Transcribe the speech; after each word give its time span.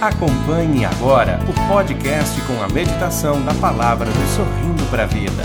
Acompanhe 0.00 0.84
agora 0.84 1.40
o 1.42 1.68
podcast 1.68 2.40
com 2.42 2.62
a 2.62 2.68
meditação 2.68 3.44
da 3.44 3.52
palavra 3.54 4.06
do 4.06 4.36
Sorrindo 4.36 4.88
para 4.92 5.02
a 5.02 5.06
Vida. 5.06 5.42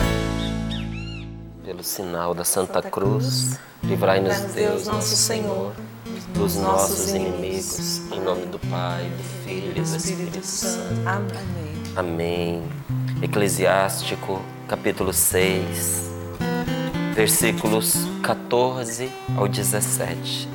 Pelo 1.66 1.84
sinal 1.84 2.36
da 2.36 2.44
Santa, 2.44 2.74
Santa 2.74 2.88
Cruz, 2.92 3.60
livrai-nos 3.82 4.38
Deus, 4.54 4.86
nosso 4.86 5.16
Senhor, 5.16 5.74
dos 6.36 6.56
nossos 6.58 7.16
inimigos. 7.16 8.04
Em 8.12 8.22
nome 8.22 8.46
do 8.46 8.60
Pai, 8.60 9.10
do 9.10 9.24
Filho 9.44 9.72
e 9.72 9.74
do 9.74 9.82
Espírito 9.82 10.46
Santo. 10.46 11.02
Amém. 11.04 11.84
Amém. 11.96 12.64
Eclesiástico, 13.24 14.40
capítulo 14.68 15.14
6, 15.14 16.12
versículos 17.16 17.96
14 18.22 19.12
ao 19.36 19.48
17. 19.48 20.48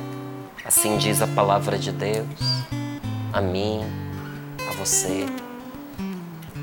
Assim 0.63 0.95
diz 0.95 1.21
a 1.21 1.27
palavra 1.27 1.77
de 1.77 1.91
Deus 1.91 2.78
a 3.31 3.41
mim, 3.41 3.81
a 4.67 4.73
você. 4.73 5.25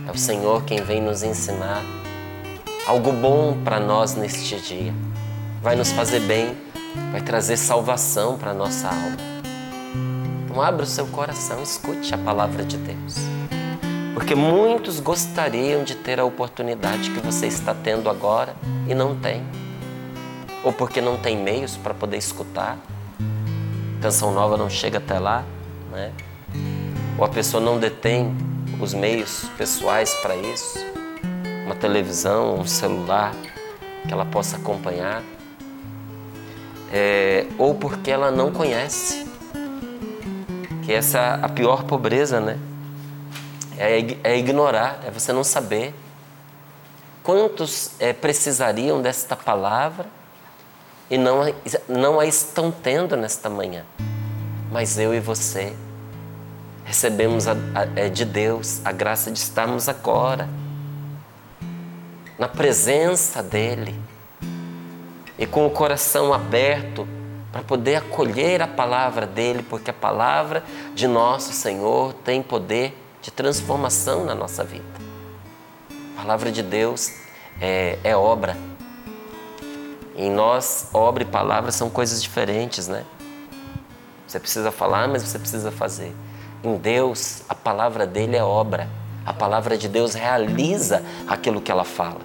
É 0.07 0.11
o 0.11 0.19
Senhor 0.19 0.65
quem 0.65 0.83
vem 0.83 1.01
nos 1.01 1.23
ensinar 1.23 1.83
algo 2.87 3.12
bom 3.12 3.59
para 3.65 3.80
nós 3.80 4.15
neste 4.15 4.57
dia. 4.61 4.95
Vai 5.60 5.74
nos 5.74 5.91
fazer 5.91 6.21
bem, 6.21 6.57
vai 7.10 7.21
trazer 7.21 7.57
salvação 7.57 8.38
para 8.38 8.55
nossa 8.55 8.88
alma. 8.88 9.16
Então, 10.45 10.62
abra 10.62 10.84
o 10.84 10.87
seu 10.87 11.07
coração, 11.09 11.62
escute 11.62 12.15
a 12.15 12.19
palavra 12.19 12.65
de 12.65 12.77
Deus. 12.77 13.16
Porque 14.15 14.35
muitos 14.35 15.01
gostariam 15.01 15.85
de 15.85 15.95
ter 15.95 16.19
a 16.19 16.24
oportunidade 16.24 17.10
que 17.10 17.21
você 17.21 17.46
está 17.46 17.74
tendo 17.74 18.09
agora 18.09 18.55
e 18.88 18.95
não 18.95 19.16
tem. 19.16 19.43
Ou 20.65 20.73
porque 20.73 21.01
não 21.01 21.16
tem 21.19 21.37
meios 21.37 21.77
para 21.77 21.93
poder 21.93 22.16
escutar. 22.16 22.79
Canção 24.01 24.33
nova 24.33 24.57
não 24.57 24.71
chega 24.71 24.98
até 24.98 25.19
lá, 25.19 25.45
né? 25.93 26.12
Ou 27.19 27.25
a 27.25 27.29
pessoa 27.29 27.62
não 27.62 27.79
detém 27.79 28.34
os 28.80 28.93
meios 28.93 29.45
pessoais 29.57 30.15
para 30.16 30.37
isso, 30.37 30.79
uma 31.65 31.74
televisão, 31.74 32.60
um 32.60 32.66
celular 32.66 33.35
que 34.07 34.13
ela 34.13 34.24
possa 34.24 34.57
acompanhar, 34.57 35.23
é, 36.93 37.46
ou 37.59 37.74
porque 37.74 38.10
ela 38.10 38.30
não 38.30 38.52
conhece, 38.52 39.27
que 40.85 40.93
essa 40.93 41.18
é 41.18 41.45
a 41.45 41.49
pior 41.49 41.85
pobreza, 41.85 42.40
né? 42.40 42.59
É, 43.79 43.99
é 44.23 44.38
ignorar, 44.38 45.01
é 45.05 45.10
você 45.10 45.33
não 45.33 45.43
saber. 45.43 45.93
Quantos 47.23 47.90
é, 47.99 48.12
precisariam 48.12 49.02
desta 49.02 49.35
palavra 49.35 50.07
e 51.10 51.18
não, 51.18 51.52
não 51.88 52.21
a 52.21 52.27
estão 52.27 52.71
tendo 52.71 53.16
nesta 53.16 53.51
manhã? 53.51 53.85
Mas 54.71 54.96
eu 54.96 55.12
e 55.12 55.18
você 55.18 55.74
recebemos 56.87 57.48
a, 57.48 57.52
a, 57.52 58.01
é, 58.01 58.09
de 58.09 58.24
Deus 58.24 58.80
a 58.84 58.92
graça 58.92 59.30
de 59.30 59.38
estarmos 59.38 59.88
agora 59.88 60.48
na 62.38 62.46
presença 62.46 63.43
dEle 63.43 63.95
e 65.37 65.47
com 65.47 65.66
o 65.66 65.70
coração 65.70 66.32
aberto 66.32 67.06
para 67.50 67.62
poder 67.62 67.97
acolher 67.97 68.62
a 68.62 68.69
palavra 68.69 69.26
dEle, 69.26 69.62
porque 69.62 69.91
a 69.91 69.94
palavra 69.94 70.62
de 70.94 71.09
nosso 71.09 71.53
Senhor 71.53 72.12
tem 72.12 72.43
poder 72.43 72.97
de 73.21 73.31
transformação 73.31 74.25
na 74.25 74.34
nossa 74.34 74.62
vida. 74.62 74.84
A 76.15 76.21
palavra 76.21 76.53
de 76.53 76.62
Deus 76.62 77.12
é, 77.60 77.98
é 78.04 78.16
obra. 78.16 78.56
Em 80.15 80.31
nós, 80.31 80.88
obra 80.93 81.22
e 81.22 81.26
palavra 81.26 81.72
são 81.72 81.91
coisas 81.91 82.22
diferentes, 82.22 82.87
né? 82.87 83.04
Você 84.26 84.38
precisa 84.38 84.71
falar, 84.71 85.09
mas 85.09 85.22
você 85.22 85.38
precisa 85.38 85.71
fazer. 85.71 86.15
Em 86.66 86.78
Deus, 86.78 87.44
a 87.48 87.54
palavra 87.54 88.09
dele 88.09 88.36
é 88.36 88.42
obra. 88.42 88.88
A 89.25 89.32
palavra 89.32 89.78
de 89.78 89.86
Deus 89.86 90.14
realiza 90.14 91.00
aquilo 91.25 91.60
que 91.60 91.70
ela 91.70 91.84
fala. 91.84 92.22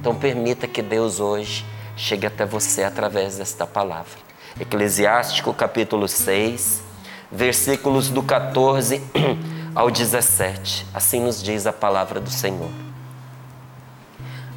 Então 0.00 0.16
permita 0.16 0.66
que 0.66 0.82
Deus 0.82 1.20
hoje 1.20 1.64
chegue 1.96 2.26
até 2.26 2.44
você 2.44 2.82
através 2.82 3.38
desta 3.38 3.68
palavra. 3.68 4.18
Eclesiástico 4.58 5.54
capítulo 5.54 6.08
6, 6.08 6.82
versículos 7.30 8.08
do 8.08 8.20
14 8.20 9.00
ao 9.76 9.92
17. 9.92 10.84
Assim 10.92 11.20
nos 11.20 11.40
diz 11.40 11.68
a 11.68 11.72
palavra 11.72 12.18
do 12.18 12.30
Senhor. 12.30 12.70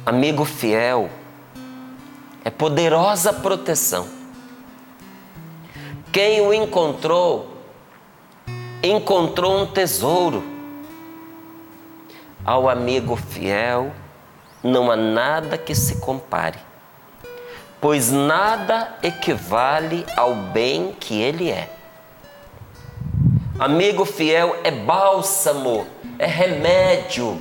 Amigo 0.04 0.44
fiel 0.44 1.08
é 2.44 2.50
poderosa 2.50 3.32
proteção. 3.32 4.08
Quem 6.10 6.40
o 6.40 6.52
encontrou 6.52 7.47
encontrou 8.82 9.62
um 9.62 9.66
tesouro. 9.66 10.42
Ao 12.44 12.68
amigo 12.68 13.16
fiel 13.16 13.92
não 14.62 14.90
há 14.90 14.96
nada 14.96 15.58
que 15.58 15.74
se 15.74 15.96
compare, 15.96 16.58
pois 17.80 18.10
nada 18.10 18.96
equivale 19.02 20.04
ao 20.16 20.34
bem 20.34 20.94
que 20.98 21.20
ele 21.20 21.50
é. 21.50 21.70
Amigo 23.58 24.04
fiel 24.04 24.56
é 24.62 24.70
bálsamo, 24.70 25.86
é 26.18 26.26
remédio 26.26 27.40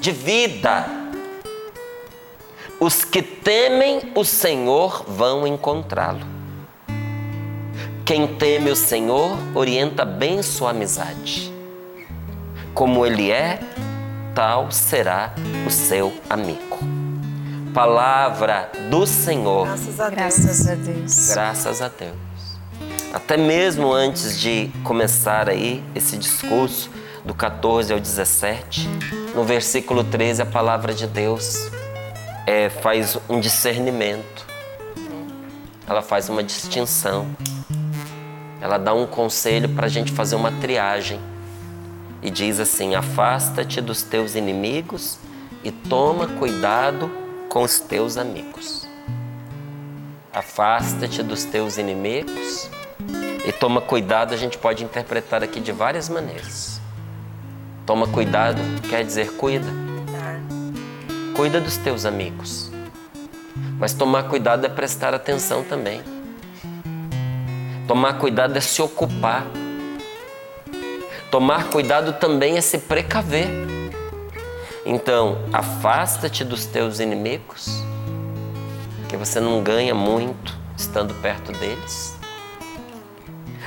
de 0.00 0.10
vida. 0.10 0.86
Os 2.80 3.04
que 3.04 3.22
temem 3.22 4.12
o 4.14 4.24
Senhor 4.24 5.04
vão 5.06 5.46
encontrá-lo. 5.46 6.37
Quem 8.08 8.26
teme 8.26 8.70
o 8.70 8.74
Senhor 8.74 9.36
orienta 9.54 10.02
bem 10.02 10.42
sua 10.42 10.70
amizade. 10.70 11.52
Como 12.72 13.04
ele 13.04 13.30
é, 13.30 13.60
tal 14.34 14.72
será 14.72 15.34
o 15.66 15.70
seu 15.70 16.10
amigo. 16.30 16.78
Palavra 17.74 18.72
do 18.88 19.06
Senhor. 19.06 19.66
Graças 19.66 20.00
a, 20.00 20.08
Graças 20.08 20.68
a 20.68 20.74
Deus. 20.74 21.28
Graças 21.28 21.82
a 21.82 21.88
Deus. 21.88 22.16
Até 23.12 23.36
mesmo 23.36 23.92
antes 23.92 24.40
de 24.40 24.70
começar 24.82 25.50
aí 25.50 25.84
esse 25.94 26.16
discurso, 26.16 26.90
do 27.26 27.34
14 27.34 27.92
ao 27.92 28.00
17, 28.00 28.88
no 29.34 29.44
versículo 29.44 30.02
13, 30.02 30.40
a 30.40 30.46
palavra 30.46 30.94
de 30.94 31.06
Deus 31.06 31.70
é, 32.46 32.70
faz 32.70 33.18
um 33.28 33.38
discernimento, 33.38 34.46
ela 35.86 36.00
faz 36.00 36.30
uma 36.30 36.42
distinção 36.42 37.26
ela 38.60 38.78
dá 38.78 38.92
um 38.92 39.06
conselho 39.06 39.68
para 39.68 39.86
a 39.86 39.88
gente 39.88 40.12
fazer 40.12 40.36
uma 40.36 40.52
triagem 40.52 41.20
e 42.22 42.30
diz 42.30 42.58
assim: 42.58 42.94
afasta-te 42.94 43.80
dos 43.80 44.02
teus 44.02 44.34
inimigos 44.34 45.18
e 45.62 45.70
toma 45.70 46.26
cuidado 46.26 47.10
com 47.48 47.62
os 47.62 47.78
teus 47.78 48.16
amigos. 48.16 48.86
Afasta-te 50.32 51.22
dos 51.22 51.44
teus 51.44 51.78
inimigos 51.78 52.70
e 53.46 53.52
toma 53.52 53.80
cuidado, 53.80 54.34
a 54.34 54.36
gente 54.36 54.58
pode 54.58 54.84
interpretar 54.84 55.42
aqui 55.42 55.60
de 55.60 55.72
várias 55.72 56.08
maneiras. 56.08 56.80
Toma 57.86 58.06
cuidado 58.06 58.60
quer 58.88 59.04
dizer 59.04 59.32
cuida. 59.32 59.68
Cuida 61.34 61.60
dos 61.60 61.76
teus 61.76 62.04
amigos. 62.04 62.70
Mas 63.78 63.94
tomar 63.94 64.24
cuidado 64.24 64.66
é 64.66 64.68
prestar 64.68 65.14
atenção 65.14 65.62
também. 65.62 66.02
Tomar 67.88 68.18
cuidado 68.18 68.54
é 68.54 68.60
se 68.60 68.82
ocupar. 68.82 69.46
Tomar 71.30 71.70
cuidado 71.70 72.12
também 72.12 72.58
é 72.58 72.60
se 72.60 72.76
precaver. 72.76 73.48
Então, 74.84 75.38
afasta-te 75.54 76.44
dos 76.44 76.66
teus 76.66 77.00
inimigos, 77.00 77.82
que 79.08 79.16
você 79.16 79.40
não 79.40 79.62
ganha 79.62 79.94
muito 79.94 80.54
estando 80.76 81.14
perto 81.22 81.50
deles. 81.52 82.14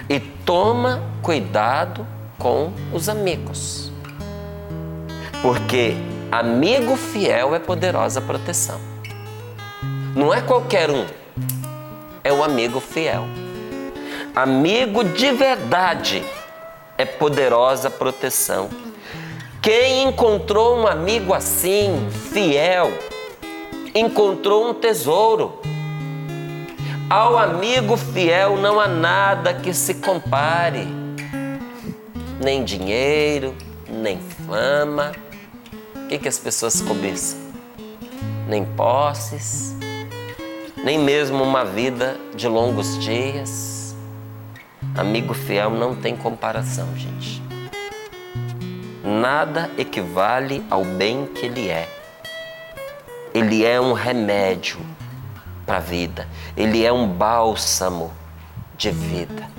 E 0.07 0.19
toma 0.19 1.01
cuidado 1.23 2.05
com 2.37 2.71
os 2.93 3.09
amigos. 3.09 3.91
Porque 5.41 5.95
amigo 6.31 6.95
fiel 6.95 7.55
é 7.55 7.59
poderosa 7.59 8.21
proteção. 8.21 8.79
Não 10.15 10.31
é 10.31 10.41
qualquer 10.41 10.91
um, 10.91 11.07
é 12.23 12.31
o 12.31 12.43
amigo 12.43 12.79
fiel. 12.79 13.40
Amigo 14.33 15.03
de 15.03 15.29
verdade 15.31 16.23
é 16.97 17.03
poderosa 17.03 17.89
proteção. 17.89 18.69
Quem 19.61 20.03
encontrou 20.03 20.77
um 20.77 20.87
amigo 20.87 21.33
assim, 21.33 22.07
fiel, 22.31 22.93
encontrou 23.93 24.69
um 24.69 24.73
tesouro. 24.73 25.59
Ao 27.09 27.37
amigo 27.37 27.97
fiel 27.97 28.55
não 28.55 28.79
há 28.79 28.87
nada 28.87 29.53
que 29.53 29.73
se 29.73 29.95
compare, 29.95 30.87
nem 32.41 32.63
dinheiro, 32.63 33.53
nem 33.89 34.17
fama. 34.47 35.11
O 35.93 36.07
que, 36.07 36.17
que 36.17 36.29
as 36.29 36.39
pessoas 36.39 36.81
cobiçam? 36.81 37.37
Nem 38.47 38.63
posses, 38.63 39.75
nem 40.85 40.97
mesmo 40.97 41.43
uma 41.43 41.65
vida 41.65 42.15
de 42.33 42.47
longos 42.47 42.97
dias 42.97 43.70
amigo 44.95 45.33
fiel 45.33 45.69
não 45.69 45.95
tem 45.95 46.15
comparação, 46.15 46.87
gente. 46.95 47.41
Nada 49.03 49.69
equivale 49.77 50.63
ao 50.69 50.83
bem 50.83 51.25
que 51.25 51.45
ele 51.45 51.69
é. 51.69 51.87
Ele 53.33 53.65
é 53.65 53.79
um 53.79 53.93
remédio 53.93 54.79
para 55.65 55.77
a 55.77 55.79
vida, 55.79 56.27
ele 56.55 56.85
é 56.85 56.91
um 56.91 57.07
bálsamo 57.07 58.11
de 58.77 58.91
vida. 58.91 59.49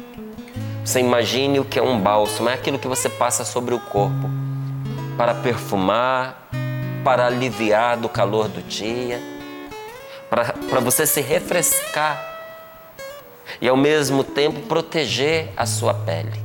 Você 0.84 1.00
imagine 1.00 1.60
o 1.60 1.64
que 1.64 1.78
é 1.78 1.82
um 1.82 1.98
bálsamo, 1.98 2.48
é 2.48 2.54
aquilo 2.54 2.78
que 2.78 2.88
você 2.88 3.08
passa 3.08 3.44
sobre 3.44 3.74
o 3.74 3.80
corpo 3.80 4.28
para 5.16 5.34
perfumar, 5.34 6.48
para 7.04 7.26
aliviar 7.26 7.96
do 7.96 8.08
calor 8.08 8.48
do 8.48 8.62
dia, 8.62 9.20
para 10.28 10.80
você 10.80 11.06
se 11.06 11.20
refrescar 11.20 12.31
e 13.60 13.68
ao 13.68 13.76
mesmo 13.76 14.24
tempo 14.24 14.60
proteger 14.62 15.50
a 15.56 15.66
sua 15.66 15.94
pele. 15.94 16.40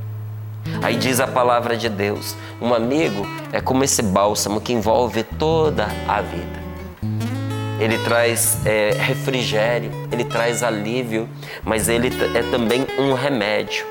Aí 0.82 0.96
diz 0.96 1.20
a 1.20 1.26
palavra 1.26 1.76
de 1.76 1.88
Deus: 1.88 2.36
um 2.60 2.74
amigo 2.74 3.26
é 3.52 3.60
como 3.60 3.84
esse 3.84 4.02
bálsamo 4.02 4.60
que 4.60 4.72
envolve 4.72 5.22
toda 5.22 5.88
a 6.06 6.20
vida. 6.20 6.68
Ele 7.80 7.96
traz 7.98 8.58
é, 8.66 8.90
refrigério, 8.98 9.92
ele 10.10 10.24
traz 10.24 10.62
alívio, 10.62 11.28
mas 11.64 11.88
ele 11.88 12.10
é 12.34 12.42
também 12.50 12.84
um 12.98 13.14
remédio. 13.14 13.86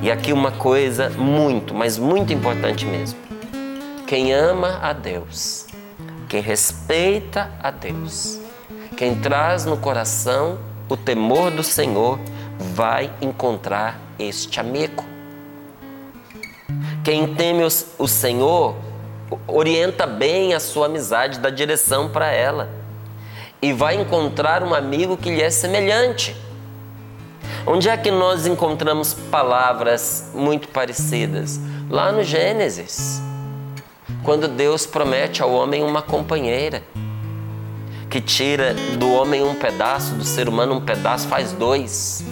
E 0.00 0.10
aqui 0.10 0.32
uma 0.32 0.52
coisa 0.52 1.10
muito, 1.10 1.74
mas 1.74 1.98
muito 1.98 2.32
importante 2.32 2.86
mesmo. 2.86 3.18
Quem 4.06 4.32
ama 4.32 4.78
a 4.80 4.92
Deus, 4.92 5.66
quem 6.28 6.40
respeita 6.40 7.50
a 7.60 7.70
Deus, 7.70 8.38
quem 8.96 9.14
traz 9.16 9.64
no 9.64 9.76
coração 9.76 10.58
o 10.88 10.96
temor 10.96 11.50
do 11.50 11.62
Senhor, 11.62 12.18
vai 12.58 13.12
encontrar 13.20 14.00
este 14.18 14.60
amigo. 14.60 15.04
Quem 17.04 17.34
teme 17.34 17.64
o 17.98 18.08
Senhor 18.08 18.76
orienta 19.46 20.06
bem 20.06 20.54
a 20.54 20.60
sua 20.60 20.86
amizade, 20.86 21.38
dá 21.38 21.50
direção 21.50 22.08
para 22.08 22.30
ela 22.30 22.68
e 23.60 23.72
vai 23.72 23.94
encontrar 23.94 24.62
um 24.62 24.74
amigo 24.74 25.16
que 25.16 25.30
lhe 25.30 25.40
é 25.40 25.50
semelhante. 25.50 26.36
Onde 27.64 27.88
é 27.88 27.96
que 27.96 28.10
nós 28.10 28.46
encontramos 28.46 29.14
palavras 29.14 30.30
muito 30.34 30.68
parecidas? 30.68 31.60
Lá 31.88 32.10
no 32.10 32.24
Gênesis, 32.24 33.22
quando 34.24 34.48
Deus 34.48 34.84
promete 34.84 35.42
ao 35.42 35.52
homem 35.52 35.84
uma 35.84 36.02
companheira 36.02 36.82
que 38.10 38.20
tira 38.20 38.74
do 38.98 39.10
homem 39.12 39.42
um 39.42 39.54
pedaço, 39.54 40.14
do 40.14 40.24
ser 40.24 40.48
humano 40.48 40.74
um 40.74 40.80
pedaço, 40.80 41.28
faz 41.28 41.52
dois, 41.52 42.24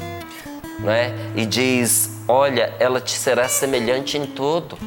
não 0.83 0.93
é? 0.93 1.13
E 1.35 1.47
diz: 1.47 2.23
Olha, 2.27 2.73
ela 2.79 3.01
te 3.01 3.13
será 3.13 3.49
semelhante 3.49 4.17
em 4.17 4.27
tudo. 4.27 4.79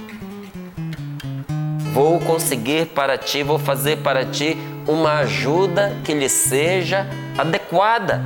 Vou 1.94 2.20
conseguir 2.20 2.88
para 2.88 3.18
ti, 3.18 3.44
vou 3.44 3.60
fazer 3.60 3.98
para 3.98 4.26
ti 4.26 4.58
uma 4.88 5.20
ajuda 5.20 5.96
que 6.04 6.14
lhe 6.14 6.28
seja 6.28 7.08
adequada. 7.38 8.24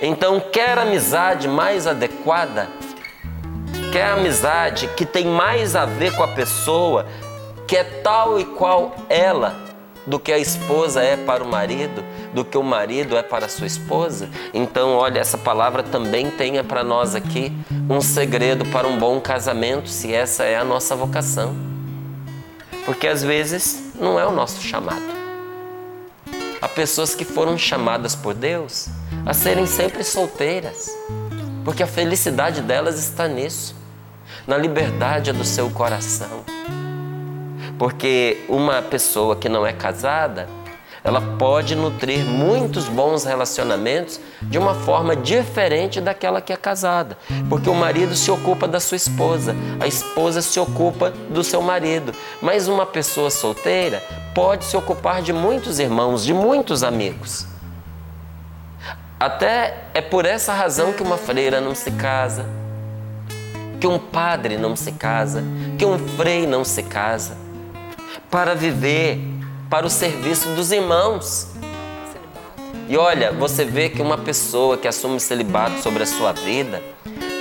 Então, 0.00 0.40
quer 0.40 0.78
amizade 0.78 1.48
mais 1.48 1.86
adequada? 1.86 2.68
Quer 3.92 4.12
amizade 4.12 4.88
que 4.88 5.06
tem 5.06 5.26
mais 5.26 5.76
a 5.76 5.86
ver 5.86 6.14
com 6.16 6.22
a 6.22 6.28
pessoa, 6.28 7.06
que 7.66 7.76
é 7.76 7.84
tal 7.84 8.38
e 8.38 8.44
qual 8.44 8.94
ela, 9.08 9.54
do 10.06 10.18
que 10.18 10.32
a 10.32 10.38
esposa 10.38 11.02
é 11.02 11.16
para 11.16 11.42
o 11.42 11.48
marido? 11.48 12.04
Do 12.36 12.44
que 12.44 12.58
o 12.58 12.62
marido 12.62 13.16
é 13.16 13.22
para 13.22 13.48
sua 13.48 13.66
esposa. 13.66 14.28
Então, 14.52 14.92
olha, 14.92 15.20
essa 15.20 15.38
palavra 15.38 15.82
também 15.82 16.30
tenha 16.30 16.62
para 16.62 16.84
nós 16.84 17.14
aqui 17.14 17.50
um 17.88 17.98
segredo 18.02 18.62
para 18.66 18.86
um 18.86 18.98
bom 18.98 19.18
casamento, 19.18 19.88
se 19.88 20.12
essa 20.12 20.44
é 20.44 20.54
a 20.54 20.62
nossa 20.62 20.94
vocação. 20.94 21.56
Porque 22.84 23.08
às 23.08 23.22
vezes 23.22 23.90
não 23.98 24.20
é 24.20 24.26
o 24.26 24.32
nosso 24.32 24.60
chamado. 24.60 25.16
Há 26.60 26.68
pessoas 26.68 27.14
que 27.14 27.24
foram 27.24 27.56
chamadas 27.56 28.14
por 28.14 28.34
Deus 28.34 28.88
a 29.24 29.32
serem 29.32 29.64
sempre 29.64 30.04
solteiras, 30.04 30.90
porque 31.64 31.82
a 31.82 31.86
felicidade 31.86 32.60
delas 32.60 32.98
está 32.98 33.26
nisso, 33.26 33.74
na 34.46 34.58
liberdade 34.58 35.32
do 35.32 35.42
seu 35.42 35.70
coração. 35.70 36.44
Porque 37.78 38.44
uma 38.46 38.82
pessoa 38.82 39.36
que 39.36 39.48
não 39.48 39.66
é 39.66 39.72
casada, 39.72 40.46
ela 41.06 41.20
pode 41.38 41.76
nutrir 41.76 42.24
muitos 42.24 42.88
bons 42.88 43.22
relacionamentos 43.22 44.18
de 44.42 44.58
uma 44.58 44.74
forma 44.74 45.14
diferente 45.14 46.00
daquela 46.00 46.40
que 46.40 46.52
é 46.52 46.56
casada. 46.56 47.16
Porque 47.48 47.70
o 47.70 47.74
marido 47.76 48.16
se 48.16 48.28
ocupa 48.28 48.66
da 48.66 48.80
sua 48.80 48.96
esposa, 48.96 49.54
a 49.78 49.86
esposa 49.86 50.42
se 50.42 50.58
ocupa 50.58 51.12
do 51.30 51.44
seu 51.44 51.62
marido. 51.62 52.12
Mas 52.42 52.66
uma 52.66 52.84
pessoa 52.84 53.30
solteira 53.30 54.02
pode 54.34 54.64
se 54.64 54.76
ocupar 54.76 55.22
de 55.22 55.32
muitos 55.32 55.78
irmãos, 55.78 56.24
de 56.24 56.34
muitos 56.34 56.82
amigos. 56.82 57.46
Até 59.20 59.84
é 59.94 60.00
por 60.00 60.26
essa 60.26 60.52
razão 60.52 60.92
que 60.92 61.04
uma 61.04 61.16
freira 61.16 61.60
não 61.60 61.72
se 61.72 61.92
casa, 61.92 62.44
que 63.80 63.86
um 63.86 63.96
padre 63.96 64.58
não 64.58 64.74
se 64.74 64.90
casa, 64.90 65.44
que 65.78 65.86
um 65.86 65.96
frei 66.16 66.48
não 66.48 66.64
se 66.64 66.82
casa, 66.82 67.36
para 68.28 68.56
viver 68.56 69.35
para 69.70 69.86
o 69.86 69.90
serviço 69.90 70.48
dos 70.50 70.72
irmãos. 70.72 71.48
E 72.88 72.96
olha, 72.96 73.32
você 73.32 73.64
vê 73.64 73.88
que 73.88 74.00
uma 74.00 74.16
pessoa 74.16 74.76
que 74.76 74.86
assume 74.86 75.18
celibato 75.18 75.80
sobre 75.82 76.04
a 76.04 76.06
sua 76.06 76.32
vida, 76.32 76.80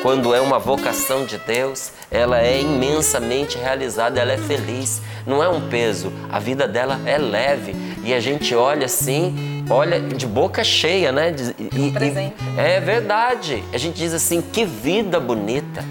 quando 0.01 0.33
é 0.33 0.41
uma 0.41 0.57
vocação 0.57 1.25
de 1.25 1.37
Deus, 1.37 1.91
ela 2.09 2.41
é 2.41 2.61
imensamente 2.61 3.57
realizada, 3.57 4.19
ela 4.19 4.33
é 4.33 4.37
feliz, 4.37 5.01
não 5.25 5.43
é 5.43 5.49
um 5.49 5.69
peso, 5.69 6.11
a 6.31 6.39
vida 6.39 6.67
dela 6.67 6.99
é 7.05 7.17
leve 7.17 7.75
e 8.03 8.13
a 8.13 8.19
gente 8.19 8.55
olha 8.55 8.85
assim, 8.85 9.65
olha 9.69 9.99
de 9.99 10.27
boca 10.27 10.63
cheia, 10.63 11.11
né? 11.11 11.35
E. 11.59 11.89
E, 11.89 12.59
é 12.59 12.79
verdade, 12.79 13.63
a 13.73 13.77
gente 13.77 13.97
diz 13.97 14.13
assim: 14.13 14.41
que 14.41 14.65
vida 14.65 15.19
bonita, 15.19 15.83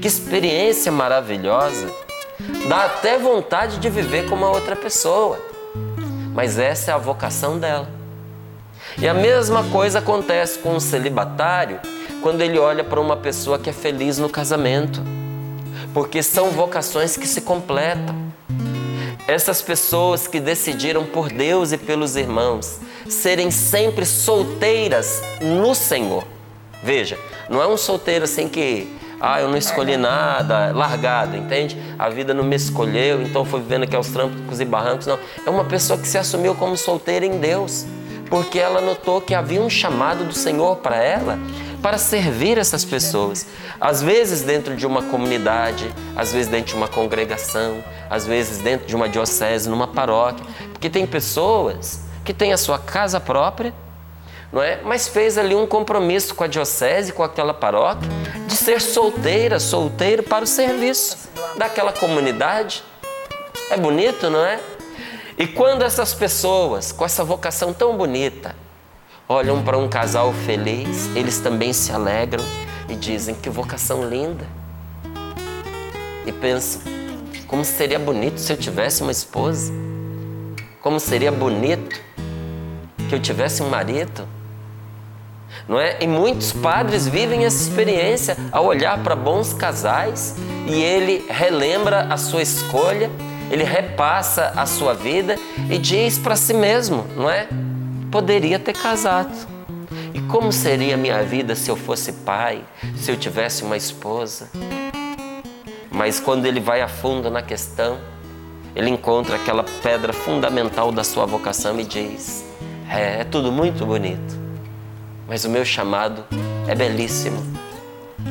que 0.00 0.06
experiência 0.06 0.92
maravilhosa. 0.92 2.07
Dá 2.68 2.84
até 2.84 3.18
vontade 3.18 3.78
de 3.78 3.90
viver 3.90 4.28
como 4.28 4.44
a 4.44 4.50
outra 4.50 4.76
pessoa. 4.76 5.38
Mas 6.32 6.58
essa 6.58 6.92
é 6.92 6.94
a 6.94 6.98
vocação 6.98 7.58
dela. 7.58 7.88
E 8.96 9.08
a 9.08 9.14
mesma 9.14 9.64
coisa 9.64 9.98
acontece 9.98 10.58
com 10.60 10.74
um 10.74 10.80
celibatário 10.80 11.80
quando 12.22 12.40
ele 12.42 12.58
olha 12.58 12.84
para 12.84 13.00
uma 13.00 13.16
pessoa 13.16 13.58
que 13.58 13.70
é 13.70 13.72
feliz 13.72 14.18
no 14.18 14.28
casamento. 14.28 15.02
Porque 15.92 16.22
são 16.22 16.50
vocações 16.50 17.16
que 17.16 17.26
se 17.26 17.40
completam. 17.40 18.14
Essas 19.26 19.60
pessoas 19.60 20.26
que 20.26 20.38
decidiram 20.38 21.04
por 21.04 21.28
Deus 21.28 21.72
e 21.72 21.78
pelos 21.78 22.16
irmãos 22.16 22.78
serem 23.08 23.50
sempre 23.50 24.06
solteiras 24.06 25.22
no 25.40 25.74
Senhor. 25.74 26.24
Veja, 26.82 27.18
não 27.48 27.60
é 27.60 27.66
um 27.66 27.76
solteiro 27.76 28.24
assim 28.24 28.48
que 28.48 28.97
ah, 29.20 29.40
eu 29.40 29.48
não 29.48 29.56
escolhi 29.56 29.96
nada, 29.96 30.72
largado, 30.72 31.36
entende? 31.36 31.76
A 31.98 32.08
vida 32.08 32.32
não 32.32 32.44
me 32.44 32.54
escolheu, 32.54 33.20
então 33.22 33.44
fui 33.44 33.60
vivendo 33.60 33.82
aqui 33.82 33.96
aos 33.96 34.08
trancos 34.08 34.60
e 34.60 34.64
barrancos. 34.64 35.06
Não. 35.06 35.18
É 35.44 35.50
uma 35.50 35.64
pessoa 35.64 35.98
que 35.98 36.06
se 36.06 36.16
assumiu 36.16 36.54
como 36.54 36.76
solteira 36.76 37.26
em 37.26 37.38
Deus, 37.38 37.84
porque 38.30 38.58
ela 38.58 38.80
notou 38.80 39.20
que 39.20 39.34
havia 39.34 39.60
um 39.60 39.68
chamado 39.68 40.24
do 40.24 40.32
Senhor 40.32 40.76
para 40.76 40.96
ela 40.96 41.38
para 41.82 41.98
servir 41.98 42.58
essas 42.58 42.84
pessoas. 42.84 43.46
Às 43.80 44.02
vezes 44.02 44.42
dentro 44.42 44.76
de 44.76 44.86
uma 44.86 45.02
comunidade, 45.02 45.92
às 46.16 46.32
vezes 46.32 46.48
dentro 46.48 46.72
de 46.72 46.74
uma 46.74 46.88
congregação, 46.88 47.82
às 48.10 48.26
vezes 48.26 48.58
dentro 48.58 48.86
de 48.86 48.94
uma 48.94 49.08
diocese, 49.08 49.68
numa 49.68 49.86
paróquia. 49.86 50.44
Porque 50.72 50.90
tem 50.90 51.06
pessoas 51.06 52.00
que 52.24 52.34
têm 52.34 52.52
a 52.52 52.56
sua 52.56 52.78
casa 52.78 53.20
própria 53.20 53.72
não 54.52 54.62
é? 54.62 54.80
Mas 54.82 55.08
fez 55.08 55.36
ali 55.36 55.54
um 55.54 55.66
compromisso 55.66 56.34
com 56.34 56.44
a 56.44 56.46
diocese, 56.46 57.12
com 57.12 57.22
aquela 57.22 57.52
paróquia, 57.52 58.08
de 58.46 58.56
ser 58.56 58.80
solteira, 58.80 59.60
solteiro 59.60 60.22
para 60.22 60.44
o 60.44 60.46
serviço 60.46 61.28
daquela 61.56 61.92
comunidade. 61.92 62.82
É 63.70 63.76
bonito, 63.76 64.30
não 64.30 64.44
é? 64.44 64.58
E 65.36 65.46
quando 65.46 65.82
essas 65.82 66.14
pessoas, 66.14 66.90
com 66.90 67.04
essa 67.04 67.22
vocação 67.22 67.72
tão 67.72 67.96
bonita, 67.96 68.56
olham 69.28 69.62
para 69.62 69.76
um 69.76 69.88
casal 69.88 70.32
feliz, 70.32 71.14
eles 71.14 71.38
também 71.38 71.72
se 71.72 71.92
alegram 71.92 72.44
e 72.88 72.94
dizem 72.96 73.34
que 73.34 73.50
vocação 73.50 74.08
linda. 74.08 74.46
E 76.26 76.32
pensam, 76.32 76.80
como 77.46 77.64
seria 77.64 77.98
bonito 77.98 78.40
se 78.40 78.52
eu 78.52 78.56
tivesse 78.56 79.02
uma 79.02 79.12
esposa? 79.12 79.72
Como 80.80 80.98
seria 80.98 81.30
bonito 81.30 82.00
que 83.08 83.14
eu 83.14 83.20
tivesse 83.20 83.62
um 83.62 83.68
marido? 83.68 84.37
Não 85.68 85.78
é? 85.78 85.98
E 86.00 86.06
muitos 86.06 86.50
padres 86.52 87.06
vivem 87.06 87.44
essa 87.44 87.62
experiência 87.62 88.36
ao 88.50 88.64
olhar 88.64 89.02
para 89.02 89.14
bons 89.14 89.52
casais 89.52 90.34
e 90.66 90.82
ele 90.82 91.26
relembra 91.28 92.06
a 92.10 92.16
sua 92.16 92.40
escolha, 92.40 93.10
ele 93.50 93.64
repassa 93.64 94.52
a 94.56 94.64
sua 94.64 94.94
vida 94.94 95.36
e 95.70 95.76
diz 95.76 96.18
para 96.18 96.36
si 96.36 96.54
mesmo, 96.54 97.06
não 97.14 97.28
é? 97.28 97.46
Poderia 98.10 98.58
ter 98.58 98.72
casado. 98.72 99.34
E 100.14 100.20
Como 100.22 100.50
seria 100.50 100.94
a 100.94 100.98
minha 100.98 101.22
vida 101.22 101.54
se 101.54 101.70
eu 101.70 101.76
fosse 101.76 102.12
pai, 102.12 102.64
se 102.96 103.10
eu 103.10 103.16
tivesse 103.16 103.62
uma 103.62 103.76
esposa? 103.76 104.48
Mas 105.90 106.18
quando 106.18 106.46
ele 106.46 106.60
vai 106.60 106.80
a 106.80 106.88
fundo 106.88 107.30
na 107.30 107.42
questão, 107.42 107.98
ele 108.74 108.90
encontra 108.90 109.36
aquela 109.36 109.64
pedra 109.82 110.12
fundamental 110.12 110.92
da 110.92 111.02
sua 111.02 111.26
vocação 111.26 111.78
e 111.80 111.84
diz: 111.84 112.44
É, 112.88 113.20
é 113.20 113.24
tudo 113.24 113.50
muito 113.50 113.84
bonito, 113.84 114.38
mas 115.28 115.44
o 115.44 115.50
meu 115.50 115.64
chamado 115.64 116.24
é 116.66 116.74
belíssimo. 116.74 117.44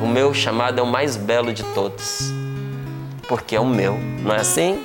O 0.00 0.06
meu 0.06 0.34
chamado 0.34 0.80
é 0.80 0.82
o 0.82 0.86
mais 0.86 1.16
belo 1.16 1.52
de 1.52 1.62
todos, 1.72 2.32
porque 3.28 3.54
é 3.54 3.60
o 3.60 3.64
meu, 3.64 3.96
não 4.22 4.34
é 4.34 4.40
assim? 4.40 4.84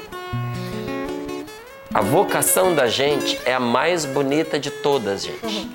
A 1.93 2.01
vocação 2.01 2.74
da 2.74 2.88
gente 2.88 3.39
é 3.46 3.53
a 3.53 3.60
mais 3.60 4.05
bonita 4.05 4.60
de 4.60 4.70
todas, 4.70 5.24
gente, 5.24 5.70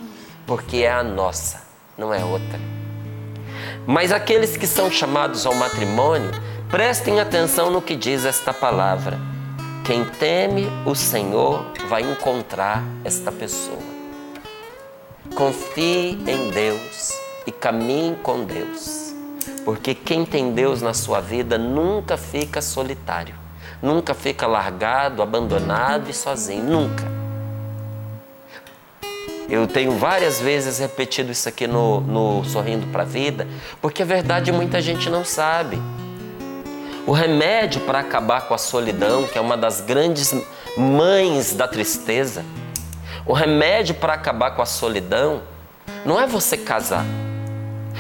porque 0.47 0.79
é 0.79 0.91
a 0.91 1.03
nossa, 1.03 1.63
não 1.97 2.15
é 2.15 2.25
outra. 2.25 2.59
Mas 3.87 4.13
aqueles 4.13 4.57
que 4.57 4.67
são 4.67 4.91
chamados 4.91 5.45
ao 5.45 5.55
matrimônio, 5.55 6.31
prestem 6.71 7.21
atenção 7.21 7.71
no 7.71 7.83
que 7.83 7.97
diz 7.97 8.25
esta 8.25 8.53
palavra. 8.53 9.19
Quem 9.85 10.05
teme 10.05 10.69
o 10.85 10.95
Senhor 10.95 11.65
vai 11.89 12.03
encontrar 12.03 12.83
esta 13.05 13.33
pessoa. 13.33 13.98
Confie 15.39 16.19
em 16.27 16.51
Deus 16.51 17.13
e 17.47 17.53
caminhe 17.53 18.17
com 18.25 18.45
Deus, 18.45 19.15
porque 19.65 19.95
quem 19.95 20.27
tem 20.27 20.53
Deus 20.53 20.83
na 20.83 20.93
sua 20.93 21.21
vida 21.21 21.57
nunca 21.57 22.17
fica 22.17 22.61
solitário 22.61 23.49
nunca 23.83 24.15
fica 24.15 24.47
largado, 24.47 25.23
abandonado 25.23 26.11
e 26.11 26.15
sozinho, 26.15 26.65
nunca. 26.65 27.05
Eu 29.49 29.67
tenho 29.67 29.93
várias 29.93 30.41
vezes 30.41 30.79
repetido 30.79 31.33
isso 31.33 31.49
aqui 31.49 31.67
no, 31.67 32.01
no 32.01 32.45
Sorrindo 32.45 32.87
para 32.89 33.03
a 33.03 33.07
Vida, 33.07 33.49
porque 33.81 34.03
a 34.03 34.07
verdade 34.07 34.53
muita 34.53 34.81
gente 34.81 35.09
não 35.09 35.25
sabe. 35.25 35.81
O 37.07 37.13
remédio 37.13 37.81
para 37.83 38.01
acabar 38.01 38.43
com 38.43 38.53
a 38.53 38.59
solidão, 38.59 39.27
que 39.27 39.39
é 39.39 39.41
uma 39.41 39.57
das 39.57 39.81
grandes 39.81 40.35
mães 40.77 41.55
da 41.55 41.67
tristeza, 41.67 42.45
o 43.29 43.35
remédio 43.35 43.95
para 43.95 44.15
acabar 44.15 44.53
com 44.53 44.63
a 44.63 44.67
solidão 44.67 45.43
não 46.05 46.19
é 46.19 46.27
você 46.27 46.57
casar. 46.57 47.05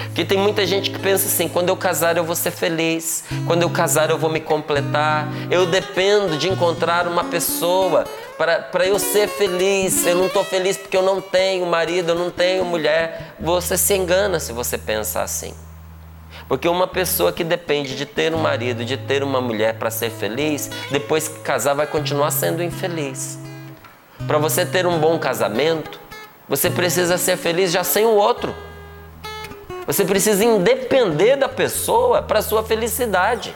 Porque 0.06 0.24
tem 0.24 0.38
muita 0.38 0.66
gente 0.66 0.90
que 0.90 0.98
pensa 0.98 1.26
assim: 1.26 1.48
quando 1.48 1.68
eu 1.68 1.76
casar 1.76 2.16
eu 2.16 2.24
vou 2.24 2.34
ser 2.34 2.50
feliz, 2.50 3.24
quando 3.46 3.62
eu 3.62 3.70
casar 3.70 4.08
eu 4.08 4.18
vou 4.18 4.30
me 4.30 4.40
completar, 4.40 5.28
eu 5.50 5.66
dependo 5.66 6.38
de 6.38 6.48
encontrar 6.48 7.06
uma 7.06 7.24
pessoa 7.24 8.04
para 8.38 8.86
eu 8.86 8.98
ser 8.98 9.28
feliz. 9.28 10.06
Eu 10.06 10.16
não 10.16 10.26
estou 10.26 10.44
feliz 10.44 10.76
porque 10.76 10.96
eu 10.96 11.02
não 11.02 11.20
tenho 11.20 11.66
marido, 11.66 12.10
eu 12.10 12.14
não 12.14 12.30
tenho 12.30 12.64
mulher. 12.64 13.34
Você 13.38 13.76
se 13.76 13.94
engana 13.94 14.40
se 14.40 14.52
você 14.52 14.78
pensa 14.78 15.20
assim. 15.20 15.52
Porque 16.48 16.68
uma 16.68 16.86
pessoa 16.86 17.32
que 17.32 17.44
depende 17.44 17.94
de 17.94 18.06
ter 18.06 18.34
um 18.34 18.38
marido, 18.38 18.84
de 18.84 18.96
ter 18.96 19.22
uma 19.22 19.40
mulher 19.40 19.74
para 19.74 19.90
ser 19.90 20.10
feliz, 20.10 20.70
depois 20.90 21.28
que 21.28 21.40
casar 21.40 21.74
vai 21.74 21.86
continuar 21.86 22.30
sendo 22.30 22.62
infeliz. 22.62 23.47
Para 24.26 24.38
você 24.38 24.66
ter 24.66 24.86
um 24.86 24.98
bom 24.98 25.18
casamento, 25.18 26.00
você 26.48 26.70
precisa 26.70 27.16
ser 27.18 27.36
feliz 27.36 27.70
já 27.70 27.84
sem 27.84 28.04
o 28.04 28.14
outro. 28.14 28.54
Você 29.86 30.04
precisa 30.04 30.44
independer 30.44 31.38
da 31.38 31.48
pessoa 31.48 32.20
para 32.20 32.42
sua 32.42 32.62
felicidade. 32.62 33.54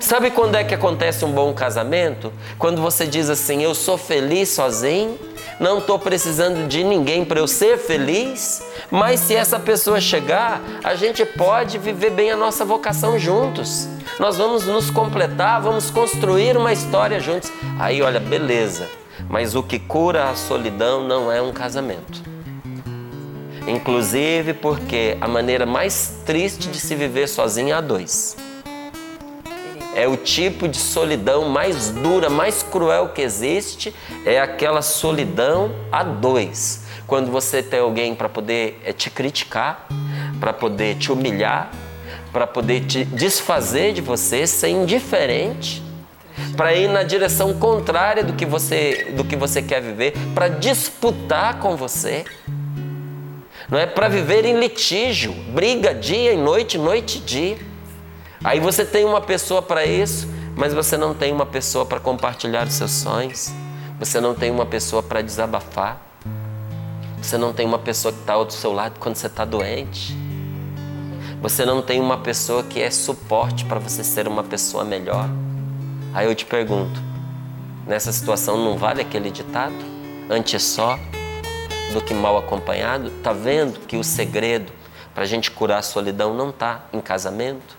Sabe 0.00 0.30
quando 0.30 0.54
é 0.54 0.64
que 0.64 0.74
acontece 0.74 1.24
um 1.24 1.32
bom 1.32 1.52
casamento? 1.52 2.32
Quando 2.58 2.80
você 2.80 3.06
diz 3.06 3.28
assim: 3.28 3.62
Eu 3.62 3.74
sou 3.74 3.98
feliz 3.98 4.50
sozinho, 4.50 5.18
não 5.58 5.78
estou 5.78 5.98
precisando 5.98 6.68
de 6.68 6.84
ninguém 6.84 7.24
para 7.24 7.40
eu 7.40 7.48
ser 7.48 7.78
feliz, 7.78 8.62
mas 8.90 9.20
se 9.20 9.34
essa 9.34 9.58
pessoa 9.58 10.00
chegar, 10.00 10.60
a 10.84 10.94
gente 10.94 11.24
pode 11.24 11.78
viver 11.78 12.10
bem 12.10 12.30
a 12.30 12.36
nossa 12.36 12.64
vocação 12.64 13.18
juntos. 13.18 13.88
Nós 14.18 14.36
vamos 14.36 14.64
nos 14.64 14.90
completar, 14.90 15.60
vamos 15.60 15.90
construir 15.90 16.56
uma 16.56 16.72
história 16.72 17.18
juntos. 17.18 17.50
Aí, 17.78 18.02
olha, 18.02 18.20
beleza, 18.20 18.88
mas 19.28 19.54
o 19.54 19.62
que 19.62 19.78
cura 19.78 20.30
a 20.30 20.34
solidão 20.34 21.06
não 21.06 21.30
é 21.30 21.40
um 21.40 21.52
casamento. 21.52 22.22
Inclusive 23.66 24.54
porque 24.54 25.16
a 25.20 25.26
maneira 25.26 25.66
mais 25.66 26.18
triste 26.24 26.68
de 26.68 26.78
se 26.78 26.94
viver 26.94 27.28
sozinho 27.28 27.70
é 27.70 27.72
a 27.72 27.80
dois. 27.80 28.36
É 29.94 30.06
o 30.06 30.16
tipo 30.16 30.68
de 30.68 30.76
solidão 30.76 31.48
mais 31.48 31.90
dura, 31.90 32.28
mais 32.28 32.62
cruel 32.62 33.08
que 33.08 33.22
existe, 33.22 33.94
é 34.24 34.38
aquela 34.38 34.82
solidão 34.82 35.74
a 35.90 36.04
dois. 36.04 36.84
Quando 37.06 37.30
você 37.30 37.62
tem 37.62 37.80
alguém 37.80 38.14
para 38.14 38.28
poder 38.28 38.80
é, 38.84 38.92
te 38.92 39.10
criticar, 39.10 39.88
para 40.38 40.52
poder 40.52 40.96
te 40.96 41.10
humilhar, 41.10 41.70
para 42.32 42.46
poder 42.46 42.84
te 42.84 43.04
desfazer 43.04 43.94
de 43.94 44.02
você, 44.02 44.46
ser 44.46 44.68
indiferente, 44.68 45.82
para 46.56 46.74
ir 46.74 46.88
na 46.88 47.02
direção 47.02 47.54
contrária 47.54 48.22
do 48.22 48.32
que 48.32 48.46
você, 48.46 49.12
do 49.16 49.24
que 49.24 49.36
você 49.36 49.62
quer 49.62 49.80
viver, 49.80 50.14
para 50.34 50.48
disputar 50.48 51.58
com 51.58 51.76
você 51.76 52.24
não 53.68 53.78
é 53.78 53.86
para 53.86 54.08
viver 54.08 54.44
em 54.44 54.58
litígio, 54.58 55.32
briga 55.52 55.92
dia 55.92 56.32
e 56.32 56.36
noite, 56.36 56.78
noite 56.78 57.18
e 57.18 57.20
dia. 57.20 57.58
Aí 58.44 58.60
você 58.60 58.84
tem 58.84 59.04
uma 59.04 59.20
pessoa 59.20 59.60
para 59.60 59.84
isso, 59.84 60.28
mas 60.56 60.72
você 60.72 60.96
não 60.96 61.12
tem 61.12 61.32
uma 61.32 61.46
pessoa 61.46 61.84
para 61.84 61.98
compartilhar 61.98 62.66
os 62.66 62.74
seus 62.74 62.92
sonhos, 62.92 63.52
você 63.98 64.20
não 64.20 64.34
tem 64.34 64.52
uma 64.52 64.66
pessoa 64.66 65.02
para 65.02 65.20
desabafar, 65.20 66.00
você 67.20 67.36
não 67.36 67.52
tem 67.52 67.66
uma 67.66 67.78
pessoa 67.78 68.12
que 68.12 68.20
está 68.20 68.34
ao 68.34 68.48
seu 68.48 68.72
lado 68.72 69.00
quando 69.00 69.16
você 69.16 69.26
está 69.26 69.44
doente, 69.44 70.16
você 71.42 71.64
não 71.64 71.82
tem 71.82 72.00
uma 72.00 72.18
pessoa 72.18 72.62
que 72.62 72.80
é 72.80 72.90
suporte 72.90 73.64
para 73.64 73.80
você 73.80 74.04
ser 74.04 74.28
uma 74.28 74.44
pessoa 74.44 74.84
melhor. 74.84 75.28
Aí 76.16 76.24
eu 76.24 76.34
te 76.34 76.46
pergunto, 76.46 76.98
nessa 77.86 78.10
situação 78.10 78.56
não 78.56 78.78
vale 78.78 79.02
aquele 79.02 79.30
ditado? 79.30 79.74
Antes 80.30 80.62
só 80.62 80.98
do 81.92 82.00
que 82.00 82.14
mal 82.14 82.38
acompanhado, 82.38 83.10
tá 83.22 83.34
vendo 83.34 83.80
que 83.80 83.98
o 83.98 84.02
segredo 84.02 84.72
para 85.14 85.24
a 85.24 85.26
gente 85.26 85.50
curar 85.50 85.80
a 85.80 85.82
solidão 85.82 86.32
não 86.32 86.48
está 86.48 86.86
em 86.90 87.02
casamento? 87.02 87.76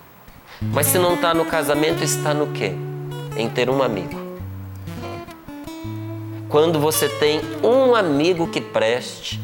Mas 0.62 0.86
se 0.86 1.00
não 1.00 1.16
está 1.16 1.34
no 1.34 1.46
casamento, 1.46 2.04
está 2.04 2.32
no 2.32 2.52
quê? 2.52 2.74
Em 3.36 3.48
ter 3.48 3.68
um 3.68 3.82
amigo. 3.82 4.16
Quando 6.48 6.78
você 6.78 7.08
tem 7.08 7.40
um 7.60 7.92
amigo 7.92 8.46
que 8.46 8.60
preste, 8.60 9.40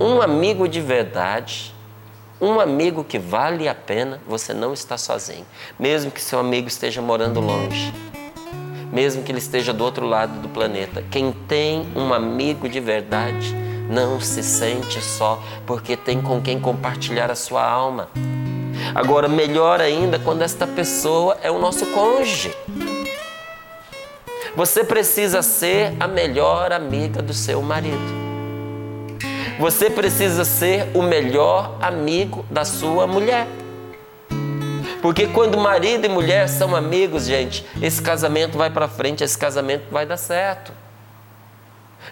um 0.00 0.20
amigo 0.20 0.66
de 0.66 0.80
verdade, 0.80 1.72
um 2.40 2.58
amigo 2.58 3.04
que 3.04 3.20
vale 3.20 3.68
a 3.68 3.74
pena, 3.74 4.20
você 4.26 4.52
não 4.52 4.72
está 4.74 4.98
sozinho. 4.98 5.46
Mesmo 5.78 6.10
que 6.10 6.20
seu 6.20 6.40
amigo 6.40 6.66
esteja 6.66 7.00
morando 7.00 7.38
longe, 7.38 7.94
mesmo 8.92 9.22
que 9.22 9.32
ele 9.32 9.38
esteja 9.38 9.72
do 9.72 9.82
outro 9.82 10.06
lado 10.06 10.40
do 10.40 10.48
planeta. 10.48 11.02
Quem 11.10 11.32
tem 11.32 11.88
um 11.96 12.12
amigo 12.12 12.68
de 12.68 12.78
verdade, 12.78 13.54
não 13.88 14.20
se 14.20 14.42
sente 14.42 15.02
só, 15.02 15.42
porque 15.66 15.96
tem 15.96 16.20
com 16.20 16.40
quem 16.40 16.60
compartilhar 16.60 17.30
a 17.30 17.34
sua 17.34 17.64
alma. 17.64 18.08
Agora, 18.94 19.28
melhor 19.28 19.80
ainda 19.80 20.18
quando 20.18 20.42
esta 20.42 20.66
pessoa 20.66 21.38
é 21.42 21.50
o 21.50 21.58
nosso 21.58 21.86
cônjuge. 21.86 22.54
Você 24.54 24.84
precisa 24.84 25.40
ser 25.40 25.94
a 25.98 26.06
melhor 26.06 26.72
amiga 26.72 27.22
do 27.22 27.32
seu 27.32 27.62
marido. 27.62 28.22
Você 29.58 29.88
precisa 29.88 30.44
ser 30.44 30.88
o 30.94 31.02
melhor 31.02 31.76
amigo 31.80 32.44
da 32.50 32.64
sua 32.64 33.06
mulher. 33.06 33.46
Porque 35.02 35.26
quando 35.26 35.58
marido 35.58 36.06
e 36.06 36.08
mulher 36.08 36.48
são 36.48 36.74
amigos, 36.74 37.26
gente, 37.26 37.66
esse 37.82 38.00
casamento 38.00 38.56
vai 38.56 38.70
para 38.70 38.88
frente, 38.88 39.22
esse 39.22 39.36
casamento 39.36 39.90
vai 39.90 40.06
dar 40.06 40.16
certo 40.16 40.72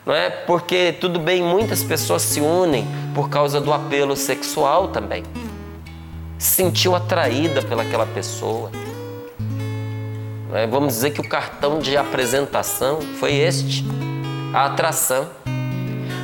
não 0.04 0.14
é? 0.14 0.30
Porque 0.30 0.92
tudo 1.00 1.18
bem, 1.18 1.42
muitas 1.42 1.82
pessoas 1.82 2.22
se 2.22 2.40
unem 2.40 2.86
por 3.14 3.28
causa 3.28 3.60
do 3.60 3.72
apelo 3.72 4.16
sexual 4.16 4.88
também. 4.88 5.24
Se 6.38 6.56
sentiu 6.56 6.94
atraída 6.94 7.62
pelaquela 7.62 8.06
pessoa. 8.06 8.70
É? 10.52 10.66
Vamos 10.66 10.94
dizer 10.94 11.10
que 11.10 11.20
o 11.20 11.28
cartão 11.28 11.78
de 11.78 11.96
apresentação 11.96 13.00
foi 13.18 13.34
este, 13.34 13.84
a 14.54 14.66
atração. 14.66 15.28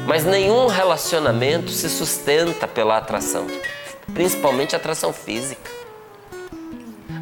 Mas 0.06 0.24
nenhum 0.24 0.68
relacionamento 0.68 1.70
se 1.70 1.88
sustenta 1.88 2.66
pela 2.66 2.96
atração, 2.96 3.46
principalmente 4.14 4.74
atração 4.74 5.12
física. 5.12 5.75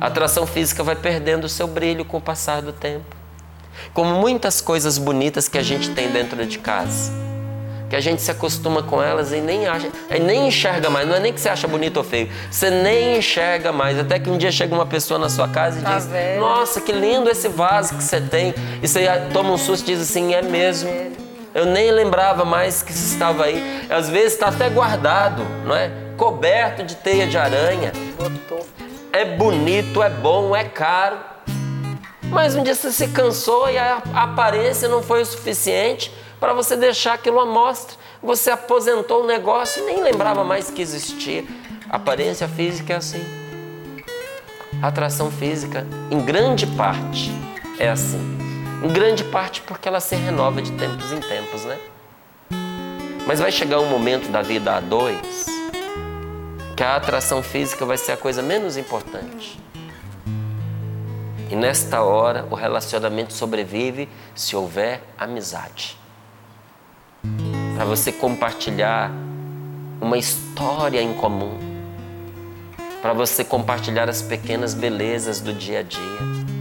A 0.05 0.09
atração 0.09 0.47
física 0.47 0.83
vai 0.83 0.95
perdendo 0.95 1.45
o 1.45 1.49
seu 1.49 1.67
brilho 1.67 2.05
com 2.05 2.19
o 2.19 2.21
passar 2.21 2.61
do 2.61 2.75
tempo 2.75 3.25
como 3.95 4.21
muitas 4.21 4.61
coisas 4.61 4.99
bonitas 4.99 5.49
que 5.49 5.57
a 5.57 5.63
gente 5.63 5.91
tem 5.91 6.11
dentro 6.11 6.45
de 6.45 6.59
casa. 6.59 7.11
Que 7.89 7.97
a 7.97 8.01
gente 8.01 8.21
se 8.21 8.31
acostuma 8.31 8.83
com 8.83 9.03
elas 9.03 9.33
e 9.33 9.41
nem 9.41 9.67
acha, 9.67 9.89
nem 10.21 10.49
enxerga 10.49 10.91
mais. 10.91 11.09
Não 11.09 11.15
é 11.15 11.21
nem 11.21 11.33
que 11.33 11.41
você 11.41 11.49
acha 11.49 11.67
bonito 11.67 11.97
ou 11.97 12.05
feio, 12.05 12.29
você 12.51 12.69
nem 12.69 13.17
enxerga 13.17 13.73
mais. 13.73 13.99
Até 13.99 14.19
que 14.19 14.29
um 14.29 14.37
dia 14.37 14.53
chega 14.53 14.75
uma 14.75 14.85
pessoa 14.85 15.19
na 15.19 15.31
sua 15.31 15.49
casa 15.49 15.79
e 15.79 15.83
tá 15.83 15.97
diz: 15.97 16.07
Nossa, 16.39 16.83
que 16.83 16.93
lindo 16.93 17.31
esse 17.31 17.49
vaso 17.49 17.97
que 17.97 18.05
você 18.05 18.21
tem. 18.21 18.55
E 18.83 18.87
você 18.87 19.07
toma 19.33 19.53
um 19.53 19.59
susto 19.59 19.91
e 19.91 19.95
diz 19.95 20.03
assim: 20.03 20.35
É 20.35 20.43
mesmo. 20.43 20.91
Eu 21.55 21.65
nem 21.65 21.91
lembrava 21.91 22.45
mais 22.45 22.83
que 22.83 22.93
isso 22.93 23.13
estava 23.13 23.45
aí. 23.45 23.87
Às 23.89 24.11
vezes 24.11 24.35
está 24.35 24.49
até 24.49 24.69
guardado, 24.69 25.43
não 25.65 25.75
é? 25.75 25.91
Coberto 26.19 26.83
de 26.83 26.97
teia 26.97 27.27
de 27.27 27.39
aranha. 27.39 27.91
É 29.15 29.25
bonito, 29.25 30.03
é 30.03 30.11
bom, 30.11 30.57
é 30.57 30.65
caro. 30.65 31.17
Mas 32.25 32.57
um 32.57 32.65
dia 32.65 32.75
você 32.75 32.91
se 32.91 33.07
cansou 33.07 33.71
e 33.71 33.79
a 33.79 34.03
aparência 34.13 34.89
não 34.89 35.05
foi 35.05 35.23
o 35.23 35.25
suficiente 35.25 36.13
para 36.41 36.53
você 36.53 36.77
deixar 36.77 37.13
aquilo 37.13 37.39
à 37.39 37.47
mostra. 37.47 37.97
Você 38.21 38.51
aposentou 38.51 39.23
o 39.23 39.27
negócio 39.29 39.81
e 39.85 39.87
nem 39.87 40.03
lembrava 40.03 40.43
mais 40.43 40.69
que 40.69 40.83
existia. 40.83 41.45
A 41.89 41.95
aparência 41.95 42.49
física 42.49 42.95
é 42.95 42.97
assim. 42.97 43.25
A 44.83 44.89
atração 44.89 45.31
física, 45.31 45.87
em 46.11 46.19
grande 46.19 46.67
parte, 46.67 47.31
é 47.79 47.89
assim. 47.91 48.37
Em 48.83 48.89
grande 48.89 49.23
parte 49.23 49.61
porque 49.61 49.87
ela 49.87 50.01
se 50.01 50.17
renova 50.17 50.61
de 50.61 50.73
tempos 50.73 51.13
em 51.13 51.21
tempos, 51.21 51.65
né? 51.65 51.79
Mas 53.29 53.39
vai 53.39 53.53
chegar 53.53 53.79
um 53.79 53.89
momento 53.89 54.29
da 54.33 54.43
vida 54.43 54.75
a 54.75 54.81
dois 54.81 55.55
que 56.77 56.83
a 56.83 56.97
atração 56.97 57.43
física 57.43 57.85
vai 57.85 57.97
ser 57.97 58.13
a 58.13 58.17
coisa 58.17 58.43
menos 58.43 58.77
importante. 58.77 59.61
E 61.51 61.57
nesta 61.57 62.03
hora 62.03 62.47
o 62.51 62.55
relacionamento 62.55 63.33
sobrevive 63.33 64.09
se 64.35 64.57
houver 64.57 65.03
amizade. 65.17 65.99
Para 67.77 67.85
você 67.85 68.13
compartilhar 68.13 69.11
uma 70.01 70.19
história 70.19 71.01
em 71.01 71.15
comum. 71.15 71.59
Para 73.01 73.13
você 73.13 73.45
compartilhar 73.45 74.09
as 74.09 74.23
pequenas 74.23 74.75
belezas 74.75 75.41
do 75.41 75.53
dia 75.53 75.81
a 75.81 75.83
dia 75.83 76.55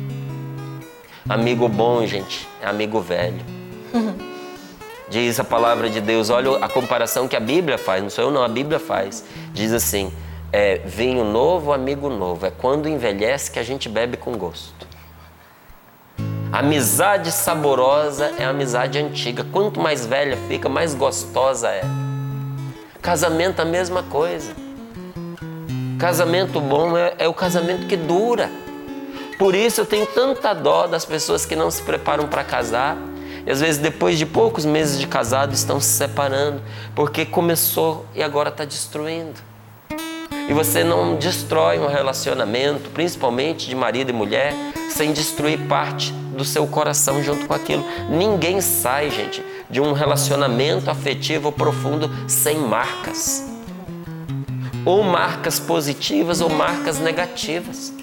Amigo 1.28 1.70
bom, 1.70 2.06
gente, 2.06 2.46
é 2.62 2.68
amigo 2.68 3.00
velho. 3.00 3.40
Diz 5.14 5.40
a 5.40 5.44
palavra 5.44 5.92
de 5.92 6.02
Deus, 6.02 6.32
olha 6.32 6.58
a 6.58 6.68
comparação 6.68 7.28
que 7.28 7.36
a 7.36 7.40
Bíblia 7.40 7.78
faz, 7.78 8.02
não 8.02 8.10
sou 8.10 8.24
eu 8.24 8.32
não, 8.32 8.44
a 8.44 8.48
Bíblia 8.48 8.80
faz. 8.80 9.24
Diz 9.54 9.72
assim: 9.72 10.12
é, 10.52 10.80
vinho 10.84 11.24
novo, 11.24 11.72
amigo 11.72 12.10
novo. 12.10 12.48
É 12.48 12.50
quando 12.50 12.90
envelhece 12.90 13.52
que 13.52 13.60
a 13.60 13.64
gente 13.64 13.88
bebe 13.88 14.18
com 14.18 14.36
gosto. 14.36 14.88
Amizade 16.52 17.32
saborosa 17.32 18.34
é 18.40 18.46
amizade 18.46 18.98
antiga. 18.98 19.46
Quanto 19.52 19.80
mais 19.80 20.04
velha 20.04 20.36
fica, 20.48 20.68
mais 20.68 20.96
gostosa 20.96 21.70
é. 21.70 21.84
Casamento 23.00 23.60
a 23.62 23.66
mesma 23.66 24.02
coisa. 24.02 24.52
Casamento 26.00 26.60
bom 26.60 26.98
é, 26.98 27.14
é 27.20 27.28
o 27.28 27.36
casamento 27.36 27.86
que 27.86 27.96
dura. 27.96 28.50
Por 29.38 29.54
isso 29.54 29.80
eu 29.80 29.86
tenho 29.86 30.08
tanta 30.08 30.56
dó 30.56 30.88
das 30.88 31.06
pessoas 31.06 31.46
que 31.46 31.56
não 31.56 31.70
se 31.70 31.84
preparam 31.84 32.28
para 32.28 32.44
casar 32.44 32.98
e 33.46 33.52
às 33.52 33.62
vezes 33.62 33.78
depois 33.80 34.18
de 34.18 34.26
poucos 34.26 34.66
meses 34.66 35.00
de 35.00 35.08
casado 35.08 35.54
estão 35.54 35.80
se 35.80 35.90
separando 35.90 36.62
porque 36.96 37.26
começou 37.26 38.06
e 38.16 38.24
agora 38.24 38.50
está 38.50 38.66
destruindo. 38.66 39.40
E 40.48 40.54
você 40.54 40.84
não 40.84 41.16
destrói 41.16 41.80
um 41.80 41.88
relacionamento, 41.88 42.90
principalmente 42.90 43.68
de 43.68 43.76
marido 43.76 44.10
e 44.10 44.14
mulher, 44.14 44.54
sem 44.90 45.14
destruir 45.14 45.58
parte 45.68 46.12
do 46.12 46.44
seu 46.44 46.68
coração 46.68 47.24
junto 47.24 47.48
com 47.48 47.54
aquilo. 47.54 47.86
Ninguém 48.10 48.60
sai, 48.60 49.10
gente, 49.10 49.44
de 49.70 49.80
um 49.80 49.94
relacionamento 49.94 50.90
afetivo 50.90 51.52
profundo 51.52 52.10
sem 52.28 52.58
marcas. 52.58 53.46
Ou 54.86 55.02
marcas 55.02 55.60
positivas 55.60 56.42
ou 56.42 56.50
marcas 56.50 57.00
negativas. 57.00 57.94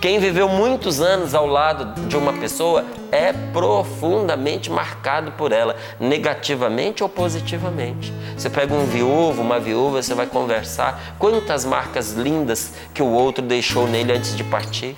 Quem 0.00 0.18
viveu 0.18 0.48
muitos 0.48 1.02
anos 1.02 1.34
ao 1.34 1.46
lado 1.46 2.06
de 2.08 2.16
uma 2.16 2.32
pessoa 2.32 2.86
é 3.12 3.34
profundamente 3.34 4.70
marcado 4.70 5.32
por 5.32 5.52
ela, 5.52 5.76
negativamente 6.00 7.02
ou 7.02 7.08
positivamente. 7.08 8.10
Você 8.34 8.48
pega 8.48 8.72
um 8.72 8.86
viúvo, 8.86 9.42
uma 9.42 9.60
viúva, 9.60 10.02
você 10.02 10.14
vai 10.14 10.26
conversar. 10.26 11.16
Quantas 11.18 11.66
marcas 11.66 12.12
lindas 12.12 12.72
que 12.94 13.02
o 13.02 13.08
outro 13.08 13.44
deixou 13.44 13.86
nele 13.86 14.14
antes 14.14 14.34
de 14.34 14.42
partir. 14.42 14.94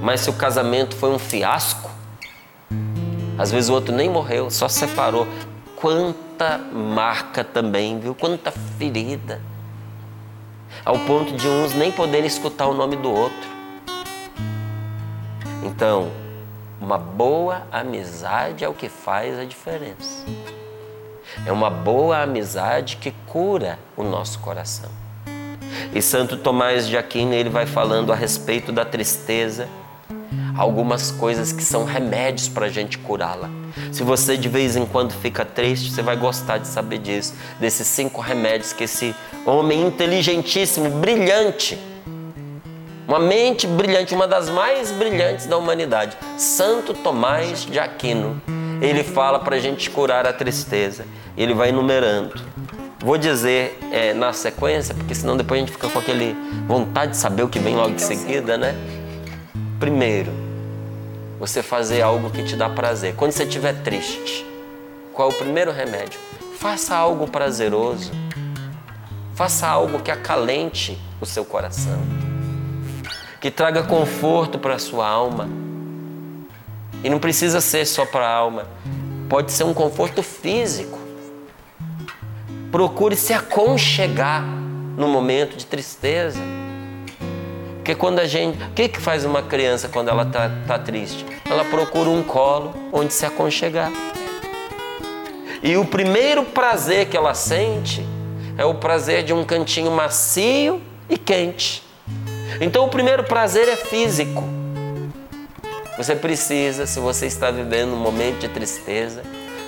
Mas 0.00 0.20
se 0.20 0.30
o 0.30 0.34
casamento 0.34 0.94
foi 0.94 1.10
um 1.10 1.18
fiasco, 1.18 1.90
às 3.36 3.50
vezes 3.50 3.68
o 3.68 3.74
outro 3.74 3.92
nem 3.92 4.08
morreu, 4.08 4.48
só 4.48 4.68
separou. 4.68 5.26
Quanta 5.74 6.56
marca 6.72 7.42
também, 7.42 7.98
viu? 7.98 8.14
Quanta 8.14 8.52
ferida 8.52 9.40
ao 10.84 10.98
ponto 11.00 11.32
de 11.34 11.48
uns 11.48 11.74
nem 11.74 11.92
poderem 11.92 12.26
escutar 12.26 12.66
o 12.66 12.74
nome 12.74 12.96
do 12.96 13.10
outro. 13.10 13.50
Então, 15.62 16.10
uma 16.80 16.98
boa 16.98 17.66
amizade 17.70 18.64
é 18.64 18.68
o 18.68 18.74
que 18.74 18.88
faz 18.88 19.38
a 19.38 19.44
diferença. 19.44 20.24
É 21.46 21.52
uma 21.52 21.70
boa 21.70 22.22
amizade 22.22 22.96
que 22.96 23.12
cura 23.26 23.78
o 23.96 24.02
nosso 24.02 24.38
coração. 24.40 24.90
E 25.94 26.02
Santo 26.02 26.36
Tomás 26.36 26.86
de 26.86 26.96
Aquino 26.96 27.34
ele 27.34 27.48
vai 27.48 27.66
falando 27.66 28.12
a 28.12 28.16
respeito 28.16 28.72
da 28.72 28.84
tristeza, 28.84 29.68
algumas 30.56 31.10
coisas 31.10 31.52
que 31.52 31.62
são 31.62 31.84
remédios 31.84 32.48
para 32.48 32.66
a 32.66 32.68
gente 32.68 32.98
curá-la. 32.98 33.48
Se 33.90 34.02
você 34.02 34.36
de 34.36 34.48
vez 34.48 34.76
em 34.76 34.84
quando 34.84 35.12
fica 35.12 35.44
triste, 35.44 35.90
você 35.90 36.02
vai 36.02 36.16
gostar 36.16 36.58
de 36.58 36.66
saber 36.66 36.98
disso, 36.98 37.34
desses 37.58 37.86
cinco 37.86 38.20
remédios 38.20 38.72
que 38.72 38.84
esse 38.84 39.14
homem 39.46 39.86
inteligentíssimo, 39.86 40.90
brilhante, 40.90 41.78
uma 43.06 43.18
mente 43.18 43.66
brilhante, 43.66 44.14
uma 44.14 44.28
das 44.28 44.48
mais 44.48 44.90
brilhantes 44.92 45.46
da 45.46 45.56
humanidade, 45.56 46.16
Santo 46.38 46.94
Tomás 46.94 47.64
de 47.64 47.78
Aquino, 47.78 48.40
ele 48.80 49.04
fala 49.04 49.38
para 49.38 49.56
a 49.56 49.58
gente 49.60 49.88
curar 49.90 50.26
a 50.26 50.32
tristeza. 50.32 51.04
Ele 51.36 51.54
vai 51.54 51.68
enumerando. 51.68 52.34
Vou 52.98 53.18
dizer 53.18 53.78
é, 53.90 54.14
na 54.14 54.32
sequência, 54.32 54.94
porque 54.94 55.14
senão 55.14 55.36
depois 55.36 55.60
a 55.60 55.64
gente 55.64 55.72
fica 55.72 55.88
com 55.88 55.98
aquele 55.98 56.36
vontade 56.66 57.12
de 57.12 57.16
saber 57.16 57.42
o 57.42 57.48
que 57.48 57.58
vem 57.58 57.76
logo 57.76 57.94
em 57.94 57.98
seguida, 57.98 58.56
né? 58.56 58.74
Primeiro, 59.82 60.30
você 61.40 61.60
fazer 61.60 62.02
algo 62.02 62.30
que 62.30 62.44
te 62.44 62.54
dá 62.54 62.68
prazer. 62.68 63.16
Quando 63.16 63.32
você 63.32 63.42
estiver 63.42 63.82
triste, 63.82 64.46
qual 65.12 65.28
é 65.28 65.32
o 65.32 65.36
primeiro 65.36 65.72
remédio? 65.72 66.20
Faça 66.56 66.94
algo 66.94 67.26
prazeroso. 67.26 68.12
Faça 69.34 69.66
algo 69.66 69.98
que 69.98 70.12
acalente 70.12 70.96
o 71.20 71.26
seu 71.26 71.44
coração, 71.44 71.98
que 73.40 73.50
traga 73.50 73.82
conforto 73.82 74.56
para 74.56 74.76
a 74.76 74.78
sua 74.78 75.08
alma. 75.08 75.48
E 77.02 77.10
não 77.10 77.18
precisa 77.18 77.60
ser 77.60 77.84
só 77.84 78.06
para 78.06 78.24
a 78.24 78.32
alma, 78.32 78.68
pode 79.28 79.50
ser 79.50 79.64
um 79.64 79.74
conforto 79.74 80.22
físico. 80.22 80.96
Procure 82.70 83.16
se 83.16 83.32
aconchegar 83.32 84.44
no 84.96 85.08
momento 85.08 85.56
de 85.56 85.66
tristeza. 85.66 86.61
Porque 87.82 87.96
quando 87.96 88.20
a 88.20 88.26
gente. 88.26 88.62
O 88.62 88.70
que, 88.70 88.88
que 88.88 89.00
faz 89.00 89.24
uma 89.24 89.42
criança 89.42 89.88
quando 89.88 90.08
ela 90.08 90.22
está 90.22 90.48
tá 90.68 90.78
triste? 90.78 91.26
Ela 91.44 91.64
procura 91.64 92.08
um 92.08 92.22
colo 92.22 92.72
onde 92.92 93.12
se 93.12 93.26
aconchegar. 93.26 93.90
E 95.60 95.76
o 95.76 95.84
primeiro 95.84 96.44
prazer 96.44 97.08
que 97.08 97.16
ela 97.16 97.34
sente 97.34 98.06
é 98.56 98.64
o 98.64 98.74
prazer 98.74 99.24
de 99.24 99.32
um 99.32 99.44
cantinho 99.44 99.90
macio 99.90 100.80
e 101.10 101.18
quente. 101.18 101.82
Então 102.60 102.84
o 102.84 102.88
primeiro 102.88 103.24
prazer 103.24 103.68
é 103.68 103.74
físico. 103.74 104.44
Você 105.96 106.14
precisa, 106.14 106.86
se 106.86 107.00
você 107.00 107.26
está 107.26 107.50
vivendo 107.50 107.94
um 107.94 107.98
momento 107.98 108.38
de 108.38 108.48
tristeza, 108.48 109.24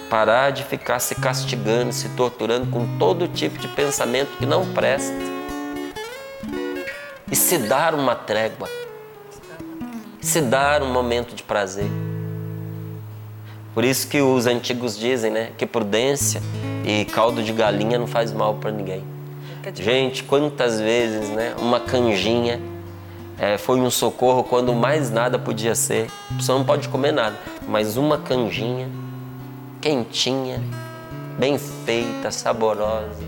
parar 0.08 0.50
de 0.50 0.62
ficar 0.62 1.00
se 1.00 1.16
castigando, 1.16 1.92
se 1.92 2.08
torturando 2.10 2.66
com 2.70 2.96
todo 2.96 3.26
tipo 3.26 3.58
de 3.58 3.66
pensamento 3.66 4.38
que 4.38 4.46
não 4.46 4.72
presta 4.72 5.33
e 7.34 7.36
se 7.36 7.58
dar 7.58 7.96
uma 7.96 8.14
trégua, 8.14 8.68
se 10.20 10.40
dar 10.40 10.84
um 10.84 10.92
momento 10.92 11.34
de 11.34 11.42
prazer. 11.42 11.90
Por 13.74 13.82
isso 13.82 14.06
que 14.06 14.20
os 14.20 14.46
antigos 14.46 14.96
dizem, 14.96 15.32
né, 15.32 15.50
que 15.58 15.66
prudência 15.66 16.40
e 16.86 17.04
caldo 17.06 17.42
de 17.42 17.52
galinha 17.52 17.98
não 17.98 18.06
faz 18.06 18.32
mal 18.32 18.54
para 18.54 18.70
ninguém. 18.70 19.02
Gente, 19.74 20.22
quantas 20.22 20.80
vezes, 20.80 21.28
né, 21.30 21.56
uma 21.58 21.80
canjinha 21.80 22.60
é, 23.36 23.58
foi 23.58 23.80
um 23.80 23.90
socorro 23.90 24.44
quando 24.44 24.72
mais 24.72 25.10
nada 25.10 25.36
podia 25.36 25.74
ser. 25.74 26.08
A 26.30 26.34
pessoa 26.36 26.56
não 26.56 26.64
pode 26.64 26.88
comer 26.88 27.10
nada, 27.10 27.36
mas 27.66 27.96
uma 27.96 28.16
canjinha 28.16 28.88
quentinha, 29.80 30.62
bem 31.36 31.58
feita, 31.58 32.30
saborosa, 32.30 33.24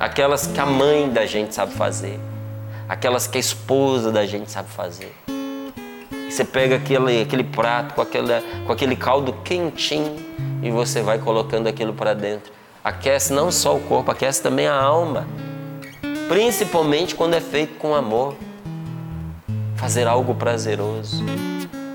aquelas 0.00 0.46
que 0.46 0.58
a 0.58 0.64
mãe 0.64 1.10
da 1.10 1.26
gente 1.26 1.54
sabe 1.54 1.74
fazer 1.74 2.18
aquelas 2.88 3.26
que 3.26 3.38
a 3.38 3.40
esposa 3.40 4.10
da 4.12 4.26
gente 4.26 4.50
sabe 4.50 4.68
fazer. 4.68 5.14
Você 6.28 6.44
pega 6.44 6.76
aquele, 6.76 7.22
aquele 7.22 7.44
prato 7.44 7.94
com, 7.94 8.02
aquele, 8.02 8.40
com 8.66 8.72
aquele 8.72 8.96
caldo 8.96 9.32
quentinho 9.44 10.16
e 10.62 10.70
você 10.70 11.00
vai 11.00 11.18
colocando 11.18 11.68
aquilo 11.68 11.94
para 11.94 12.14
dentro. 12.14 12.52
Aquece 12.82 13.32
não 13.32 13.50
só 13.50 13.76
o 13.76 13.80
corpo, 13.80 14.10
aquece 14.10 14.42
também 14.42 14.66
a 14.66 14.74
alma. 14.74 15.26
Principalmente 16.28 17.14
quando 17.14 17.34
é 17.34 17.40
feito 17.40 17.78
com 17.78 17.94
amor. 17.94 18.34
Fazer 19.76 20.06
algo 20.06 20.34
prazeroso. 20.34 21.24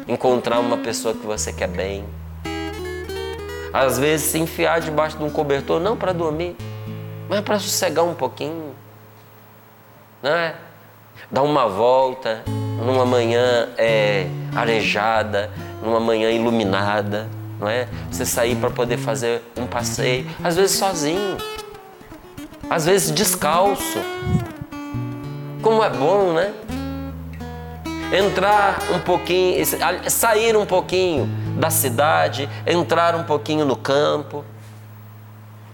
Encontrar 0.08 0.60
uma 0.60 0.78
pessoa 0.78 1.14
que 1.14 1.26
você 1.26 1.54
quer 1.54 1.68
bem. 1.68 2.06
Às 3.74 3.98
vezes 3.98 4.28
se 4.28 4.40
enfiar 4.40 4.82
debaixo 4.82 5.18
de 5.18 5.24
um 5.24 5.30
cobertor, 5.30 5.80
não 5.80 5.96
para 5.96 6.12
dormir, 6.12 6.56
mas 7.30 7.40
para 7.42 7.58
sossegar 7.58 8.04
um 8.04 8.14
pouquinho. 8.14 8.76
Não 10.22 10.32
é? 10.32 10.56
Dar 11.32 11.44
uma 11.44 11.68
volta 11.68 12.44
numa 12.86 13.06
manhã 13.06 13.70
é, 13.78 14.28
arejada, 14.56 15.50
numa 15.84 16.00
manhã 16.00 16.30
iluminada, 16.32 17.28
não 17.60 17.68
é? 17.68 17.88
Você 18.10 18.26
sair 18.26 18.56
para 18.56 18.70
poder 18.70 18.98
fazer 18.98 19.42
um 19.58 19.66
passeio, 19.66 20.26
às 20.44 20.56
vezes 20.56 20.78
sozinho, 20.78 21.38
às 22.70 22.86
vezes 22.86 23.12
descalço. 23.12 24.00
Como 25.62 25.84
é 25.84 25.90
bom, 25.90 26.34
né? 26.34 26.54
Entrar 28.12 28.80
um 28.94 29.00
pouquinho, 29.00 29.64
sair 30.10 30.58
um 30.58 30.66
pouquinho 30.66 31.30
da 31.58 31.70
cidade, 31.70 32.50
entrar 32.66 33.16
um 33.16 33.24
pouquinho 33.24 33.64
no 33.64 33.76
campo, 33.76 34.44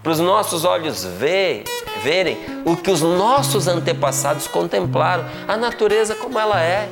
para 0.08 0.14
os 0.14 0.20
nossos 0.20 0.64
olhos 0.64 1.04
ver, 1.04 1.64
verem 2.02 2.38
o 2.64 2.74
que 2.74 2.90
os 2.90 3.02
nossos 3.02 3.68
antepassados 3.68 4.46
contemplaram, 4.46 5.26
a 5.46 5.54
natureza 5.54 6.14
como 6.14 6.38
ela 6.38 6.62
é. 6.62 6.88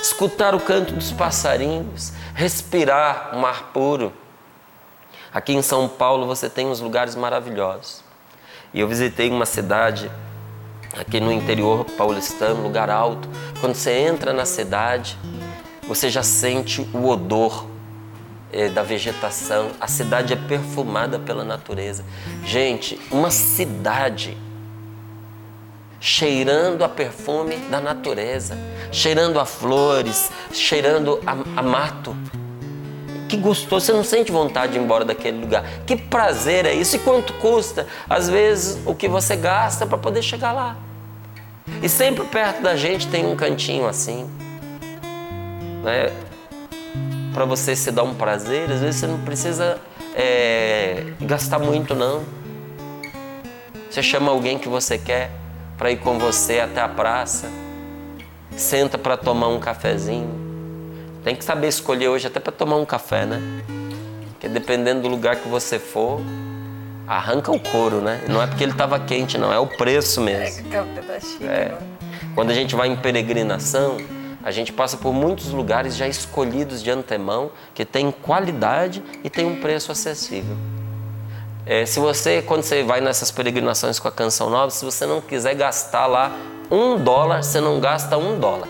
Escutar 0.00 0.54
o 0.54 0.60
canto 0.60 0.94
dos 0.94 1.10
passarinhos, 1.10 2.12
respirar 2.32 3.36
um 3.36 3.44
ar 3.44 3.72
puro. 3.72 4.12
Aqui 5.34 5.52
em 5.52 5.60
São 5.60 5.88
Paulo 5.88 6.28
você 6.28 6.48
tem 6.48 6.68
uns 6.68 6.78
lugares 6.78 7.16
maravilhosos. 7.16 8.04
E 8.72 8.78
eu 8.78 8.86
visitei 8.86 9.28
uma 9.28 9.44
cidade 9.44 10.08
aqui 10.96 11.18
no 11.18 11.32
interior 11.32 11.84
paulistano, 11.84 12.62
lugar 12.62 12.88
alto. 12.88 13.28
Quando 13.60 13.74
você 13.74 13.98
entra 13.98 14.32
na 14.32 14.44
cidade, 14.44 15.18
você 15.88 16.08
já 16.08 16.22
sente 16.22 16.88
o 16.94 17.08
odor 17.08 17.66
da 18.74 18.82
vegetação. 18.82 19.70
A 19.80 19.86
cidade 19.86 20.32
é 20.32 20.36
perfumada 20.36 21.18
pela 21.18 21.44
natureza. 21.44 22.04
Gente, 22.44 22.98
uma 23.10 23.30
cidade 23.30 24.36
cheirando 26.00 26.84
a 26.84 26.88
perfume 26.88 27.56
da 27.70 27.80
natureza, 27.80 28.56
cheirando 28.92 29.40
a 29.40 29.44
flores, 29.44 30.30
cheirando 30.52 31.20
a, 31.26 31.60
a 31.60 31.62
mato. 31.62 32.16
Que 33.28 33.36
gostoso, 33.36 33.86
você 33.86 33.92
não 33.92 34.04
sente 34.04 34.32
vontade 34.32 34.72
de 34.72 34.78
ir 34.78 34.82
embora 34.82 35.04
daquele 35.04 35.38
lugar. 35.38 35.64
Que 35.86 35.96
prazer 35.96 36.64
é 36.64 36.72
isso 36.72 36.96
e 36.96 36.98
quanto 36.98 37.34
custa? 37.34 37.86
Às 38.08 38.28
vezes 38.28 38.78
o 38.86 38.94
que 38.94 39.06
você 39.06 39.36
gasta 39.36 39.86
para 39.86 39.98
poder 39.98 40.22
chegar 40.22 40.52
lá. 40.52 40.76
E 41.82 41.88
sempre 41.88 42.24
perto 42.24 42.62
da 42.62 42.74
gente 42.74 43.06
tem 43.08 43.26
um 43.26 43.36
cantinho 43.36 43.86
assim. 43.86 44.30
Né? 45.82 46.10
Para 47.38 47.46
você 47.46 47.76
se 47.76 47.92
dar 47.92 48.02
um 48.02 48.14
prazer, 48.14 48.68
às 48.68 48.80
vezes 48.80 48.96
você 48.96 49.06
não 49.06 49.20
precisa 49.20 49.78
é, 50.12 51.04
gastar 51.20 51.60
muito 51.60 51.94
não. 51.94 52.24
Você 53.88 54.02
chama 54.02 54.32
alguém 54.32 54.58
que 54.58 54.68
você 54.68 54.98
quer 54.98 55.30
para 55.76 55.88
ir 55.92 55.98
com 55.98 56.18
você 56.18 56.58
até 56.58 56.80
a 56.80 56.88
praça. 56.88 57.48
Senta 58.56 58.98
para 58.98 59.16
tomar 59.16 59.46
um 59.46 59.60
cafezinho. 59.60 60.28
Tem 61.22 61.36
que 61.36 61.44
saber 61.44 61.68
escolher 61.68 62.08
hoje 62.08 62.26
até 62.26 62.40
para 62.40 62.50
tomar 62.50 62.74
um 62.74 62.84
café, 62.84 63.24
né? 63.24 63.40
Porque 64.32 64.48
dependendo 64.48 65.02
do 65.02 65.08
lugar 65.08 65.36
que 65.36 65.48
você 65.48 65.78
for, 65.78 66.20
arranca 67.06 67.52
o 67.52 67.60
couro, 67.60 68.00
né? 68.00 68.20
Não 68.28 68.42
é 68.42 68.48
porque 68.48 68.64
ele 68.64 68.72
estava 68.72 68.98
quente, 68.98 69.38
não, 69.38 69.52
é 69.52 69.60
o 69.60 69.66
preço 69.68 70.20
mesmo. 70.20 70.66
É, 71.46 71.46
é. 71.46 71.78
Quando 72.34 72.50
a 72.50 72.54
gente 72.54 72.74
vai 72.74 72.88
em 72.88 72.96
peregrinação, 72.96 73.96
a 74.42 74.50
gente 74.50 74.72
passa 74.72 74.96
por 74.96 75.12
muitos 75.12 75.50
lugares 75.50 75.96
já 75.96 76.06
escolhidos 76.06 76.82
de 76.82 76.90
antemão, 76.90 77.50
que 77.74 77.84
tem 77.84 78.10
qualidade 78.10 79.02
e 79.24 79.30
tem 79.30 79.44
um 79.44 79.60
preço 79.60 79.90
acessível. 79.90 80.56
É, 81.66 81.84
se 81.84 82.00
você, 82.00 82.40
quando 82.40 82.62
você 82.62 82.82
vai 82.82 83.00
nessas 83.00 83.30
peregrinações 83.30 83.98
com 83.98 84.08
a 84.08 84.12
Canção 84.12 84.48
Nova, 84.48 84.70
se 84.70 84.84
você 84.84 85.04
não 85.04 85.20
quiser 85.20 85.54
gastar 85.54 86.06
lá 86.06 86.32
um 86.70 86.96
dólar, 86.96 87.42
você 87.42 87.60
não 87.60 87.78
gasta 87.78 88.16
um 88.16 88.38
dólar. 88.38 88.68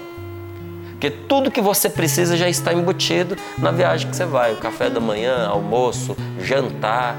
Porque 0.92 1.10
tudo 1.10 1.48
que 1.48 1.60
você 1.60 1.88
precisa 1.88 2.36
já 2.36 2.48
está 2.48 2.72
embutido 2.72 3.36
na 3.56 3.70
viagem 3.70 4.10
que 4.10 4.16
você 4.16 4.24
vai. 4.24 4.52
O 4.52 4.56
café 4.56 4.90
da 4.90 4.98
manhã, 4.98 5.46
almoço, 5.46 6.16
jantar, 6.40 7.16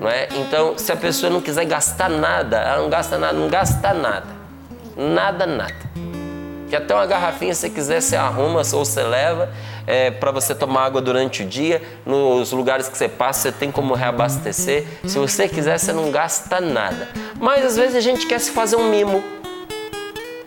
não 0.00 0.08
é? 0.08 0.28
Então, 0.36 0.78
se 0.78 0.92
a 0.92 0.96
pessoa 0.96 1.28
não 1.28 1.40
quiser 1.40 1.64
gastar 1.64 2.08
nada, 2.08 2.58
ela 2.58 2.82
não 2.82 2.88
gasta 2.88 3.18
nada, 3.18 3.32
não 3.32 3.48
gasta 3.48 3.92
nada. 3.92 4.28
Nada, 4.96 5.44
nada. 5.44 5.74
Que 6.68 6.76
até 6.76 6.94
uma 6.94 7.06
garrafinha, 7.06 7.54
se 7.54 7.70
quiser, 7.70 8.00
você 8.00 8.16
arruma 8.16 8.58
ou 8.58 8.84
você 8.84 9.02
leva 9.02 9.48
é, 9.86 10.10
para 10.10 10.32
você 10.32 10.54
tomar 10.54 10.84
água 10.84 11.00
durante 11.00 11.42
o 11.42 11.46
dia. 11.46 11.80
Nos 12.04 12.50
lugares 12.52 12.88
que 12.88 12.98
você 12.98 13.08
passa, 13.08 13.42
você 13.42 13.52
tem 13.52 13.70
como 13.70 13.94
reabastecer. 13.94 14.84
Se 15.04 15.18
você 15.18 15.48
quiser, 15.48 15.78
você 15.78 15.92
não 15.92 16.10
gasta 16.10 16.60
nada. 16.60 17.08
Mas 17.38 17.64
às 17.64 17.76
vezes 17.76 17.94
a 17.94 18.00
gente 18.00 18.26
quer 18.26 18.40
se 18.40 18.50
fazer 18.50 18.76
um 18.76 18.90
mimo. 18.90 19.22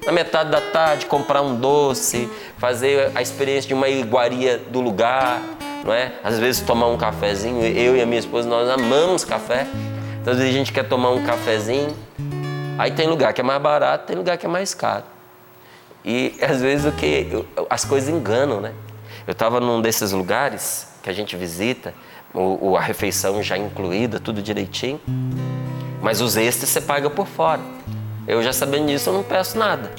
Na 0.06 0.12
metade 0.12 0.50
da 0.50 0.60
tarde, 0.60 1.06
comprar 1.06 1.42
um 1.42 1.56
doce, 1.56 2.30
fazer 2.58 3.12
a 3.16 3.22
experiência 3.22 3.68
de 3.68 3.74
uma 3.74 3.88
iguaria 3.88 4.58
do 4.58 4.82
lugar, 4.82 5.40
não 5.86 5.94
é? 5.94 6.14
Às 6.24 6.40
vezes 6.40 6.62
tomar 6.62 6.88
um 6.88 6.98
cafezinho, 6.98 7.64
eu 7.64 7.96
e 7.96 8.02
a 8.02 8.06
minha 8.06 8.20
esposa 8.20 8.50
nós 8.50 8.68
amamos 8.68 9.24
café. 9.24 9.68
Então 10.22 10.34
às 10.34 10.40
vezes 10.40 10.54
a 10.54 10.58
gente 10.58 10.74
quer 10.74 10.84
tomar 10.84 11.12
um 11.12 11.24
cafezinho. 11.24 11.96
Aí 12.78 12.92
tem 12.92 13.08
lugar 13.08 13.34
que 13.34 13.42
é 13.42 13.44
mais 13.44 13.62
barato, 13.62 14.08
tem 14.08 14.16
lugar 14.16 14.38
que 14.38 14.46
é 14.46 14.50
mais 14.50 14.74
caro. 14.74 15.04
E 16.04 16.38
às 16.42 16.62
vezes 16.62 16.86
o 16.86 16.92
que 16.92 17.28
as 17.70 17.86
coisas 17.86 18.10
enganam, 18.10 18.62
né? 18.62 18.74
Eu 19.28 19.34
estava 19.34 19.60
num 19.60 19.82
desses 19.82 20.12
lugares 20.12 20.88
que 21.04 21.10
a 21.10 21.14
gente 21.14 21.36
visita, 21.36 21.94
o, 22.34 22.76
a 22.78 22.82
refeição 22.82 23.42
já 23.42 23.58
incluída, 23.58 24.20
tudo 24.20 24.42
direitinho, 24.42 25.00
mas 26.02 26.22
os 26.22 26.38
extras 26.38 26.70
você 26.70 26.82
paga 26.82 27.10
por 27.10 27.28
fora. 27.28 27.62
Eu 28.28 28.42
já 28.44 28.54
sabendo 28.54 28.88
disso, 28.88 29.10
eu 29.10 29.14
não 29.14 29.24
peço 29.24 29.58
nada, 29.58 29.92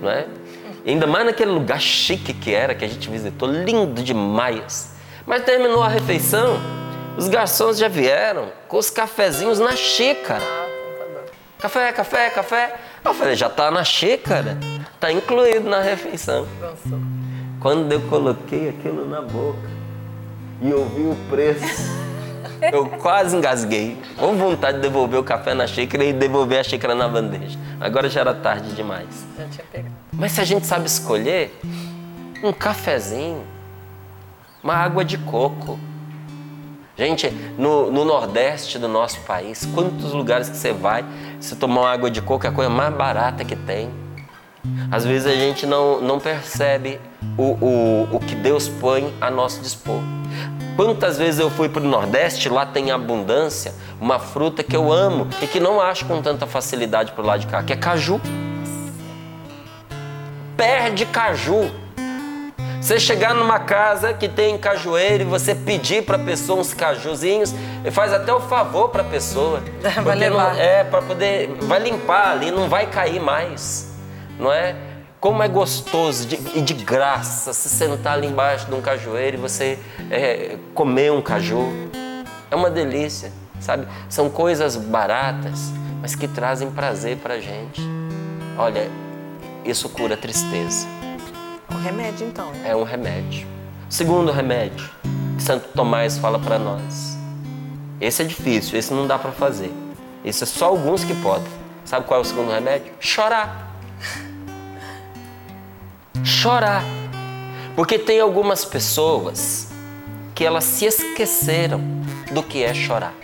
não 0.00 0.10
é? 0.10 0.26
Ainda 0.86 1.06
mais 1.06 1.24
naquele 1.24 1.50
lugar 1.50 1.80
chique 1.80 2.34
que 2.34 2.52
era, 2.52 2.74
que 2.74 2.84
a 2.84 2.88
gente 2.88 3.08
visitou, 3.08 3.48
lindo 3.50 4.02
demais. 4.02 4.94
Mas 5.26 5.42
terminou 5.42 5.82
a 5.82 5.88
refeição, 5.88 6.60
os 7.16 7.28
garçons 7.28 7.78
já 7.78 7.88
vieram 7.88 8.52
com 8.68 8.76
os 8.76 8.90
cafezinhos 8.90 9.58
na 9.58 9.74
xícara. 9.74 10.44
Café, 11.58 11.92
café, 11.92 12.28
café. 12.28 12.74
Eu 13.02 13.14
falei, 13.14 13.34
já 13.34 13.48
tá 13.48 13.70
na 13.70 13.82
xícara, 13.82 14.58
tá 15.04 15.12
incluído 15.12 15.68
na 15.68 15.82
refeição. 15.82 16.46
Quando 17.60 17.92
eu 17.92 18.00
coloquei 18.08 18.70
aquilo 18.70 19.06
na 19.06 19.20
boca 19.20 19.68
e 20.62 20.72
ouvi 20.72 21.02
o 21.02 21.16
preço, 21.28 21.92
eu 22.72 22.86
quase 22.86 23.36
engasguei. 23.36 23.98
Com 24.16 24.34
vontade 24.34 24.78
de 24.78 24.82
devolver 24.82 25.20
o 25.20 25.22
café 25.22 25.52
na 25.52 25.66
xícara 25.66 26.04
e 26.04 26.12
devolver 26.14 26.58
a 26.58 26.64
xícara 26.64 26.94
na 26.94 27.06
bandeja. 27.06 27.58
Agora 27.78 28.08
já 28.08 28.20
era 28.20 28.32
tarde 28.32 28.74
demais. 28.74 29.26
Já 29.36 29.44
tinha 29.46 29.66
pegado. 29.70 29.94
Mas 30.10 30.32
se 30.32 30.40
a 30.40 30.44
gente 30.44 30.64
sabe 30.64 30.86
escolher, 30.86 31.54
um 32.42 32.50
cafezinho, 32.50 33.44
uma 34.62 34.74
água 34.74 35.04
de 35.04 35.18
coco. 35.18 35.78
Gente, 36.96 37.28
no, 37.58 37.90
no, 37.90 38.06
Nordeste 38.06 38.78
do 38.78 38.88
nosso 38.88 39.20
país, 39.22 39.66
quantos 39.74 40.14
lugares 40.14 40.48
que 40.48 40.56
você 40.56 40.72
vai, 40.72 41.04
se 41.40 41.56
tomar 41.56 41.82
uma 41.82 41.92
água 41.92 42.10
de 42.10 42.22
coco 42.22 42.46
é 42.46 42.48
a 42.48 42.52
coisa 42.52 42.70
mais 42.70 42.94
barata 42.94 43.44
que 43.44 43.56
tem. 43.56 44.03
Às 44.90 45.04
vezes 45.04 45.26
a 45.26 45.34
gente 45.34 45.66
não, 45.66 46.00
não 46.00 46.18
percebe 46.18 47.00
o, 47.36 47.42
o, 47.42 48.08
o 48.12 48.20
que 48.20 48.34
Deus 48.34 48.68
põe 48.68 49.12
a 49.20 49.30
nosso 49.30 49.60
dispor. 49.60 50.00
Quantas 50.76 51.18
vezes 51.18 51.40
eu 51.40 51.50
fui 51.50 51.68
para 51.68 51.82
o 51.82 51.86
Nordeste, 51.86 52.48
lá 52.48 52.66
tem 52.66 52.90
abundância, 52.90 53.74
uma 54.00 54.18
fruta 54.18 54.62
que 54.62 54.76
eu 54.76 54.92
amo 54.92 55.28
e 55.40 55.46
que 55.46 55.60
não 55.60 55.80
acho 55.80 56.04
com 56.06 56.20
tanta 56.20 56.46
facilidade 56.46 57.12
para 57.12 57.22
o 57.22 57.26
lado 57.26 57.40
de 57.40 57.46
cá, 57.46 57.62
que 57.62 57.72
é 57.72 57.76
caju 57.76 58.20
perde 60.56 61.06
caju. 61.06 61.70
Você 62.80 63.00
chegar 63.00 63.34
numa 63.34 63.58
casa 63.58 64.12
que 64.12 64.28
tem 64.28 64.58
cajueiro 64.58 65.22
e 65.22 65.26
você 65.26 65.54
pedir 65.54 66.04
para 66.04 66.16
a 66.16 66.18
pessoa 66.18 66.60
uns 66.60 66.74
cajuzinhos, 66.74 67.54
faz 67.92 68.12
até 68.12 68.32
o 68.32 68.40
favor 68.40 68.90
para 68.90 69.00
a 69.00 69.06
pessoa. 69.06 69.62
Vai 70.04 70.16
levar. 70.16 70.54
Não, 70.54 70.60
é, 70.60 70.84
para 70.84 71.00
poder. 71.00 71.54
Vai 71.62 71.80
limpar 71.80 72.32
ali, 72.32 72.50
não 72.50 72.68
vai 72.68 72.86
cair 72.86 73.20
mais. 73.20 73.93
Não 74.38 74.52
é? 74.52 74.76
Como 75.20 75.42
é 75.42 75.48
gostoso 75.48 76.26
de, 76.26 76.36
e 76.54 76.60
de 76.60 76.74
graça 76.74 77.52
se 77.52 77.68
sentar 77.68 78.14
ali 78.14 78.26
embaixo 78.26 78.66
de 78.66 78.74
um 78.74 78.80
cajueiro 78.80 79.38
e 79.38 79.40
você 79.40 79.78
é, 80.10 80.58
comer 80.74 81.10
um 81.12 81.22
caju. 81.22 81.72
É 82.50 82.54
uma 82.54 82.70
delícia, 82.70 83.32
sabe? 83.58 83.86
São 84.08 84.28
coisas 84.28 84.76
baratas, 84.76 85.72
mas 86.02 86.14
que 86.14 86.28
trazem 86.28 86.70
prazer 86.70 87.16
para 87.16 87.40
gente. 87.40 87.80
Olha, 88.58 88.90
isso 89.64 89.88
cura 89.88 90.16
tristeza. 90.16 90.86
Um 91.72 91.82
remédio, 91.82 92.26
então. 92.26 92.50
Né? 92.52 92.70
É 92.70 92.76
um 92.76 92.84
remédio. 92.84 93.46
Segundo 93.88 94.30
remédio 94.30 94.90
que 95.36 95.42
Santo 95.42 95.68
Tomás 95.74 96.18
fala 96.18 96.38
para 96.38 96.58
nós. 96.58 97.18
Esse 98.00 98.22
é 98.22 98.24
difícil, 98.24 98.78
esse 98.78 98.92
não 98.92 99.06
dá 99.06 99.18
para 99.18 99.32
fazer. 99.32 99.72
Esse 100.24 100.44
é 100.44 100.46
só 100.46 100.66
alguns 100.66 101.04
que 101.04 101.14
podem. 101.16 101.48
Sabe 101.84 102.06
qual 102.06 102.20
é 102.20 102.22
o 102.22 102.24
segundo 102.24 102.50
remédio? 102.50 102.92
Chorar. 103.00 103.73
Chorar. 106.22 106.84
Porque 107.74 107.98
tem 107.98 108.20
algumas 108.20 108.64
pessoas 108.64 109.68
que 110.34 110.44
elas 110.44 110.64
se 110.64 110.84
esqueceram 110.84 111.80
do 112.32 112.42
que 112.42 112.62
é 112.62 112.72
chorar. 112.74 113.14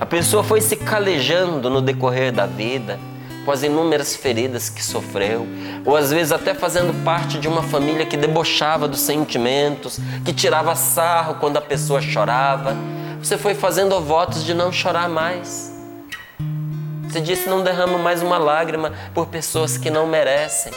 A 0.00 0.06
pessoa 0.06 0.42
foi 0.42 0.60
se 0.60 0.76
calejando 0.76 1.68
no 1.68 1.82
decorrer 1.82 2.32
da 2.32 2.46
vida, 2.46 2.98
com 3.44 3.52
as 3.52 3.62
inúmeras 3.62 4.16
feridas 4.16 4.68
que 4.68 4.82
sofreu, 4.82 5.46
ou 5.84 5.96
às 5.96 6.10
vezes 6.10 6.32
até 6.32 6.54
fazendo 6.54 7.04
parte 7.04 7.38
de 7.38 7.46
uma 7.46 7.62
família 7.62 8.06
que 8.06 8.16
debochava 8.16 8.88
dos 8.88 9.00
sentimentos, 9.00 9.98
que 10.24 10.32
tirava 10.32 10.74
sarro 10.74 11.34
quando 11.34 11.56
a 11.56 11.60
pessoa 11.60 12.00
chorava. 12.00 12.76
Você 13.22 13.36
foi 13.36 13.54
fazendo 13.54 14.00
votos 14.00 14.44
de 14.44 14.54
não 14.54 14.72
chorar 14.72 15.08
mais. 15.08 15.69
Você 17.10 17.20
disse: 17.20 17.48
não 17.48 17.62
derrama 17.62 17.98
mais 17.98 18.22
uma 18.22 18.38
lágrima 18.38 18.92
por 19.12 19.26
pessoas 19.26 19.76
que 19.76 19.90
não 19.90 20.06
merecem. 20.06 20.72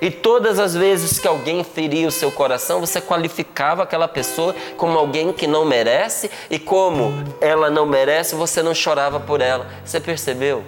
E 0.00 0.10
todas 0.10 0.58
as 0.58 0.74
vezes 0.74 1.18
que 1.18 1.28
alguém 1.28 1.62
feria 1.62 2.08
o 2.08 2.10
seu 2.10 2.32
coração, 2.32 2.80
você 2.80 3.00
qualificava 3.00 3.82
aquela 3.82 4.08
pessoa 4.08 4.54
como 4.76 4.98
alguém 4.98 5.32
que 5.32 5.46
não 5.46 5.64
merece, 5.64 6.30
e 6.48 6.58
como 6.58 7.12
ela 7.40 7.70
não 7.70 7.84
merece, 7.86 8.34
você 8.34 8.62
não 8.62 8.74
chorava 8.74 9.20
por 9.20 9.40
ela. 9.40 9.66
Você 9.84 10.00
percebeu? 10.00 10.64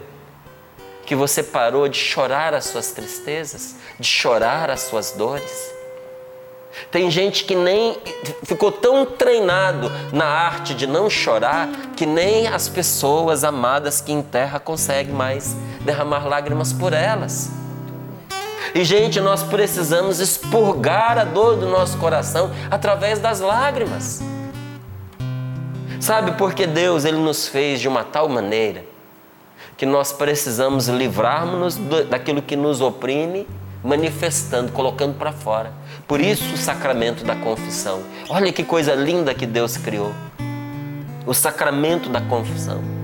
Que 1.07 1.17
você 1.17 1.43
parou 1.43 1.89
de 1.89 1.99
chorar 1.99 2.55
as 2.55 2.67
suas 2.67 2.93
tristezas, 2.93 3.77
de 3.99 4.07
chorar 4.07 4.71
as 4.71 4.83
suas 4.83 5.13
dores. 5.13 5.72
Tem 6.91 7.11
gente 7.11 7.45
que 7.45 7.55
nem 7.55 7.97
ficou 8.45 8.73
tão 8.73 9.05
treinado 9.05 9.91
na 10.13 10.25
arte 10.25 10.75
de 10.75 10.87
não 10.87 11.09
chorar 11.09 11.69
que 11.97 12.07
nem 12.07 12.49
as 12.49 12.69
pessoas 12.69 13.45
amadas 13.45 14.01
que 14.01 14.13
enterra 14.13 14.59
conseguem 14.59 15.15
mais 15.15 15.57
derramar 15.81 16.27
lágrimas 16.27 16.73
por 16.73 16.93
elas. 16.93 17.51
E, 18.75 18.85
gente, 18.85 19.21
nós 19.21 19.43
precisamos 19.43 20.19
expurgar 20.19 21.19
a 21.19 21.25
dor 21.25 21.57
do 21.57 21.69
nosso 21.69 21.99
coração 21.99 22.51
através 22.71 23.19
das 23.19 23.41
lágrimas. 23.41 24.23
Sabe 26.01 26.33
porque 26.33 26.67
Deus 26.67 27.05
ele 27.05 27.19
nos 27.19 27.47
fez 27.47 27.81
de 27.81 27.89
uma 27.89 28.03
tal 28.03 28.29
maneira 28.29 28.85
que 29.77 29.87
nós 29.87 30.13
precisamos 30.13 30.89
livrarmos-nos 30.89 31.77
daquilo 32.09 32.41
que 32.41 32.57
nos 32.57 32.81
oprime, 32.81 33.47
manifestando, 33.83 34.73
colocando 34.73 35.15
para 35.19 35.33
fora. 35.33 35.73
Por 36.07 36.21
isso 36.21 36.55
o 36.55 36.57
sacramento 36.57 37.25
da 37.25 37.35
confissão. 37.35 38.03
Olha 38.29 38.53
que 38.53 38.63
coisa 38.63 38.95
linda 38.95 39.35
que 39.35 39.47
Deus 39.47 39.77
criou. 39.77 40.13
O 41.27 41.35
sacramento 41.35 42.09
da 42.09 42.21
confissão. 42.21 43.02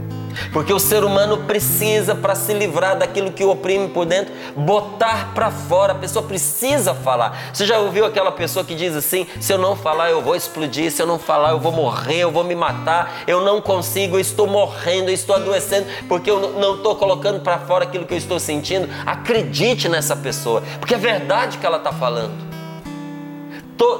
Porque 0.53 0.73
o 0.73 0.79
ser 0.79 1.05
humano 1.05 1.39
precisa, 1.45 2.15
para 2.15 2.35
se 2.35 2.53
livrar 2.53 2.99
daquilo 2.99 3.33
que 3.33 3.45
o 3.45 3.51
oprime 3.51 3.89
por 3.89 4.07
dentro, 4.07 4.33
botar 4.57 5.33
para 5.35 5.51
fora. 5.51 5.93
A 5.93 5.97
pessoa 5.97 6.25
precisa 6.25 6.95
falar. 6.95 7.51
Você 7.53 7.67
já 7.67 7.79
ouviu 7.79 8.05
aquela 8.05 8.33
pessoa 8.33 8.65
que 8.65 8.75
diz 8.75 8.95
assim: 8.95 9.27
se 9.41 9.53
eu 9.53 9.59
não 9.59 9.77
falar, 9.77 10.11
eu 10.11 10.23
vou 10.23 10.37
explodir, 10.37 10.91
se 10.91 11.03
eu 11.03 11.07
não 11.07 11.19
falar, 11.19 11.51
eu 11.51 11.61
vou 11.61 11.73
morrer, 11.73 12.19
eu 12.19 12.31
vou 12.31 12.45
me 12.45 12.55
matar, 12.55 13.23
eu 13.27 13.41
não 13.41 13.61
consigo, 13.61 14.17
eu 14.17 14.21
estou 14.21 14.47
morrendo, 14.47 15.11
eu 15.11 15.15
estou 15.15 15.37
adoecendo, 15.37 15.87
porque 16.09 16.31
eu 16.31 16.53
não 16.53 16.77
estou 16.77 16.97
colocando 16.97 17.41
para 17.41 17.59
fora 17.59 17.85
aquilo 17.85 18.05
que 18.05 18.15
eu 18.15 18.19
estou 18.19 18.39
sentindo. 18.39 18.89
Acredite 19.07 19.89
nessa 19.89 20.17
pessoa, 20.17 20.63
porque 20.79 20.95
é 20.95 20.99
verdade 20.99 21.59
que 21.59 21.67
ela 21.67 21.79
está 21.79 21.93
falando 21.93 22.58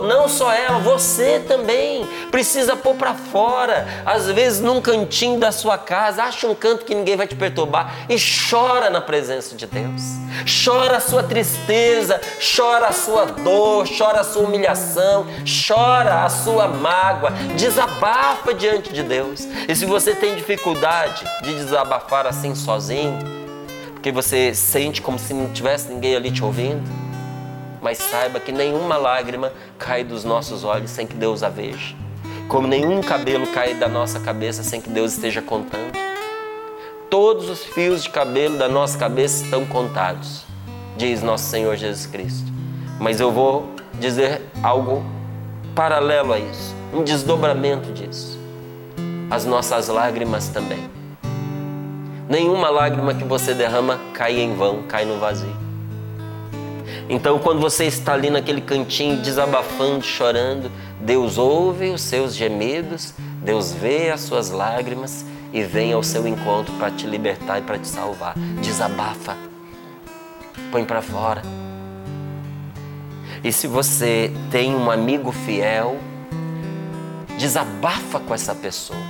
não 0.03 0.29
só 0.29 0.53
ela, 0.53 0.79
você 0.79 1.39
também 1.47 2.07
precisa 2.31 2.77
pôr 2.77 2.95
para 2.95 3.15
fora. 3.15 3.87
Às 4.05 4.27
vezes, 4.27 4.61
num 4.61 4.81
cantinho 4.81 5.39
da 5.39 5.53
sua 5.53 5.79
casa, 5.79 6.25
acha 6.25 6.47
um 6.47 6.55
canto 6.55 6.85
que 6.85 6.95
ninguém 6.95 7.17
vai 7.17 7.27
te 7.27 7.35
perturbar 7.35 8.07
e 8.09 8.17
chora 8.51 8.91
na 8.91 9.01
presença 9.01 9.55
de 9.55 9.67
Deus. 9.67 10.03
Chora 10.65 10.97
a 10.97 11.01
sua 11.01 11.23
tristeza, 11.23 12.21
chora 12.57 12.89
a 12.89 12.93
sua 12.93 13.27
dor, 13.27 13.87
chora 13.97 14.21
a 14.21 14.25
sua 14.25 14.43
humilhação, 14.43 15.27
chora 15.67 16.25
a 16.25 16.29
sua 16.29 16.69
mágoa, 16.69 17.31
desabafa 17.57 18.53
diante 18.55 18.93
de 18.93 19.03
Deus. 19.03 19.47
E 19.69 19.75
se 19.75 19.87
você 19.87 20.15
tem 20.15 20.35
dificuldade 20.35 21.25
de 21.43 21.55
desabafar 21.55 22.27
assim 22.27 22.55
sozinho, 22.55 23.19
porque 23.95 24.13
você 24.13 24.55
sente 24.55 25.03
como 25.03 25.19
se 25.19 25.35
não 25.35 25.53
tivesse 25.53 25.89
ninguém 25.89 26.15
ali 26.15 26.31
te 26.31 26.45
ouvindo, 26.45 27.08
mas 27.81 27.99
saiba 27.99 28.41
que 28.41 28.53
nenhuma 28.53 28.97
lágrima 28.97 29.53
cai 29.79 30.05
dos 30.05 30.25
nossos 30.25 30.65
olhos 30.65 30.91
sem 30.91 31.07
que 31.07 31.15
Deus 31.15 31.43
a 31.43 31.49
veja. 31.49 31.95
Como 32.49 32.67
nenhum 32.67 33.01
cabelo 33.03 33.47
cai 33.49 33.75
da 33.75 33.89
nossa 33.89 34.19
cabeça 34.21 34.63
sem 34.63 34.81
que 34.81 34.89
Deus 34.89 35.13
esteja 35.13 35.43
contando. 35.43 35.93
Todos 37.11 37.49
os 37.49 37.65
fios 37.65 38.03
de 38.03 38.11
cabelo 38.11 38.57
da 38.59 38.69
nossa 38.69 38.99
cabeça 38.99 39.45
estão 39.45 39.65
contados, 39.65 40.45
diz 40.97 41.23
nosso 41.23 41.45
Senhor 41.45 41.77
Jesus 41.77 42.07
Cristo. 42.07 42.51
Mas 43.01 43.21
eu 43.21 43.31
vou 43.31 43.71
dizer 43.95 44.43
algo 44.63 45.05
paralelo 45.75 46.33
a 46.33 46.39
isso, 46.39 46.75
um 46.93 47.05
desdobramento 47.05 47.93
disso. 47.93 48.39
As 49.31 49.45
nossas 49.45 49.89
lágrimas 49.89 50.49
também. 50.49 50.91
Nenhuma 52.29 52.69
lágrima 52.69 53.15
que 53.15 53.25
você 53.25 53.55
derrama 53.55 53.99
cai 54.13 54.39
em 54.39 54.55
vão, 54.55 54.83
cai 54.83 55.05
no 55.05 55.19
vazio. 55.19 55.68
Então, 57.09 57.39
quando 57.39 57.59
você 57.59 57.87
está 57.87 58.13
ali 58.13 58.29
naquele 58.29 58.61
cantinho 58.61 59.17
desabafando, 59.23 60.05
chorando, 60.05 60.71
Deus 61.01 61.39
ouve 61.39 61.89
os 61.89 62.03
seus 62.03 62.35
gemidos, 62.35 63.15
Deus 63.43 63.73
vê 63.73 64.11
as 64.11 64.21
suas 64.21 64.51
lágrimas 64.51 65.25
e 65.51 65.63
vem 65.63 65.93
ao 65.95 66.03
seu 66.03 66.29
encontro 66.29 66.75
para 66.75 66.91
te 66.91 67.07
libertar 67.07 67.61
e 67.61 67.63
para 67.63 67.79
te 67.79 67.89
salvar. 67.89 68.35
Desabafa, 68.61 69.39
põe 70.71 70.85
para 70.85 71.01
fora. 71.01 71.41
E 73.43 73.51
se 73.53 73.67
você 73.67 74.31
tem 74.51 74.75
um 74.75 74.91
amigo 74.91 75.33
fiel, 75.33 75.97
desabafa 77.39 78.21
com 78.21 78.35
essa 78.35 78.55
pessoa. 78.55 79.01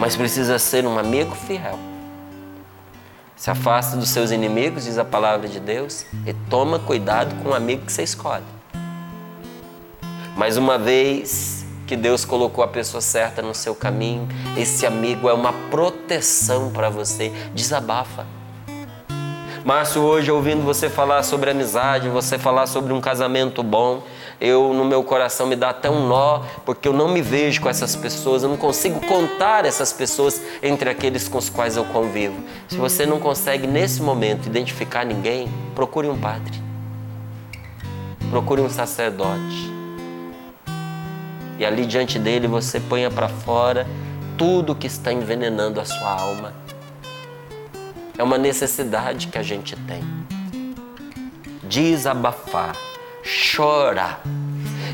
Mas 0.00 0.16
precisa 0.16 0.58
ser 0.58 0.84
um 0.84 0.98
amigo 0.98 1.34
fiel 1.34 1.89
se 3.40 3.50
afasta 3.50 3.96
dos 3.96 4.10
seus 4.10 4.30
inimigos, 4.30 4.84
diz 4.84 4.98
a 4.98 5.04
palavra 5.04 5.48
de 5.48 5.58
Deus, 5.58 6.04
e 6.26 6.34
toma 6.50 6.78
cuidado 6.78 7.34
com 7.42 7.48
o 7.48 7.54
amigo 7.54 7.86
que 7.86 7.90
você 7.90 8.02
escolhe. 8.02 8.44
Mais 10.36 10.58
uma 10.58 10.76
vez 10.76 11.64
que 11.86 11.96
Deus 11.96 12.22
colocou 12.22 12.62
a 12.62 12.68
pessoa 12.68 13.00
certa 13.00 13.40
no 13.40 13.54
seu 13.54 13.74
caminho, 13.74 14.28
esse 14.58 14.84
amigo 14.84 15.26
é 15.26 15.32
uma 15.32 15.54
proteção 15.70 16.70
para 16.70 16.90
você. 16.90 17.32
Desabafa. 17.54 18.26
Márcio, 19.64 20.02
hoje 20.02 20.30
ouvindo 20.30 20.62
você 20.62 20.90
falar 20.90 21.22
sobre 21.22 21.50
amizade, 21.50 22.10
você 22.10 22.38
falar 22.38 22.66
sobre 22.66 22.92
um 22.92 23.00
casamento 23.00 23.62
bom, 23.62 24.02
eu 24.40 24.72
no 24.72 24.84
meu 24.84 25.04
coração 25.04 25.46
me 25.46 25.54
dá 25.54 25.68
até 25.68 25.90
um 25.90 26.08
nó, 26.08 26.40
porque 26.64 26.88
eu 26.88 26.92
não 26.94 27.08
me 27.08 27.20
vejo 27.20 27.60
com 27.60 27.68
essas 27.68 27.94
pessoas, 27.94 28.42
eu 28.42 28.48
não 28.48 28.56
consigo 28.56 28.98
contar 29.06 29.66
essas 29.66 29.92
pessoas 29.92 30.40
entre 30.62 30.88
aqueles 30.88 31.28
com 31.28 31.36
os 31.36 31.50
quais 31.50 31.76
eu 31.76 31.84
convivo. 31.84 32.42
Se 32.66 32.76
você 32.76 33.04
não 33.04 33.20
consegue 33.20 33.66
nesse 33.66 34.00
momento 34.00 34.46
identificar 34.46 35.04
ninguém, 35.04 35.52
procure 35.74 36.08
um 36.08 36.18
padre. 36.18 36.58
Procure 38.30 38.62
um 38.62 38.70
sacerdote. 38.70 39.70
E 41.58 41.64
ali 41.64 41.84
diante 41.84 42.18
dele 42.18 42.48
você 42.48 42.80
ponha 42.80 43.10
para 43.10 43.28
fora 43.28 43.86
tudo 44.38 44.74
que 44.74 44.86
está 44.86 45.12
envenenando 45.12 45.78
a 45.78 45.84
sua 45.84 46.18
alma. 46.18 46.54
É 48.16 48.22
uma 48.22 48.38
necessidade 48.38 49.26
que 49.26 49.36
a 49.36 49.42
gente 49.42 49.76
tem. 49.76 50.02
Desabafar 51.62 52.74
chora. 53.24 54.18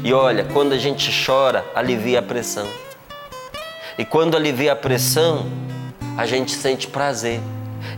E 0.03 0.12
olha, 0.12 0.45
quando 0.45 0.73
a 0.73 0.79
gente 0.79 1.11
chora, 1.25 1.65
alivia 1.75 2.21
a 2.21 2.23
pressão. 2.23 2.67
E 3.99 4.05
quando 4.05 4.37
alivia 4.37 4.73
a 4.73 4.77
pressão, 4.77 5.47
a 6.17 6.27
gente 6.27 6.53
sente 6.53 6.87
prazer. 6.87 7.41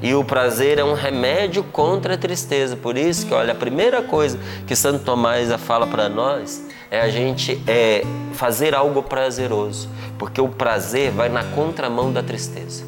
E 0.01 0.15
o 0.15 0.23
prazer 0.23 0.79
é 0.79 0.85
um 0.85 0.95
remédio 0.95 1.65
contra 1.65 2.15
a 2.15 2.17
tristeza. 2.17 2.77
Por 2.77 2.97
isso 2.97 3.27
que, 3.27 3.35
olha, 3.35 3.53
a 3.53 3.57
primeira 3.57 4.03
coisa 4.03 4.39
que 4.67 4.77
Santo 4.77 5.05
Tomás 5.05 5.53
fala 5.61 5.87
para 5.87 6.09
nós 6.09 6.63
é 6.91 7.01
a 7.01 7.09
gente 7.09 7.61
é 7.67 8.03
fazer 8.35 8.75
algo 8.75 9.03
prazeroso, 9.03 9.89
porque 10.19 10.41
o 10.41 10.49
prazer 10.49 11.11
vai 11.11 11.29
na 11.29 11.43
contramão 11.45 12.13
da 12.13 12.23
tristeza. 12.23 12.85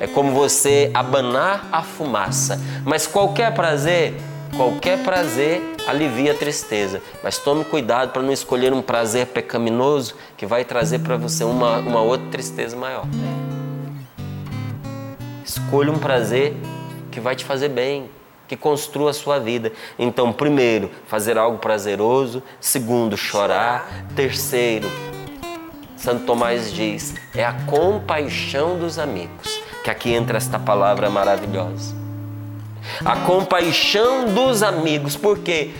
É 0.00 0.06
como 0.06 0.32
você 0.32 0.90
abanar 0.92 1.68
a 1.70 1.82
fumaça, 1.82 2.60
mas 2.84 3.06
qualquer 3.06 3.54
prazer, 3.54 4.14
qualquer 4.56 5.02
prazer 5.02 5.60
alivia 5.86 6.32
a 6.32 6.34
tristeza, 6.34 7.02
mas 7.22 7.38
tome 7.38 7.64
cuidado 7.64 8.12
para 8.12 8.22
não 8.22 8.32
escolher 8.32 8.72
um 8.72 8.82
prazer 8.82 9.26
pecaminoso 9.26 10.14
que 10.36 10.46
vai 10.46 10.64
trazer 10.64 11.00
para 11.00 11.16
você 11.16 11.44
uma, 11.44 11.78
uma 11.78 12.00
outra 12.00 12.28
tristeza 12.28 12.76
maior. 12.76 13.06
Escolha 15.44 15.90
um 15.90 15.98
prazer 15.98 16.54
que 17.10 17.20
vai 17.20 17.34
te 17.34 17.44
fazer 17.44 17.68
bem, 17.68 18.08
que 18.46 18.56
construa 18.56 19.10
a 19.10 19.14
sua 19.14 19.38
vida. 19.38 19.72
Então, 19.98 20.32
primeiro, 20.32 20.90
fazer 21.06 21.38
algo 21.38 21.58
prazeroso. 21.58 22.42
Segundo, 22.60 23.16
chorar. 23.16 24.06
Terceiro, 24.14 24.88
Santo 25.96 26.24
Tomás 26.24 26.72
diz, 26.72 27.14
é 27.34 27.44
a 27.44 27.52
compaixão 27.64 28.78
dos 28.78 28.98
amigos. 28.98 29.60
Que 29.82 29.90
aqui 29.90 30.12
entra 30.12 30.36
esta 30.36 30.58
palavra 30.58 31.10
maravilhosa. 31.10 32.01
A 33.04 33.16
compaixão 33.16 34.26
dos 34.26 34.62
amigos, 34.62 35.16
porque 35.16 35.70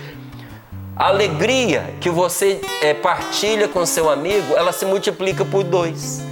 A 0.95 1.07
alegria 1.09 1.95
que 2.01 2.11
você 2.11 2.61
é, 2.83 2.93
partilha 2.93 3.67
com 3.67 3.85
seu 3.87 4.11
amigo, 4.11 4.55
ela 4.55 4.73
se 4.73 4.85
multiplica 4.85 5.43
por 5.45 5.65
dois. 5.65 6.23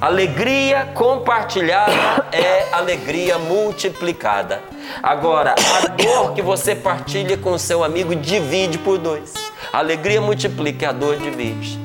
Alegria 0.00 0.90
compartilhada 0.94 2.26
é 2.32 2.68
alegria 2.72 3.38
multiplicada. 3.38 4.60
Agora, 5.00 5.54
a 5.54 5.86
dor 5.86 6.34
que 6.34 6.42
você 6.42 6.74
partilha 6.74 7.36
com 7.36 7.56
seu 7.56 7.84
amigo 7.84 8.14
divide 8.16 8.76
por 8.78 8.98
dois. 8.98 9.32
Alegria 9.72 10.20
multiplica, 10.20 10.88
a 10.88 10.92
dor 10.92 11.16
divide. 11.16 11.78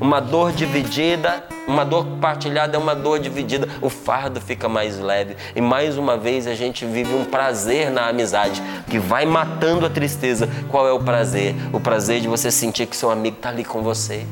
Uma 0.00 0.20
dor 0.20 0.52
dividida, 0.52 1.44
uma 1.70 1.84
dor 1.84 2.04
partilhada 2.20 2.76
é 2.76 2.78
uma 2.78 2.94
dor 2.94 3.18
dividida. 3.18 3.68
O 3.80 3.88
fardo 3.88 4.40
fica 4.40 4.68
mais 4.68 4.98
leve. 4.98 5.36
E 5.54 5.60
mais 5.60 5.96
uma 5.96 6.16
vez 6.16 6.46
a 6.46 6.54
gente 6.54 6.84
vive 6.84 7.14
um 7.14 7.24
prazer 7.24 7.90
na 7.90 8.08
amizade 8.08 8.60
que 8.88 8.98
vai 8.98 9.24
matando 9.24 9.86
a 9.86 9.90
tristeza. 9.90 10.48
Qual 10.68 10.86
é 10.86 10.92
o 10.92 11.00
prazer? 11.00 11.54
O 11.72 11.80
prazer 11.80 12.20
de 12.20 12.28
você 12.28 12.50
sentir 12.50 12.86
que 12.86 12.96
seu 12.96 13.10
amigo 13.10 13.36
está 13.36 13.48
ali 13.48 13.64
com 13.64 13.82
você. 13.82 14.26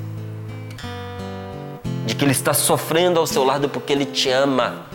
De 2.04 2.14
que 2.14 2.24
ele 2.24 2.32
está 2.32 2.52
sofrendo 2.52 3.20
ao 3.20 3.26
seu 3.26 3.44
lado 3.44 3.68
porque 3.68 3.92
ele 3.92 4.04
te 4.04 4.30
ama. 4.30 4.86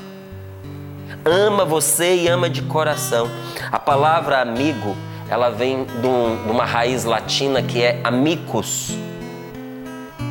Ama 1.26 1.64
você 1.64 2.16
e 2.16 2.28
ama 2.28 2.50
de 2.50 2.62
coração. 2.64 3.30
A 3.72 3.80
palavra 3.80 4.42
amigo, 4.42 4.96
ela 5.30 5.50
vem 5.50 5.86
de, 5.86 6.08
um, 6.08 6.44
de 6.44 6.52
uma 6.52 6.66
raiz 6.66 7.06
latina 7.06 7.62
que 7.62 7.82
é 7.82 8.02
amicus 8.04 8.92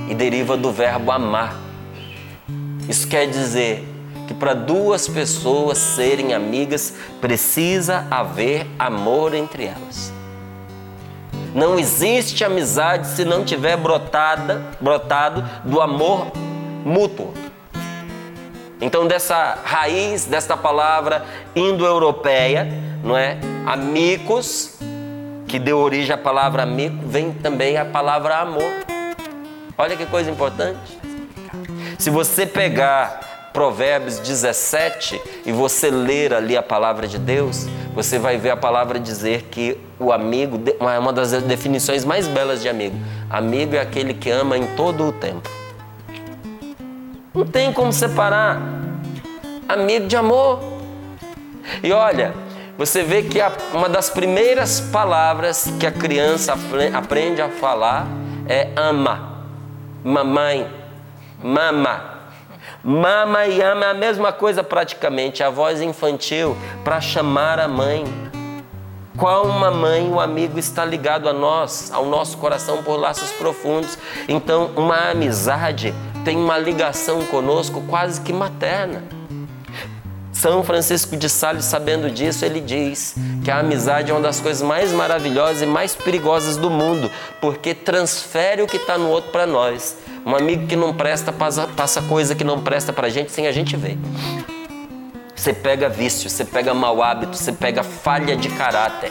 e 0.09 0.15
deriva 0.15 0.57
do 0.59 0.71
verbo 0.71 1.11
amar. 1.11 1.72
Isso 2.89 3.07
quer 3.07 3.27
dizer 3.27 3.87
que 4.27 4.35
para 4.35 4.55
duas 4.55 5.09
pessoas 5.09 5.79
serem 5.79 6.35
amigas 6.35 6.95
precisa 7.21 8.07
haver 8.11 8.67
amor 8.79 9.35
entre 9.35 9.65
elas. 9.67 10.13
Não 11.55 11.79
existe 11.79 12.45
amizade 12.45 13.09
se 13.09 13.25
não 13.25 13.45
tiver 13.45 13.77
brotada, 13.77 14.63
brotado 14.81 15.45
do 15.65 15.81
amor 15.81 16.33
mútuo. 16.85 17.33
Então 18.81 19.07
dessa 19.07 19.59
raiz 19.63 20.25
desta 20.25 20.57
palavra 20.57 21.25
indo-europeia, 21.55 22.69
não 23.05 23.17
é? 23.17 23.39
Amigos, 23.67 24.79
que 25.47 25.59
deu 25.59 25.79
origem 25.79 26.15
à 26.15 26.19
palavra 26.19 26.63
amigo, 26.63 27.07
vem 27.07 27.33
também 27.33 27.77
a 27.77 27.85
palavra 27.85 28.39
amor. 28.39 28.73
Olha 29.77 29.97
que 29.97 30.07
coisa 30.07 30.31
importante. 30.31 31.02
Se 32.03 32.11
você 32.11 32.45
pegar 32.45 33.51
Provérbios 33.53 34.19
17 34.19 35.23
e 35.47 35.53
você 35.53 35.89
ler 35.89 36.35
ali 36.35 36.57
a 36.57 36.63
palavra 36.63 37.07
de 37.07 37.17
Deus, 37.17 37.69
você 37.95 38.19
vai 38.19 38.37
ver 38.37 38.51
a 38.51 38.57
palavra 38.57 38.99
dizer 38.99 39.43
que 39.53 39.79
o 40.01 40.11
amigo, 40.11 40.61
é 40.81 40.99
uma 40.99 41.13
das 41.13 41.31
definições 41.43 42.05
mais 42.05 42.27
belas 42.27 42.61
de 42.61 42.69
amigo. 42.69 42.97
Amigo 43.31 43.77
é 43.77 43.81
aquele 43.81 44.15
que 44.15 44.29
ama 44.31 44.59
em 44.59 44.67
todo 44.75 45.07
o 45.07 45.13
tempo. 45.13 45.49
Não 47.33 47.47
tem 47.47 47.73
como 47.73 47.93
separar 47.93 48.61
amigo 49.69 50.09
de 50.09 50.17
amor. 50.17 50.59
E 51.85 51.93
olha, 51.93 52.35
você 52.77 53.05
vê 53.05 53.23
que 53.23 53.39
uma 53.73 53.89
das 53.89 54.11
primeiras 54.11 54.81
palavras 54.81 55.73
que 55.79 55.87
a 55.87 55.93
criança 55.93 56.53
aprende 56.93 57.41
a 57.41 57.49
falar 57.49 58.09
é 58.49 58.71
ama 58.75 59.31
mamãe, 60.05 60.82
mama. 61.43 62.21
Mama 62.85 63.47
e 63.47 63.61
ama 63.61 63.87
é 63.87 63.91
a 63.91 63.95
mesma 63.95 64.33
coisa 64.33 64.63
praticamente, 64.63 65.43
a 65.43 65.51
voz 65.51 65.81
infantil 65.81 66.57
para 66.83 67.01
chamar 67.01 67.61
a 67.61 67.69
mãe. 67.69 68.05
Qual 69.17 69.47
uma 69.47 69.71
mãe 69.71 70.09
o 70.09 70.19
amigo 70.19 70.59
está 70.59 70.85
ligado 70.85 71.29
a 71.29 71.33
nós, 71.33 71.93
ao 71.93 72.07
nosso 72.07 72.39
coração 72.39 72.83
por 72.83 72.97
laços 72.97 73.31
profundos. 73.33 73.99
Então, 74.27 74.71
uma 74.75 75.11
amizade 75.11 75.95
tem 76.25 76.37
uma 76.37 76.59
ligação 76.59 77.25
conosco 77.27 77.83
quase 77.89 78.21
que 78.21 78.33
materna. 78.33 79.05
São 80.33 80.65
Francisco 80.65 81.17
de 81.17 81.29
Sales, 81.29 81.65
sabendo 81.67 82.11
disso, 82.11 82.45
ele 82.45 82.61
diz 82.61 83.15
que 83.45 83.51
a 83.51 83.59
amizade 83.59 84.11
é 84.11 84.15
uma 84.15 84.21
das 84.21 84.41
coisas 84.41 84.61
mais 84.61 84.93
maravilhosas 84.93 85.63
e 85.63 85.67
mais 85.67 85.95
perigosas 85.95 86.57
do 86.57 86.69
mundo, 86.69 87.09
porque 87.41 87.75
transfere 87.75 88.61
o 88.61 88.67
que 88.67 88.77
está 88.77 88.99
no 88.99 89.09
outro 89.09 89.31
para 89.31 89.47
nós. 89.47 89.99
Um 90.25 90.37
amigo 90.37 90.69
que 90.69 90.77
não 90.77 90.95
presta 90.95 91.33
passa, 91.33 91.67
passa 91.67 92.01
coisa 92.03 92.35
que 92.35 92.45
não 92.45 92.61
presta 92.61 92.93
para 92.93 93.09
a 93.09 93.11
gente 93.11 93.33
sem 93.33 93.49
a 93.49 93.53
gente 93.53 93.77
ver. 93.77 93.99
Você 95.35 95.53
pega 95.53 95.89
vício, 95.89 96.31
você 96.31 96.45
pega 96.45 96.73
mau 96.73 97.03
hábito, 97.03 97.37
você 97.37 97.51
pega 97.51 97.83
falha 97.83 98.37
de 98.37 98.49
caráter. 98.51 99.11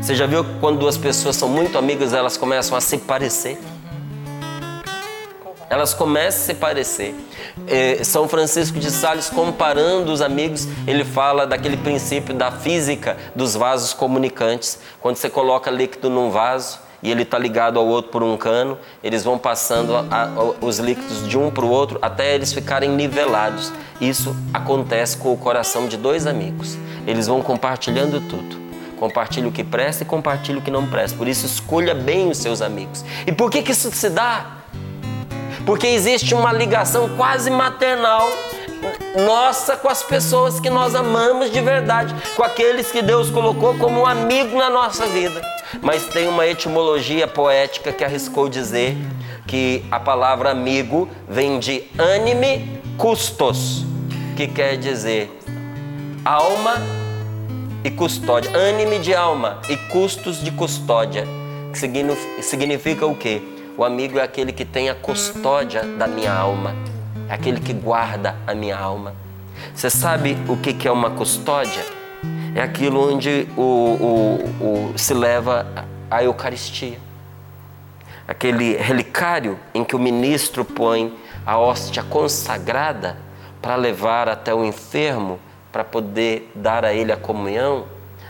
Você 0.00 0.16
já 0.16 0.26
viu 0.26 0.44
quando 0.60 0.80
duas 0.80 0.98
pessoas 0.98 1.36
são 1.36 1.48
muito 1.48 1.78
amigas, 1.78 2.12
elas 2.12 2.36
começam 2.36 2.76
a 2.76 2.80
se 2.80 2.98
parecer? 2.98 3.56
Elas 5.70 5.94
começam 5.94 6.42
a 6.42 6.46
se 6.46 6.54
parecer. 6.54 7.14
É, 7.68 8.02
São 8.02 8.28
Francisco 8.28 8.80
de 8.80 8.90
Sales, 8.90 9.30
comparando 9.30 10.10
os 10.10 10.20
amigos, 10.20 10.66
ele 10.86 11.04
fala 11.04 11.46
daquele 11.46 11.76
princípio 11.76 12.34
da 12.34 12.50
física 12.50 13.16
dos 13.36 13.54
vasos 13.54 13.92
comunicantes. 13.92 14.80
Quando 15.00 15.16
você 15.16 15.30
coloca 15.30 15.70
líquido 15.70 16.10
num 16.10 16.30
vaso 16.30 16.87
e 17.02 17.10
ele 17.10 17.22
está 17.22 17.38
ligado 17.38 17.78
ao 17.78 17.86
outro 17.86 18.10
por 18.10 18.22
um 18.22 18.36
cano, 18.36 18.78
eles 19.02 19.24
vão 19.24 19.38
passando 19.38 19.96
a, 19.96 20.04
a, 20.10 20.28
os 20.64 20.78
líquidos 20.78 21.28
de 21.28 21.38
um 21.38 21.50
para 21.50 21.64
o 21.64 21.70
outro 21.70 21.98
até 22.02 22.34
eles 22.34 22.52
ficarem 22.52 22.90
nivelados. 22.90 23.72
Isso 24.00 24.34
acontece 24.52 25.16
com 25.16 25.32
o 25.32 25.36
coração 25.36 25.86
de 25.86 25.96
dois 25.96 26.26
amigos. 26.26 26.76
Eles 27.06 27.26
vão 27.26 27.40
compartilhando 27.42 28.20
tudo. 28.20 28.68
Compartilhe 28.98 29.46
o 29.46 29.52
que 29.52 29.62
presta 29.62 30.02
e 30.02 30.06
compartilhe 30.06 30.58
o 30.58 30.62
que 30.62 30.70
não 30.70 30.86
presta. 30.86 31.16
Por 31.16 31.28
isso, 31.28 31.46
escolha 31.46 31.94
bem 31.94 32.28
os 32.30 32.38
seus 32.38 32.60
amigos. 32.60 33.04
E 33.26 33.32
por 33.32 33.50
que, 33.50 33.62
que 33.62 33.70
isso 33.70 33.90
se 33.92 34.10
dá? 34.10 34.58
Porque 35.64 35.86
existe 35.86 36.34
uma 36.34 36.52
ligação 36.52 37.08
quase 37.16 37.50
maternal 37.50 38.28
nossa 39.24 39.76
com 39.76 39.88
as 39.88 40.02
pessoas 40.02 40.60
que 40.60 40.70
nós 40.70 40.94
amamos 40.94 41.50
de 41.50 41.60
verdade, 41.60 42.14
com 42.36 42.42
aqueles 42.42 42.90
que 42.90 43.02
Deus 43.02 43.30
colocou 43.30 43.76
como 43.76 44.00
um 44.00 44.06
amigo 44.06 44.56
na 44.56 44.70
nossa 44.70 45.06
vida. 45.06 45.57
Mas 45.82 46.06
tem 46.06 46.26
uma 46.28 46.46
etimologia 46.46 47.26
poética 47.26 47.92
que 47.92 48.04
arriscou 48.04 48.48
dizer 48.48 48.96
que 49.46 49.84
a 49.90 50.00
palavra 50.00 50.50
amigo 50.50 51.08
vem 51.28 51.58
de 51.58 51.84
anime 51.98 52.80
custos, 52.96 53.84
que 54.36 54.46
quer 54.46 54.76
dizer 54.76 55.30
alma 56.24 56.74
e 57.84 57.90
custódia. 57.90 58.50
Anime 58.56 58.98
de 58.98 59.14
alma 59.14 59.60
e 59.68 59.76
custos 59.76 60.42
de 60.42 60.50
custódia. 60.50 61.26
Que 61.72 62.42
significa 62.42 63.06
o 63.06 63.14
quê? 63.14 63.42
O 63.76 63.84
amigo 63.84 64.18
é 64.18 64.22
aquele 64.22 64.52
que 64.52 64.64
tem 64.64 64.88
a 64.88 64.94
custódia 64.94 65.82
da 65.84 66.06
minha 66.06 66.32
alma, 66.32 66.74
é 67.28 67.34
aquele 67.34 67.60
que 67.60 67.72
guarda 67.72 68.34
a 68.46 68.54
minha 68.54 68.76
alma. 68.76 69.14
Você 69.74 69.88
sabe 69.88 70.36
o 70.48 70.56
que 70.56 70.88
é 70.88 70.90
uma 70.90 71.10
custódia? 71.10 71.97
É 72.58 72.62
aquilo 72.62 73.08
onde 73.08 73.46
o, 73.56 73.62
o, 73.62 74.90
o, 74.90 74.98
se 74.98 75.14
leva 75.14 75.64
a 76.10 76.24
Eucaristia. 76.24 76.98
Aquele 78.26 78.76
relicário 78.76 79.56
em 79.72 79.84
que 79.84 79.94
o 79.94 79.98
ministro 79.98 80.64
põe 80.64 81.16
a 81.46 81.56
hóstia 81.56 82.02
consagrada 82.02 83.16
para 83.62 83.76
levar 83.76 84.28
até 84.28 84.52
o 84.52 84.64
enfermo, 84.64 85.38
para 85.70 85.84
poder 85.84 86.50
dar 86.52 86.84
a 86.84 86.92
ele 86.92 87.12
a 87.12 87.16
comunhão. 87.16 87.84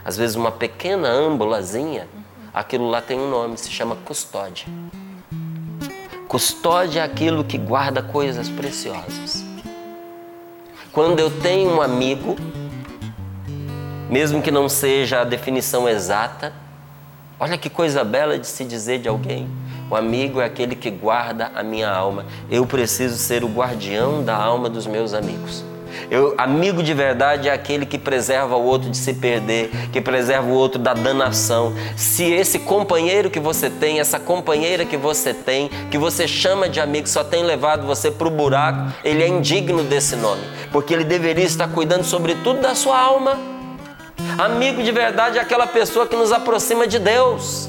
Às 0.05 0.19
vezes, 0.19 0.37
uma 0.37 0.53
pequena 0.53 1.09
âmbulazinha, 1.09 2.07
aquilo 2.53 2.91
lá 2.91 3.01
tem 3.01 3.19
um 3.19 3.31
nome, 3.31 3.57
se 3.57 3.71
chama 3.71 3.97
custódia. 3.97 4.67
Custódia 6.29 7.01
é 7.01 7.03
aquilo 7.03 7.43
que 7.43 7.57
guarda 7.57 8.03
coisas 8.03 8.51
preciosas. 8.51 9.43
Quando 10.93 11.19
eu 11.19 11.31
tenho 11.31 11.71
um 11.71 11.81
amigo, 11.81 12.37
mesmo 14.09 14.41
que 14.43 14.51
não 14.51 14.69
seja 14.69 15.21
a 15.21 15.25
definição 15.25 15.89
exata, 15.89 16.53
olha 17.39 17.59
que 17.59 17.69
coisa 17.69 18.03
bela 18.05 18.39
de 18.39 18.47
se 18.47 18.65
dizer 18.65 18.99
de 18.99 19.09
alguém. 19.09 19.49
O 19.91 19.97
amigo 19.97 20.41
é 20.41 20.45
aquele 20.45 20.75
que 20.75 20.91
guarda 20.91 21.51
a 21.55 21.63
minha 21.63 21.91
alma. 21.91 22.27
Eu 22.51 22.67
preciso 22.67 23.17
ser 23.17 23.43
o 23.43 23.49
guardião 23.49 24.23
da 24.23 24.37
alma 24.37 24.69
dos 24.69 24.87
meus 24.87 25.15
amigos. 25.15 25.65
Eu, 26.11 26.35
amigo 26.39 26.83
de 26.83 26.95
verdade 26.95 27.49
é 27.49 27.53
aquele 27.53 27.85
que 27.85 27.99
preserva 27.99 28.57
o 28.57 28.63
outro 28.63 28.91
de 28.91 28.97
se 28.97 29.15
perder, 29.15 29.71
que 29.93 30.01
preserva 30.01 30.47
o 30.47 30.53
outro 30.53 30.79
da 30.79 30.95
danação. 30.95 31.75
Se 31.97 32.25
esse 32.25 32.59
companheiro 32.59 33.31
que 33.31 33.41
você 33.41 33.69
tem, 33.69 33.99
essa 33.99 34.19
companheira 34.19 34.85
que 34.85 34.97
você 34.97 35.35
tem, 35.35 35.69
que 35.91 35.99
você 35.99 36.29
chama 36.29 36.69
de 36.69 36.81
amigo, 36.81 37.09
só 37.09 37.25
tem 37.25 37.43
levado 37.43 37.87
você 37.87 38.11
para 38.11 38.29
o 38.29 38.31
buraco, 38.31 38.93
ele 39.03 39.23
é 39.23 39.29
indigno 39.29 39.83
desse 39.83 40.17
nome, 40.17 40.43
porque 40.71 40.95
ele 40.95 41.05
deveria 41.05 41.45
estar 41.45 41.69
cuidando 41.69 42.05
sobretudo 42.05 42.61
da 42.61 42.75
sua 42.75 42.99
alma. 42.99 43.58
Amigo 44.39 44.83
de 44.83 44.93
verdade 44.93 45.39
é 45.39 45.41
aquela 45.41 45.67
pessoa 45.67 46.07
que 46.07 46.17
nos 46.17 46.33
aproxima 46.33 46.87
de 46.87 46.99
Deus. 46.99 47.69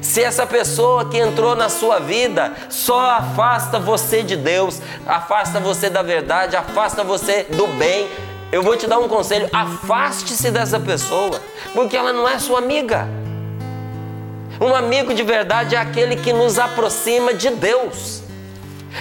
Se 0.00 0.22
essa 0.22 0.46
pessoa 0.46 1.08
que 1.08 1.18
entrou 1.18 1.56
na 1.56 1.68
sua 1.68 1.98
vida 1.98 2.52
só 2.68 3.10
afasta 3.10 3.78
você 3.78 4.22
de 4.22 4.36
Deus, 4.36 4.80
afasta 5.06 5.58
você 5.58 5.90
da 5.90 6.02
verdade, 6.02 6.56
afasta 6.56 7.02
você 7.02 7.44
do 7.44 7.66
bem, 7.66 8.08
eu 8.52 8.62
vou 8.62 8.76
te 8.76 8.86
dar 8.86 8.98
um 8.98 9.08
conselho: 9.08 9.48
afaste-se 9.52 10.50
dessa 10.50 10.78
pessoa, 10.78 11.40
porque 11.74 11.96
ela 11.96 12.12
não 12.12 12.28
é 12.28 12.38
sua 12.38 12.58
amiga. 12.58 13.08
Um 14.60 14.74
amigo 14.74 15.12
de 15.12 15.22
verdade 15.22 15.74
é 15.74 15.78
aquele 15.78 16.16
que 16.16 16.32
nos 16.32 16.58
aproxima 16.58 17.34
de 17.34 17.50
Deus. 17.50 18.22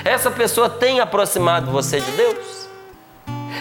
Essa 0.04 0.30
pessoa 0.30 0.70
tem 0.70 1.00
aproximado 1.00 1.72
você 1.72 2.02
de 2.02 2.12
Deus? 2.12 2.65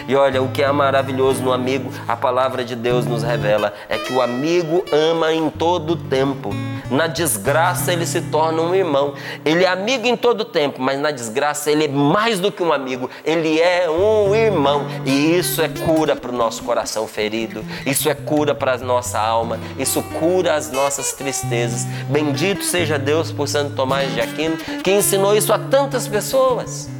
E 0.07 0.15
olha, 0.15 0.41
o 0.41 0.49
que 0.49 0.63
é 0.63 0.71
maravilhoso 0.71 1.41
no 1.41 1.51
amigo, 1.51 1.91
a 2.07 2.15
palavra 2.15 2.63
de 2.63 2.75
Deus 2.75 3.05
nos 3.05 3.23
revela, 3.23 3.73
é 3.89 3.97
que 3.97 4.13
o 4.13 4.21
amigo 4.21 4.83
ama 4.91 5.33
em 5.33 5.49
todo 5.49 5.95
tempo. 5.95 6.49
Na 6.89 7.07
desgraça 7.07 7.91
ele 7.91 8.05
se 8.05 8.21
torna 8.21 8.61
um 8.61 8.75
irmão. 8.75 9.13
Ele 9.43 9.63
é 9.63 9.67
amigo 9.67 10.05
em 10.05 10.15
todo 10.15 10.45
tempo, 10.45 10.81
mas 10.81 10.99
na 10.99 11.11
desgraça 11.11 11.71
ele 11.71 11.85
é 11.85 11.87
mais 11.87 12.39
do 12.39 12.51
que 12.51 12.61
um 12.61 12.71
amigo, 12.71 13.09
ele 13.23 13.59
é 13.59 13.89
um 13.89 14.35
irmão. 14.35 14.85
E 15.05 15.37
isso 15.37 15.61
é 15.61 15.69
cura 15.69 16.15
para 16.15 16.31
o 16.31 16.35
nosso 16.35 16.63
coração 16.63 17.07
ferido, 17.07 17.65
isso 17.85 18.09
é 18.09 18.13
cura 18.13 18.53
para 18.53 18.73
a 18.73 18.77
nossa 18.77 19.19
alma, 19.19 19.59
isso 19.77 20.01
cura 20.19 20.53
as 20.55 20.71
nossas 20.71 21.13
tristezas. 21.13 21.85
Bendito 22.09 22.63
seja 22.63 22.99
Deus 22.99 23.31
por 23.31 23.47
Santo 23.47 23.75
Tomás 23.75 24.13
de 24.13 24.21
Aquino, 24.21 24.57
que 24.83 24.91
ensinou 24.91 25.35
isso 25.35 25.51
a 25.51 25.57
tantas 25.57 26.07
pessoas 26.07 26.94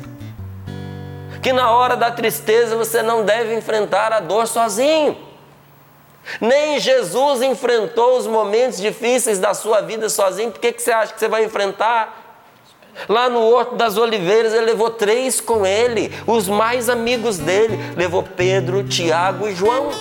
que 1.46 1.54
na 1.54 1.70
hora 1.70 1.96
da 1.96 2.10
tristeza 2.10 2.76
você 2.76 3.04
não 3.04 3.24
deve 3.24 3.54
enfrentar 3.54 4.12
a 4.12 4.20
dor 4.20 4.48
sozinho. 4.48 5.16
Nem 6.41 6.80
Jesus 6.80 7.43
enfrentou 7.43 8.18
os 8.18 8.26
momentos 8.26 8.80
difíceis 8.80 9.38
da 9.38 9.54
sua 9.54 9.80
vida 9.82 10.10
sozinho. 10.10 10.50
Por 10.50 10.60
que, 10.60 10.72
que 10.72 10.82
você 10.82 10.91
acha 10.91 11.14
que 11.14 11.20
você 11.20 11.28
vai 11.28 11.43
enfrentar? 11.43 12.41
Lá 13.08 13.30
no 13.30 13.41
Horto 13.43 13.76
das 13.76 13.96
Oliveiras, 13.96 14.56
ele 14.56 14.66
levou 14.66 14.89
três 14.89 15.39
com 15.39 15.64
ele, 15.68 16.12
os 16.26 16.48
mais 16.48 16.89
amigos 16.89 17.38
dele. 17.38 17.78
Levou 17.96 18.24
Pedro, 18.24 18.84
Tiago 18.84 19.48
e 19.48 19.54
João. 19.54 19.91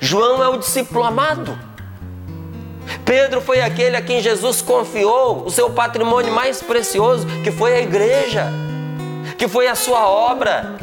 João 0.00 0.42
é 0.42 0.48
o 0.48 0.56
discípulo 0.56 1.04
amado. 1.04 1.56
Pedro 3.04 3.40
foi 3.40 3.60
aquele 3.60 3.96
a 3.96 4.02
quem 4.02 4.20
Jesus 4.20 4.60
confiou 4.60 5.44
o 5.44 5.50
seu 5.50 5.70
patrimônio 5.70 6.32
mais 6.32 6.60
precioso, 6.60 7.24
que 7.44 7.52
foi 7.52 7.76
a 7.76 7.80
igreja 7.80 8.65
que 9.36 9.48
foi 9.48 9.68
a 9.68 9.74
sua 9.74 10.08
obra. 10.08 10.76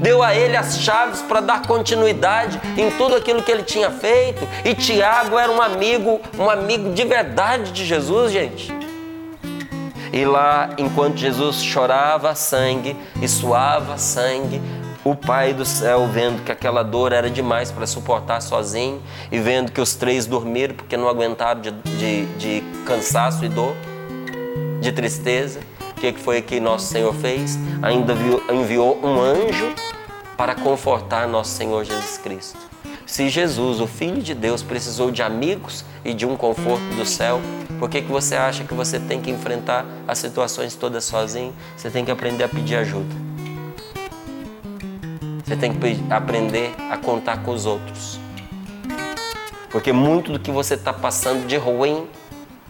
Deu 0.00 0.22
a 0.22 0.34
ele 0.34 0.56
as 0.56 0.80
chaves 0.80 1.22
para 1.22 1.40
dar 1.40 1.62
continuidade 1.62 2.60
em 2.76 2.90
tudo 2.92 3.14
aquilo 3.14 3.42
que 3.42 3.52
ele 3.52 3.62
tinha 3.62 3.90
feito. 3.90 4.48
E 4.64 4.74
Tiago 4.74 5.38
era 5.38 5.52
um 5.52 5.62
amigo, 5.62 6.20
um 6.38 6.50
amigo 6.50 6.92
de 6.92 7.04
verdade 7.04 7.70
de 7.70 7.84
Jesus, 7.84 8.32
gente. 8.32 8.72
E 10.12 10.24
lá, 10.24 10.70
enquanto 10.76 11.16
Jesus 11.16 11.62
chorava 11.62 12.34
sangue 12.34 12.96
e 13.20 13.28
suava 13.28 13.96
sangue, 13.96 14.60
o 15.04 15.16
Pai 15.16 15.52
do 15.52 15.64
céu, 15.64 16.06
vendo 16.06 16.44
que 16.44 16.52
aquela 16.52 16.82
dor 16.82 17.12
era 17.12 17.30
demais 17.30 17.72
para 17.72 17.86
suportar 17.86 18.40
sozinho, 18.40 19.02
e 19.30 19.38
vendo 19.38 19.72
que 19.72 19.80
os 19.80 19.94
três 19.94 20.26
dormiram 20.26 20.74
porque 20.74 20.96
não 20.96 21.08
aguentaram 21.08 21.60
de, 21.60 21.70
de, 21.70 22.26
de 22.36 22.62
cansaço 22.84 23.44
e 23.44 23.48
dor, 23.48 23.74
de 24.80 24.92
tristeza, 24.92 25.60
que 26.10 26.18
foi 26.18 26.42
que 26.42 26.58
nosso 26.58 26.86
Senhor 26.86 27.14
fez? 27.14 27.56
Ainda 27.80 28.14
enviou 28.52 28.98
um 29.04 29.20
anjo 29.20 29.72
para 30.36 30.56
confortar 30.56 31.28
nosso 31.28 31.52
Senhor 31.52 31.84
Jesus 31.84 32.18
Cristo. 32.18 32.58
Se 33.06 33.28
Jesus, 33.28 33.78
o 33.78 33.86
Filho 33.86 34.20
de 34.20 34.34
Deus, 34.34 34.62
precisou 34.62 35.12
de 35.12 35.22
amigos 35.22 35.84
e 36.04 36.12
de 36.12 36.26
um 36.26 36.34
conforto 36.36 36.82
do 36.96 37.04
céu, 37.04 37.40
por 37.78 37.88
que, 37.88 38.00
que 38.00 38.10
você 38.10 38.34
acha 38.34 38.64
que 38.64 38.74
você 38.74 38.98
tem 38.98 39.20
que 39.20 39.30
enfrentar 39.30 39.84
as 40.08 40.18
situações 40.18 40.74
todas 40.74 41.04
sozinho? 41.04 41.52
Você 41.76 41.90
tem 41.90 42.04
que 42.04 42.10
aprender 42.10 42.44
a 42.44 42.48
pedir 42.48 42.76
ajuda. 42.76 43.14
Você 45.44 45.56
tem 45.56 45.72
que 45.72 46.02
aprender 46.10 46.74
a 46.90 46.96
contar 46.96 47.42
com 47.42 47.52
os 47.52 47.66
outros. 47.66 48.18
Porque 49.70 49.92
muito 49.92 50.32
do 50.32 50.38
que 50.38 50.50
você 50.50 50.74
está 50.74 50.92
passando 50.92 51.46
de 51.46 51.56
ruim 51.56 52.06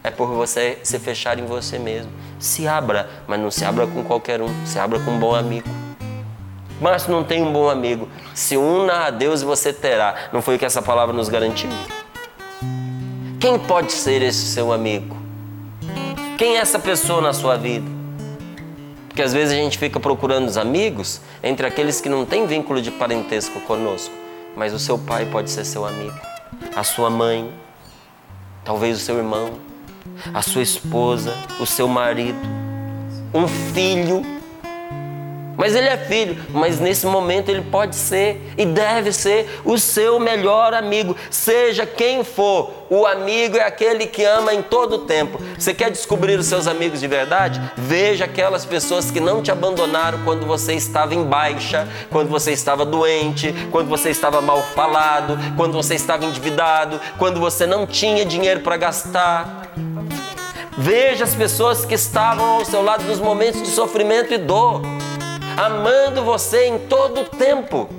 é 0.03 0.11
por 0.11 0.27
você 0.27 0.79
se 0.83 0.99
fechar 0.99 1.39
em 1.39 1.45
você 1.45 1.79
mesmo. 1.79 2.11
Se 2.37 2.67
abra, 2.67 3.09
mas 3.25 3.39
não 3.39 3.49
se 3.49 3.63
abra 3.63 3.87
com 3.87 4.03
qualquer 4.03 4.41
um, 4.41 4.65
se 4.65 4.77
abra 4.77 4.99
com 4.99 5.11
um 5.11 5.19
bom 5.19 5.33
amigo. 5.33 5.69
Mas 6.81 7.07
não 7.07 7.23
tem 7.23 7.41
um 7.41 7.53
bom 7.53 7.69
amigo, 7.69 8.09
se 8.33 8.57
una 8.57 9.05
a 9.05 9.09
Deus 9.09 9.41
você 9.41 9.71
terá. 9.71 10.29
Não 10.33 10.41
foi 10.41 10.55
o 10.55 10.59
que 10.59 10.65
essa 10.65 10.81
palavra 10.81 11.15
nos 11.15 11.29
garantiu? 11.29 11.69
Quem 13.39 13.57
pode 13.57 13.93
ser 13.93 14.21
esse 14.21 14.45
seu 14.45 14.73
amigo? 14.73 15.15
Quem 16.37 16.57
é 16.57 16.59
essa 16.59 16.79
pessoa 16.79 17.21
na 17.21 17.31
sua 17.31 17.55
vida? 17.55 17.89
Porque 19.07 19.21
às 19.21 19.31
vezes 19.31 19.53
a 19.53 19.57
gente 19.57 19.77
fica 19.77 19.99
procurando 19.99 20.47
os 20.47 20.57
amigos 20.57 21.21
entre 21.43 21.67
aqueles 21.67 22.01
que 22.01 22.09
não 22.09 22.25
têm 22.25 22.47
vínculo 22.47 22.81
de 22.81 22.89
parentesco 22.89 23.61
conosco, 23.61 24.13
mas 24.55 24.73
o 24.73 24.79
seu 24.79 24.97
pai 24.97 25.25
pode 25.27 25.51
ser 25.51 25.63
seu 25.65 25.85
amigo, 25.85 26.17
a 26.75 26.83
sua 26.83 27.11
mãe, 27.11 27.53
talvez 28.65 28.97
o 28.97 28.99
seu 28.99 29.17
irmão, 29.17 29.51
a 30.33 30.41
sua 30.41 30.61
esposa, 30.61 31.33
o 31.59 31.65
seu 31.65 31.87
marido, 31.87 32.37
um 33.33 33.47
filho. 33.47 34.42
Mas 35.55 35.75
ele 35.75 35.87
é 35.87 35.97
filho, 35.97 36.35
mas 36.49 36.79
nesse 36.79 37.05
momento 37.05 37.49
ele 37.49 37.61
pode 37.61 37.95
ser 37.95 38.41
e 38.57 38.65
deve 38.65 39.11
ser 39.11 39.61
o 39.63 39.77
seu 39.77 40.19
melhor 40.19 40.73
amigo, 40.73 41.15
seja 41.29 41.85
quem 41.85 42.23
for. 42.23 42.71
O 42.89 43.05
amigo 43.05 43.57
é 43.57 43.63
aquele 43.63 44.07
que 44.07 44.23
ama 44.23 44.53
em 44.53 44.61
todo 44.61 44.95
o 44.95 44.99
tempo. 44.99 45.39
Você 45.57 45.73
quer 45.73 45.91
descobrir 45.91 46.39
os 46.39 46.47
seus 46.47 46.67
amigos 46.67 46.99
de 46.99 47.07
verdade? 47.07 47.61
Veja 47.77 48.25
aquelas 48.25 48.65
pessoas 48.65 49.11
que 49.11 49.19
não 49.19 49.41
te 49.41 49.51
abandonaram 49.51 50.23
quando 50.23 50.45
você 50.45 50.73
estava 50.73 51.13
em 51.13 51.23
baixa, 51.23 51.87
quando 52.09 52.29
você 52.29 52.51
estava 52.51 52.85
doente, 52.85 53.53
quando 53.71 53.89
você 53.89 54.09
estava 54.09 54.41
mal 54.41 54.61
falado, 54.61 55.37
quando 55.55 55.73
você 55.73 55.95
estava 55.95 56.25
endividado, 56.25 56.99
quando 57.17 57.39
você 57.39 57.65
não 57.65 57.85
tinha 57.85 58.25
dinheiro 58.25 58.61
para 58.61 58.77
gastar. 58.77 59.71
Veja 60.77 61.23
as 61.23 61.35
pessoas 61.35 61.85
que 61.85 61.93
estavam 61.93 62.45
ao 62.45 62.65
seu 62.65 62.83
lado 62.83 63.03
nos 63.03 63.19
momentos 63.19 63.61
de 63.61 63.67
sofrimento 63.67 64.33
e 64.33 64.37
dor, 64.39 64.81
amando 65.57 66.23
você 66.23 66.67
em 66.67 66.79
todo 66.79 67.21
o 67.21 67.25
tempo. 67.25 67.89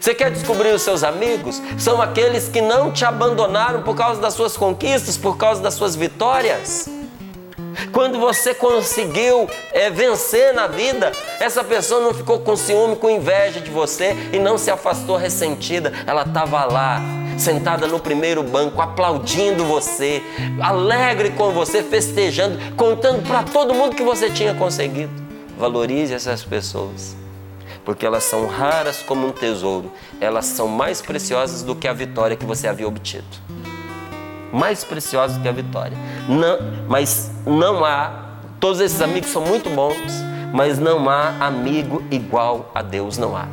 Você 0.00 0.14
quer 0.14 0.30
descobrir 0.30 0.72
os 0.74 0.82
seus 0.82 1.04
amigos? 1.04 1.60
São 1.78 2.00
aqueles 2.00 2.48
que 2.48 2.60
não 2.60 2.90
te 2.90 3.04
abandonaram 3.04 3.82
por 3.82 3.94
causa 3.94 4.20
das 4.20 4.34
suas 4.34 4.56
conquistas, 4.56 5.16
por 5.16 5.36
causa 5.36 5.62
das 5.62 5.74
suas 5.74 5.94
vitórias. 5.94 6.88
Quando 7.92 8.18
você 8.18 8.54
conseguiu 8.54 9.48
é, 9.72 9.90
vencer 9.90 10.52
na 10.54 10.66
vida, 10.66 11.12
essa 11.38 11.62
pessoa 11.62 12.00
não 12.00 12.14
ficou 12.14 12.40
com 12.40 12.56
ciúme, 12.56 12.96
com 12.96 13.08
inveja 13.08 13.60
de 13.60 13.70
você 13.70 14.16
e 14.32 14.38
não 14.38 14.58
se 14.58 14.70
afastou 14.70 15.16
ressentida. 15.16 15.92
Ela 16.06 16.22
estava 16.22 16.64
lá, 16.64 17.00
sentada 17.38 17.86
no 17.86 18.00
primeiro 18.00 18.42
banco, 18.42 18.80
aplaudindo 18.80 19.64
você, 19.64 20.22
alegre 20.60 21.30
com 21.30 21.50
você, 21.50 21.82
festejando, 21.82 22.58
contando 22.76 23.26
para 23.26 23.42
todo 23.42 23.74
mundo 23.74 23.94
que 23.94 24.02
você 24.02 24.30
tinha 24.30 24.54
conseguido. 24.54 25.21
Valorize 25.62 26.12
essas 26.12 26.42
pessoas, 26.42 27.16
porque 27.84 28.04
elas 28.04 28.24
são 28.24 28.48
raras 28.48 29.00
como 29.00 29.28
um 29.28 29.30
tesouro, 29.30 29.92
elas 30.20 30.46
são 30.46 30.66
mais 30.66 31.00
preciosas 31.00 31.62
do 31.62 31.76
que 31.76 31.86
a 31.86 31.92
vitória 31.92 32.36
que 32.36 32.44
você 32.44 32.66
havia 32.66 32.88
obtido. 32.88 33.24
Mais 34.52 34.82
preciosas 34.82 35.36
do 35.36 35.42
que 35.44 35.48
a 35.48 35.52
vitória. 35.52 35.96
Não, 36.28 36.58
mas 36.88 37.30
não 37.46 37.84
há, 37.84 38.40
todos 38.58 38.80
esses 38.80 39.00
amigos 39.00 39.30
são 39.30 39.42
muito 39.42 39.70
bons, 39.70 39.94
mas 40.52 40.80
não 40.80 41.08
há 41.08 41.28
amigo 41.38 42.02
igual 42.10 42.72
a 42.74 42.82
Deus, 42.82 43.16
não 43.16 43.36
há. 43.36 43.46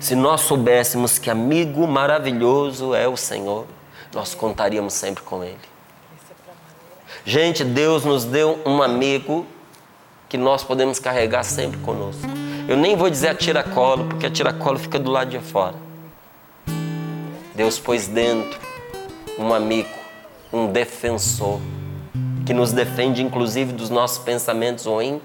Se 0.00 0.14
nós 0.14 0.40
soubéssemos 0.40 1.18
que 1.18 1.28
amigo 1.28 1.86
maravilhoso 1.86 2.94
é 2.94 3.06
o 3.06 3.14
Senhor, 3.14 3.66
nós 4.14 4.34
contaríamos 4.34 4.94
sempre 4.94 5.22
com 5.22 5.44
Ele. 5.44 5.58
Gente, 7.26 7.62
Deus 7.62 8.06
nos 8.06 8.24
deu 8.24 8.58
um 8.64 8.82
amigo 8.82 9.46
que 10.34 10.38
nós 10.38 10.64
podemos 10.64 10.98
carregar 10.98 11.44
sempre 11.44 11.78
conosco. 11.78 12.22
Eu 12.66 12.76
nem 12.76 12.96
vou 12.96 13.08
dizer 13.08 13.28
a 13.28 13.34
tiracolo, 13.36 14.06
porque 14.06 14.26
a 14.26 14.30
tiracolo 14.30 14.80
fica 14.80 14.98
do 14.98 15.08
lado 15.08 15.30
de 15.30 15.38
fora. 15.38 15.76
Deus 17.54 17.78
pôs 17.78 18.08
dentro 18.08 18.58
um 19.38 19.54
amigo, 19.54 19.94
um 20.52 20.66
defensor, 20.66 21.60
que 22.44 22.52
nos 22.52 22.72
defende 22.72 23.22
inclusive 23.22 23.72
dos 23.72 23.90
nossos 23.90 24.18
pensamentos 24.18 24.86
ruins, 24.86 25.20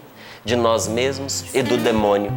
de 0.46 0.56
nós 0.56 0.88
mesmos 0.88 1.44
e 1.56 1.64
do 1.64 1.76
demônio. 1.76 2.32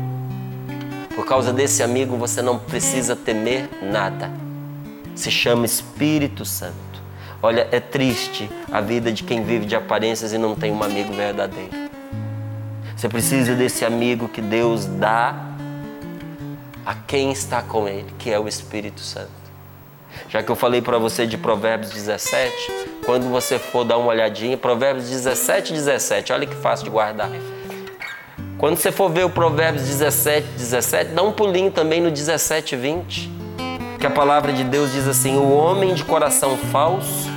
Por 1.15 1.27
causa 1.27 1.53
desse 1.53 1.83
amigo, 1.83 2.17
você 2.17 2.41
não 2.41 2.59
precisa 2.59 3.15
temer 3.15 3.69
nada. 3.83 4.31
Se 5.15 5.31
chama 5.31 5.67
Espírito 5.67 6.47
Santo. 6.47 6.73
Olha, 7.43 7.69
é 7.71 7.81
triste 7.81 8.49
a 8.73 8.81
vida 8.81 9.13
de 9.13 9.25
quem 9.25 9.45
vive 9.45 9.67
de 9.67 9.77
aparências 9.77 10.33
e 10.33 10.39
não 10.39 10.55
tem 10.55 10.73
um 10.73 10.83
amigo 10.83 11.13
verdadeiro. 11.13 11.92
Você 13.03 13.09
precisa 13.09 13.57
desse 13.57 13.85
amigo 13.85 14.29
que 14.29 14.41
Deus 14.41 14.87
dá 14.87 15.35
a 16.87 16.95
quem 16.95 17.33
está 17.33 17.61
com 17.61 17.89
Ele, 17.89 18.07
que 18.17 18.31
é 18.31 18.39
o 18.39 18.47
Espírito 18.47 19.01
Santo. 19.01 19.29
Já 20.29 20.41
que 20.41 20.49
eu 20.49 20.55
falei 20.55 20.81
para 20.81 20.99
você 20.99 21.27
de 21.27 21.37
Provérbios 21.37 21.91
17, 21.91 22.55
quando 23.05 23.29
você 23.29 23.59
for 23.59 23.83
dar 23.83 23.99
uma 23.99 24.07
olhadinha, 24.07 24.57
Provérbios 24.57 25.11
17, 25.11 25.73
17, 25.73 26.33
olha 26.33 26.47
que 26.47 26.55
fácil 26.55 26.85
de 26.85 26.91
guardar. 26.91 27.29
Quando 28.57 28.77
você 28.77 28.93
for 28.93 29.11
ver 29.11 29.25
o 29.25 29.31
Provérbios 29.31 29.85
17, 29.85 30.47
17, 30.57 31.11
dá 31.11 31.25
um 31.25 31.33
pulinho 31.33 31.73
também 31.73 32.01
no 32.01 32.09
17, 32.09 32.77
20. 32.77 33.33
Que 33.99 34.07
a 34.07 34.11
palavra 34.11 34.53
de 34.53 34.63
Deus 34.63 34.93
diz 34.93 35.09
assim: 35.09 35.37
O 35.37 35.51
homem 35.51 35.93
de 35.93 36.05
coração 36.05 36.57
falso 36.57 37.29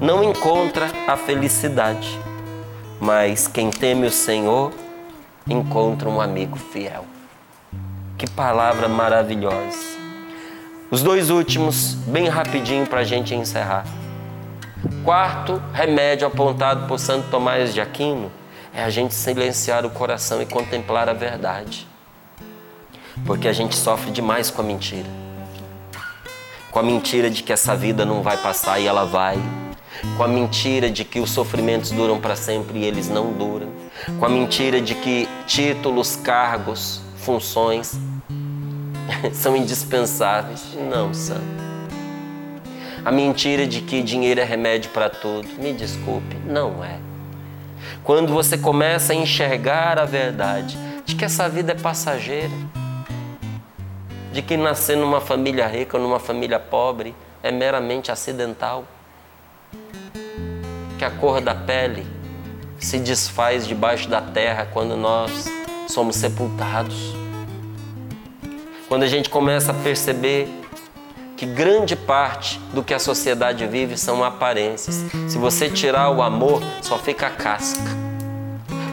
não 0.00 0.24
encontra 0.24 0.90
a 1.06 1.14
felicidade, 1.14 2.18
mas 2.98 3.46
quem 3.46 3.68
teme 3.68 4.06
o 4.06 4.10
Senhor 4.10 4.72
encontra 5.48 6.08
um 6.08 6.20
amigo 6.20 6.56
fiel. 6.56 7.04
Que 8.18 8.28
palavra 8.28 8.88
maravilhosa. 8.88 9.98
Os 10.90 11.02
dois 11.02 11.30
últimos, 11.30 11.94
bem 12.06 12.28
rapidinho 12.28 12.86
para 12.86 13.00
a 13.00 13.04
gente 13.04 13.34
encerrar. 13.34 13.84
Quarto 15.04 15.62
remédio 15.72 16.26
apontado 16.26 16.86
por 16.86 16.98
Santo 16.98 17.28
Tomás 17.30 17.72
de 17.72 17.80
Aquino 17.80 18.30
é 18.74 18.82
a 18.82 18.90
gente 18.90 19.14
silenciar 19.14 19.84
o 19.86 19.90
coração 19.90 20.42
e 20.42 20.46
contemplar 20.46 21.08
a 21.08 21.12
verdade. 21.12 21.86
Porque 23.24 23.48
a 23.48 23.52
gente 23.52 23.76
sofre 23.76 24.10
demais 24.10 24.50
com 24.50 24.62
a 24.62 24.64
mentira. 24.64 25.08
Com 26.70 26.78
a 26.78 26.82
mentira 26.82 27.30
de 27.30 27.42
que 27.42 27.52
essa 27.52 27.74
vida 27.76 28.04
não 28.04 28.22
vai 28.22 28.36
passar 28.36 28.78
e 28.78 28.86
ela 28.86 29.04
vai. 29.04 29.38
Com 30.16 30.24
a 30.24 30.28
mentira 30.28 30.90
de 30.90 31.04
que 31.04 31.20
os 31.20 31.30
sofrimentos 31.30 31.90
duram 31.90 32.20
para 32.20 32.36
sempre 32.36 32.80
e 32.80 32.84
eles 32.84 33.08
não 33.08 33.32
duram. 33.32 33.68
Com 34.18 34.24
a 34.24 34.28
mentira 34.28 34.80
de 34.80 34.94
que 34.94 35.28
títulos, 35.46 36.16
cargos, 36.16 37.00
funções 37.16 37.98
são 39.32 39.56
indispensáveis. 39.56 40.62
Não 40.90 41.12
são. 41.12 41.40
A 43.04 43.10
mentira 43.10 43.66
de 43.66 43.80
que 43.80 44.02
dinheiro 44.02 44.40
é 44.40 44.44
remédio 44.44 44.90
para 44.90 45.08
tudo. 45.08 45.48
Me 45.58 45.72
desculpe, 45.72 46.36
não 46.46 46.84
é. 46.84 46.98
Quando 48.04 48.32
você 48.32 48.58
começa 48.58 49.12
a 49.12 49.16
enxergar 49.16 49.98
a 49.98 50.04
verdade 50.04 50.78
de 51.04 51.14
que 51.14 51.24
essa 51.24 51.48
vida 51.48 51.72
é 51.72 51.74
passageira, 51.74 52.52
de 54.32 54.42
que 54.42 54.56
nascer 54.56 54.96
numa 54.96 55.20
família 55.20 55.66
rica 55.66 55.96
ou 55.96 56.02
numa 56.02 56.18
família 56.18 56.58
pobre 56.58 57.14
é 57.42 57.50
meramente 57.50 58.12
acidental, 58.12 58.84
que 60.98 61.04
a 61.04 61.10
cor 61.10 61.40
da 61.40 61.54
pele 61.54 62.06
se 62.80 62.98
desfaz 62.98 63.66
debaixo 63.66 64.08
da 64.08 64.20
terra 64.20 64.66
quando 64.72 64.96
nós 64.96 65.46
somos 65.86 66.16
sepultados. 66.16 67.14
Quando 68.88 69.02
a 69.02 69.06
gente 69.06 69.28
começa 69.28 69.70
a 69.70 69.74
perceber 69.74 70.48
que 71.36 71.46
grande 71.46 71.96
parte 71.96 72.58
do 72.74 72.82
que 72.82 72.92
a 72.92 72.98
sociedade 72.98 73.66
vive 73.66 73.96
são 73.96 74.22
aparências. 74.24 75.04
Se 75.28 75.38
você 75.38 75.70
tirar 75.70 76.10
o 76.10 76.22
amor, 76.22 76.62
só 76.82 76.98
fica 76.98 77.28
a 77.28 77.30
casca. 77.30 77.80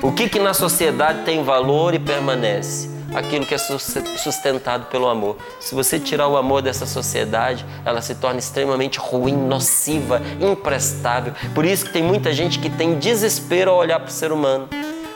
O 0.01 0.11
que, 0.11 0.29
que 0.29 0.39
na 0.39 0.53
sociedade 0.53 1.23
tem 1.23 1.43
valor 1.43 1.93
e 1.93 1.99
permanece? 1.99 2.96
Aquilo 3.17 3.47
que 3.47 3.55
é 3.55 3.57
sustentado 3.57 4.85
pelo 4.85 5.07
amor. 5.07 5.37
Se 5.59 5.73
você 5.73 5.99
tirar 5.99 6.27
o 6.27 6.37
amor 6.37 6.61
dessa 6.61 6.85
sociedade, 6.85 7.65
ela 7.83 7.99
se 7.99 8.13
torna 8.13 8.37
extremamente 8.37 8.99
ruim, 8.99 9.33
nociva, 9.33 10.21
imprestável. 10.39 11.33
Por 11.55 11.65
isso 11.65 11.85
que 11.85 11.93
tem 11.93 12.03
muita 12.03 12.31
gente 12.31 12.59
que 12.59 12.69
tem 12.69 12.99
desespero 12.99 13.71
ao 13.71 13.77
olhar 13.77 13.99
para 13.99 14.09
o 14.09 14.11
ser 14.11 14.31
humano 14.31 14.69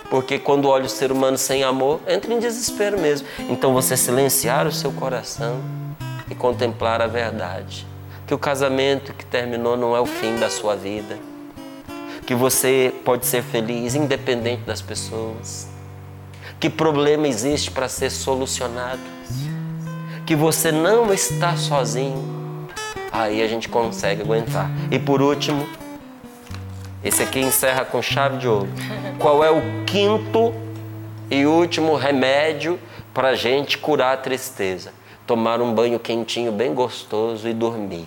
porque 0.10 0.38
quando 0.38 0.68
olha 0.68 0.84
o 0.84 0.90
ser 0.90 1.10
humano 1.10 1.38
sem 1.38 1.64
amor, 1.64 2.02
entra 2.06 2.34
em 2.34 2.38
desespero 2.38 3.00
mesmo. 3.00 3.26
Então 3.50 3.74
você 3.74 3.96
silenciar 3.96 4.68
o 4.68 4.72
seu 4.72 4.92
coração 4.92 5.62
e 6.30 6.36
contemplar 6.36 7.02
a 7.02 7.08
verdade. 7.08 7.88
Que 8.28 8.34
o 8.34 8.38
casamento 8.38 9.14
que 9.14 9.26
terminou 9.26 9.78
não 9.78 9.96
é 9.96 10.02
o 10.02 10.06
fim 10.06 10.36
da 10.36 10.50
sua 10.50 10.76
vida. 10.76 11.18
Que 12.26 12.36
você 12.36 12.94
pode 13.06 13.26
ser 13.26 13.42
feliz 13.42 13.96
independente 13.96 14.64
das 14.64 14.82
pessoas. 14.82 15.70
Que 16.62 16.70
problema 16.70 17.28
existe 17.28 17.70
para 17.70 17.90
ser 17.90 18.10
solucionado. 18.10 19.02
Que 20.26 20.34
você 20.34 20.72
não 20.72 21.14
está 21.14 21.58
sozinho. 21.58 22.70
Aí 23.12 23.42
a 23.42 23.48
gente 23.48 23.68
consegue 23.68 24.22
aguentar. 24.22 24.72
E 24.90 24.98
por 24.98 25.22
último, 25.22 25.68
esse 27.04 27.22
aqui 27.22 27.42
encerra 27.42 27.84
com 27.84 28.02
chave 28.02 28.38
de 28.38 28.48
ouro. 28.48 28.70
Qual 29.20 29.44
é 29.44 29.52
o 29.52 29.84
quinto 29.86 30.54
e 31.30 31.46
último 31.46 31.98
remédio 31.98 32.80
para 33.14 33.30
a 33.30 33.36
gente 33.36 33.78
curar 33.78 34.14
a 34.14 34.18
tristeza? 34.18 35.02
tomar 35.32 35.62
um 35.62 35.74
banho 35.74 35.98
quentinho 35.98 36.52
bem 36.52 36.74
gostoso 36.74 37.48
e 37.48 37.54
dormir. 37.54 38.06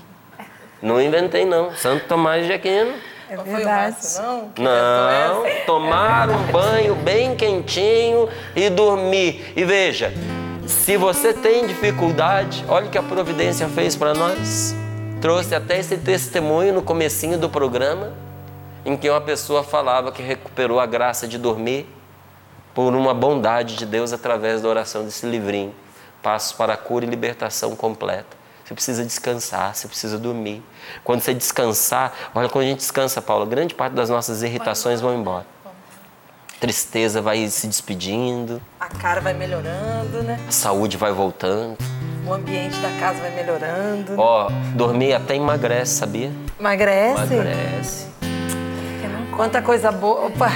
Não 0.82 1.00
inventei 1.00 1.46
não, 1.46 1.74
Santo 1.74 2.06
Tomás 2.06 2.46
de 2.46 2.52
Aquino. 2.52 2.92
É 3.40 3.42
verdade. 3.42 3.96
não, 4.18 4.52
não 4.56 5.44
tomar 5.66 6.30
um 6.30 6.42
banho 6.52 6.94
bem 6.94 7.36
quentinho 7.36 8.28
e 8.54 8.70
dormir. 8.70 9.52
E 9.56 9.64
veja, 9.64 10.12
se 10.66 10.96
você 10.96 11.32
tem 11.32 11.66
dificuldade, 11.66 12.64
olha 12.68 12.86
o 12.86 12.90
que 12.90 12.98
a 12.98 13.02
providência 13.02 13.68
fez 13.68 13.96
para 13.96 14.14
nós. 14.14 14.74
Trouxe 15.20 15.54
até 15.54 15.78
esse 15.78 15.96
testemunho 15.96 16.72
no 16.72 16.82
comecinho 16.82 17.38
do 17.38 17.48
programa, 17.48 18.12
em 18.84 18.96
que 18.96 19.08
uma 19.08 19.20
pessoa 19.20 19.62
falava 19.62 20.12
que 20.12 20.22
recuperou 20.22 20.78
a 20.78 20.86
graça 20.86 21.26
de 21.26 21.38
dormir 21.38 21.86
por 22.74 22.94
uma 22.94 23.14
bondade 23.14 23.76
de 23.76 23.86
Deus 23.86 24.12
através 24.12 24.60
da 24.60 24.68
oração 24.68 25.04
desse 25.04 25.24
livrinho 25.26 25.74
passos 26.24 26.52
para 26.52 26.72
a 26.72 26.76
cura 26.76 27.04
e 27.04 27.08
libertação 27.08 27.76
completa. 27.76 28.43
Você 28.64 28.74
precisa 28.74 29.04
descansar, 29.04 29.74
você 29.74 29.86
precisa 29.86 30.18
dormir. 30.18 30.62
Quando 31.02 31.20
você 31.20 31.34
descansar, 31.34 32.12
olha, 32.34 32.48
quando 32.48 32.64
a 32.64 32.68
gente 32.68 32.78
descansa, 32.78 33.20
Paulo, 33.20 33.44
grande 33.44 33.74
parte 33.74 33.92
das 33.92 34.08
nossas 34.08 34.42
irritações 34.42 35.00
vão 35.02 35.14
embora. 35.14 35.44
Tristeza 36.58 37.20
vai 37.20 37.46
se 37.48 37.66
despedindo. 37.66 38.62
A 38.80 38.88
cara 38.88 39.20
vai 39.20 39.34
melhorando, 39.34 40.22
né? 40.22 40.40
A 40.48 40.52
saúde 40.52 40.96
vai 40.96 41.12
voltando. 41.12 41.76
O 42.26 42.32
ambiente 42.32 42.78
da 42.78 42.88
casa 42.98 43.20
vai 43.20 43.34
melhorando. 43.34 44.14
Ó, 44.16 44.48
dormir 44.74 45.12
até 45.12 45.36
emagrece, 45.36 45.96
sabia? 45.96 46.32
Emagrece? 46.58 47.34
Emagrece. 47.34 48.14
Quanta 49.36 49.60
coisa 49.60 49.90
boa. 49.90 50.26
Opa! 50.26 50.48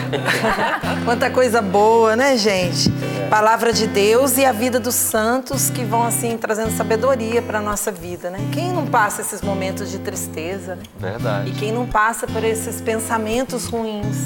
Quanta 1.05 1.31
coisa 1.31 1.61
boa, 1.61 2.15
né, 2.15 2.37
gente? 2.37 2.91
Palavra 3.31 3.75
de 3.75 3.87
Deus 3.87 4.39
e 4.39 4.45
a 4.47 4.53
vida 4.53 4.81
dos 4.81 4.95
santos 4.95 5.69
que 5.69 5.85
vão, 5.85 6.03
assim, 6.03 6.39
trazendo 6.39 6.75
sabedoria 6.75 7.43
para 7.43 7.59
a 7.59 7.63
nossa 7.63 7.93
vida, 7.93 8.31
né? 8.31 8.39
Quem 8.53 8.73
não 8.73 8.87
passa 8.87 9.21
esses 9.21 9.43
momentos 9.43 9.91
de 9.91 9.99
tristeza, 9.99 10.77
né? 10.77 10.83
Verdade. 10.99 11.51
E 11.51 11.53
quem 11.53 11.71
não 11.71 11.87
passa 11.87 12.27
por 12.27 12.43
esses 12.43 12.81
pensamentos 12.81 13.67
ruins. 13.67 14.17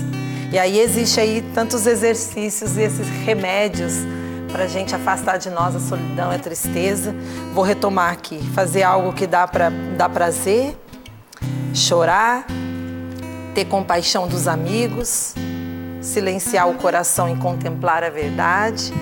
E 0.52 0.58
aí 0.58 0.78
existe 0.78 1.18
aí 1.18 1.42
tantos 1.52 1.84
exercícios 1.84 2.76
e 2.76 2.82
esses 2.82 3.08
remédios 3.24 3.94
para 4.52 4.64
a 4.64 4.68
gente 4.68 4.94
afastar 4.94 5.36
de 5.36 5.50
nós 5.50 5.74
a 5.74 5.80
solidão 5.80 6.30
e 6.32 6.36
a 6.36 6.38
tristeza. 6.38 7.12
Vou 7.52 7.64
retomar 7.64 8.12
aqui. 8.12 8.38
Fazer 8.54 8.84
algo 8.84 9.12
que 9.12 9.26
dá 9.26 9.48
para 9.48 9.70
dar 9.96 10.10
prazer, 10.10 10.76
chorar, 11.74 12.46
ter 13.52 13.64
compaixão 13.64 14.28
dos 14.28 14.46
amigos, 14.46 15.34
silenciar 16.02 16.68
o 16.68 16.74
coração 16.74 17.32
e 17.32 17.36
contemplar 17.36 18.04
a 18.04 18.10
verdade 18.10 18.92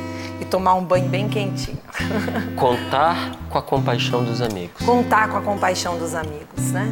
e 0.40 0.44
tomar 0.44 0.74
um 0.74 0.84
banho 0.84 1.08
bem 1.08 1.28
quentinho. 1.28 1.78
Contar 2.56 3.32
com 3.48 3.58
a 3.58 3.62
compaixão 3.62 4.22
dos 4.22 4.40
amigos. 4.40 4.84
Contar 4.84 5.28
com 5.28 5.38
a 5.38 5.40
compaixão 5.40 5.98
dos 5.98 6.14
amigos, 6.14 6.70
né? 6.72 6.90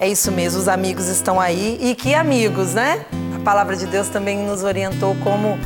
É 0.00 0.08
isso 0.08 0.32
mesmo, 0.32 0.58
os 0.58 0.68
amigos 0.68 1.06
estão 1.06 1.38
aí 1.38 1.78
e 1.80 1.94
que 1.94 2.14
amigos, 2.14 2.74
né? 2.74 3.04
A 3.36 3.40
palavra 3.40 3.76
de 3.76 3.86
Deus 3.86 4.08
também 4.08 4.38
nos 4.46 4.64
orientou 4.64 5.14
como 5.22 5.58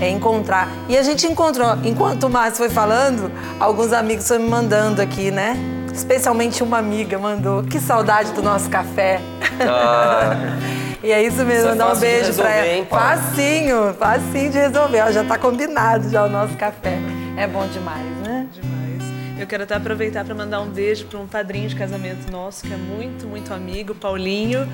é, 0.00 0.08
encontrar. 0.08 0.68
E 0.88 0.96
a 0.96 1.02
gente 1.02 1.26
encontrou, 1.26 1.76
enquanto 1.84 2.24
o 2.24 2.30
Márcio 2.30 2.56
foi 2.56 2.70
falando, 2.70 3.30
alguns 3.60 3.92
amigos 3.92 4.26
foram 4.26 4.42
me 4.42 4.48
mandando 4.48 5.00
aqui, 5.00 5.30
né? 5.30 5.56
Especialmente 5.92 6.62
uma 6.62 6.78
amiga 6.78 7.18
mandou. 7.18 7.62
Que 7.62 7.78
saudade 7.78 8.32
do 8.32 8.42
nosso 8.42 8.68
café. 8.70 9.20
Ah. 9.60 10.36
E 11.02 11.10
é 11.10 11.20
isso 11.20 11.44
mesmo, 11.44 11.66
é 11.66 11.70
mandar 11.70 11.94
um 11.94 11.98
beijo 11.98 12.32
para 12.34 12.50
ela. 12.50 12.68
Hein, 12.68 12.86
facinho, 12.88 13.94
facinho 13.94 14.50
de 14.52 14.58
resolver. 14.58 15.02
Ó, 15.02 15.10
já 15.10 15.22
está 15.22 15.36
combinado 15.36 16.08
já 16.08 16.24
o 16.24 16.28
nosso 16.28 16.56
café. 16.56 16.96
É 17.36 17.46
bom 17.46 17.66
demais, 17.66 18.06
né? 18.24 18.46
Demais. 18.52 18.82
Eu 19.36 19.46
quero 19.48 19.64
até 19.64 19.74
aproveitar 19.74 20.24
para 20.24 20.36
mandar 20.36 20.60
um 20.60 20.68
beijo 20.68 21.06
para 21.06 21.18
um 21.18 21.26
padrinho 21.26 21.68
de 21.68 21.74
casamento 21.74 22.30
nosso, 22.30 22.62
que 22.62 22.72
é 22.72 22.76
muito, 22.76 23.26
muito 23.26 23.52
amigo, 23.52 23.92
Paulinho. 23.92 24.68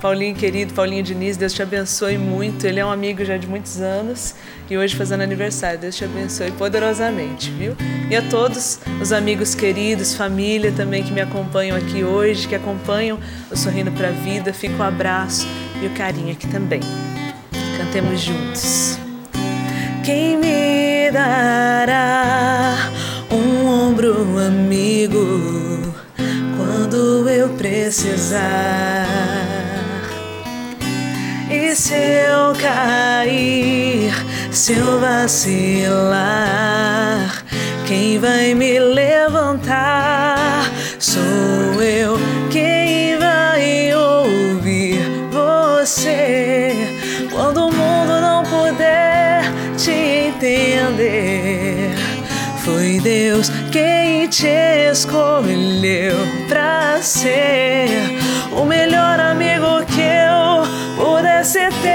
Paulinho 0.00 0.36
querido, 0.36 0.72
Paulinho 0.72 1.02
Diniz, 1.02 1.36
Deus 1.36 1.52
te 1.52 1.60
abençoe 1.60 2.16
muito. 2.16 2.64
Ele 2.64 2.78
é 2.78 2.86
um 2.86 2.90
amigo 2.90 3.24
já 3.24 3.36
de 3.36 3.48
muitos 3.48 3.80
anos 3.80 4.36
e 4.70 4.78
hoje 4.78 4.94
fazendo 4.94 5.22
aniversário. 5.22 5.80
Deus 5.80 5.96
te 5.96 6.04
abençoe 6.04 6.52
poderosamente, 6.52 7.50
viu? 7.50 7.74
E 8.08 8.14
a 8.14 8.22
todos 8.22 8.78
os 9.00 9.12
amigos 9.12 9.56
queridos, 9.56 10.14
família 10.14 10.70
também 10.70 11.02
que 11.02 11.10
me 11.10 11.20
acompanham 11.20 11.76
aqui 11.76 12.04
hoje, 12.04 12.46
que 12.46 12.54
acompanham 12.54 13.18
o 13.50 13.56
Sorrindo 13.56 13.90
para 13.90 14.08
a 14.08 14.12
Vida, 14.12 14.52
fica 14.52 14.80
um 14.80 14.86
abraço 14.86 15.48
e 15.82 15.86
o 15.86 15.90
carinho 15.90 16.32
aqui 16.32 16.46
também. 16.46 16.80
Cantemos 17.76 18.20
juntos. 18.20 18.98
Quem 20.04 20.36
me 20.36 21.10
dará 21.10 22.76
um 23.30 23.66
ombro 23.66 24.38
amigo 24.38 25.92
quando 26.56 27.28
eu 27.28 27.48
precisar? 27.50 29.06
E 31.50 31.74
se 31.74 31.94
eu 31.94 32.54
cair, 32.60 34.12
se 34.52 34.74
eu 34.74 35.00
vacilar, 35.00 36.12
quem 37.86 38.18
vai 38.18 38.54
me 38.54 38.78
levantar? 38.78 40.11
Escolheu 54.40 56.16
pra 56.48 57.02
ser 57.02 58.18
o 58.50 58.64
melhor 58.64 59.20
amigo 59.20 59.84
que 59.84 60.00
eu 60.00 60.64
pudesse 60.96 61.58
ter. 61.82 61.92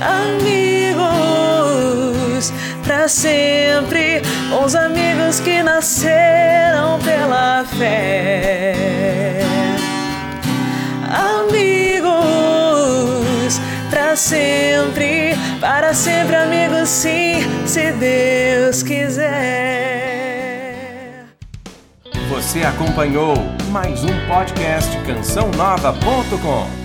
Amigos 0.00 1.10
pra 2.82 3.06
sempre, 3.08 4.22
os 4.64 4.74
amigos 4.74 5.38
que 5.40 5.62
nasceram 5.62 6.98
pela 7.00 7.66
fé. 7.78 9.42
Amigos 11.12 12.10
pra 13.90 14.16
sempre, 14.16 15.36
para 15.80 15.94
sempre 15.94 16.36
amigos 16.36 16.90
sim, 16.90 17.40
se 17.64 17.90
Deus 17.92 18.82
quiser. 18.82 19.30
Você 22.28 22.62
acompanhou 22.62 23.32
mais 23.70 24.04
um 24.04 24.26
podcast 24.28 24.94
cançãonova.com. 25.06 26.79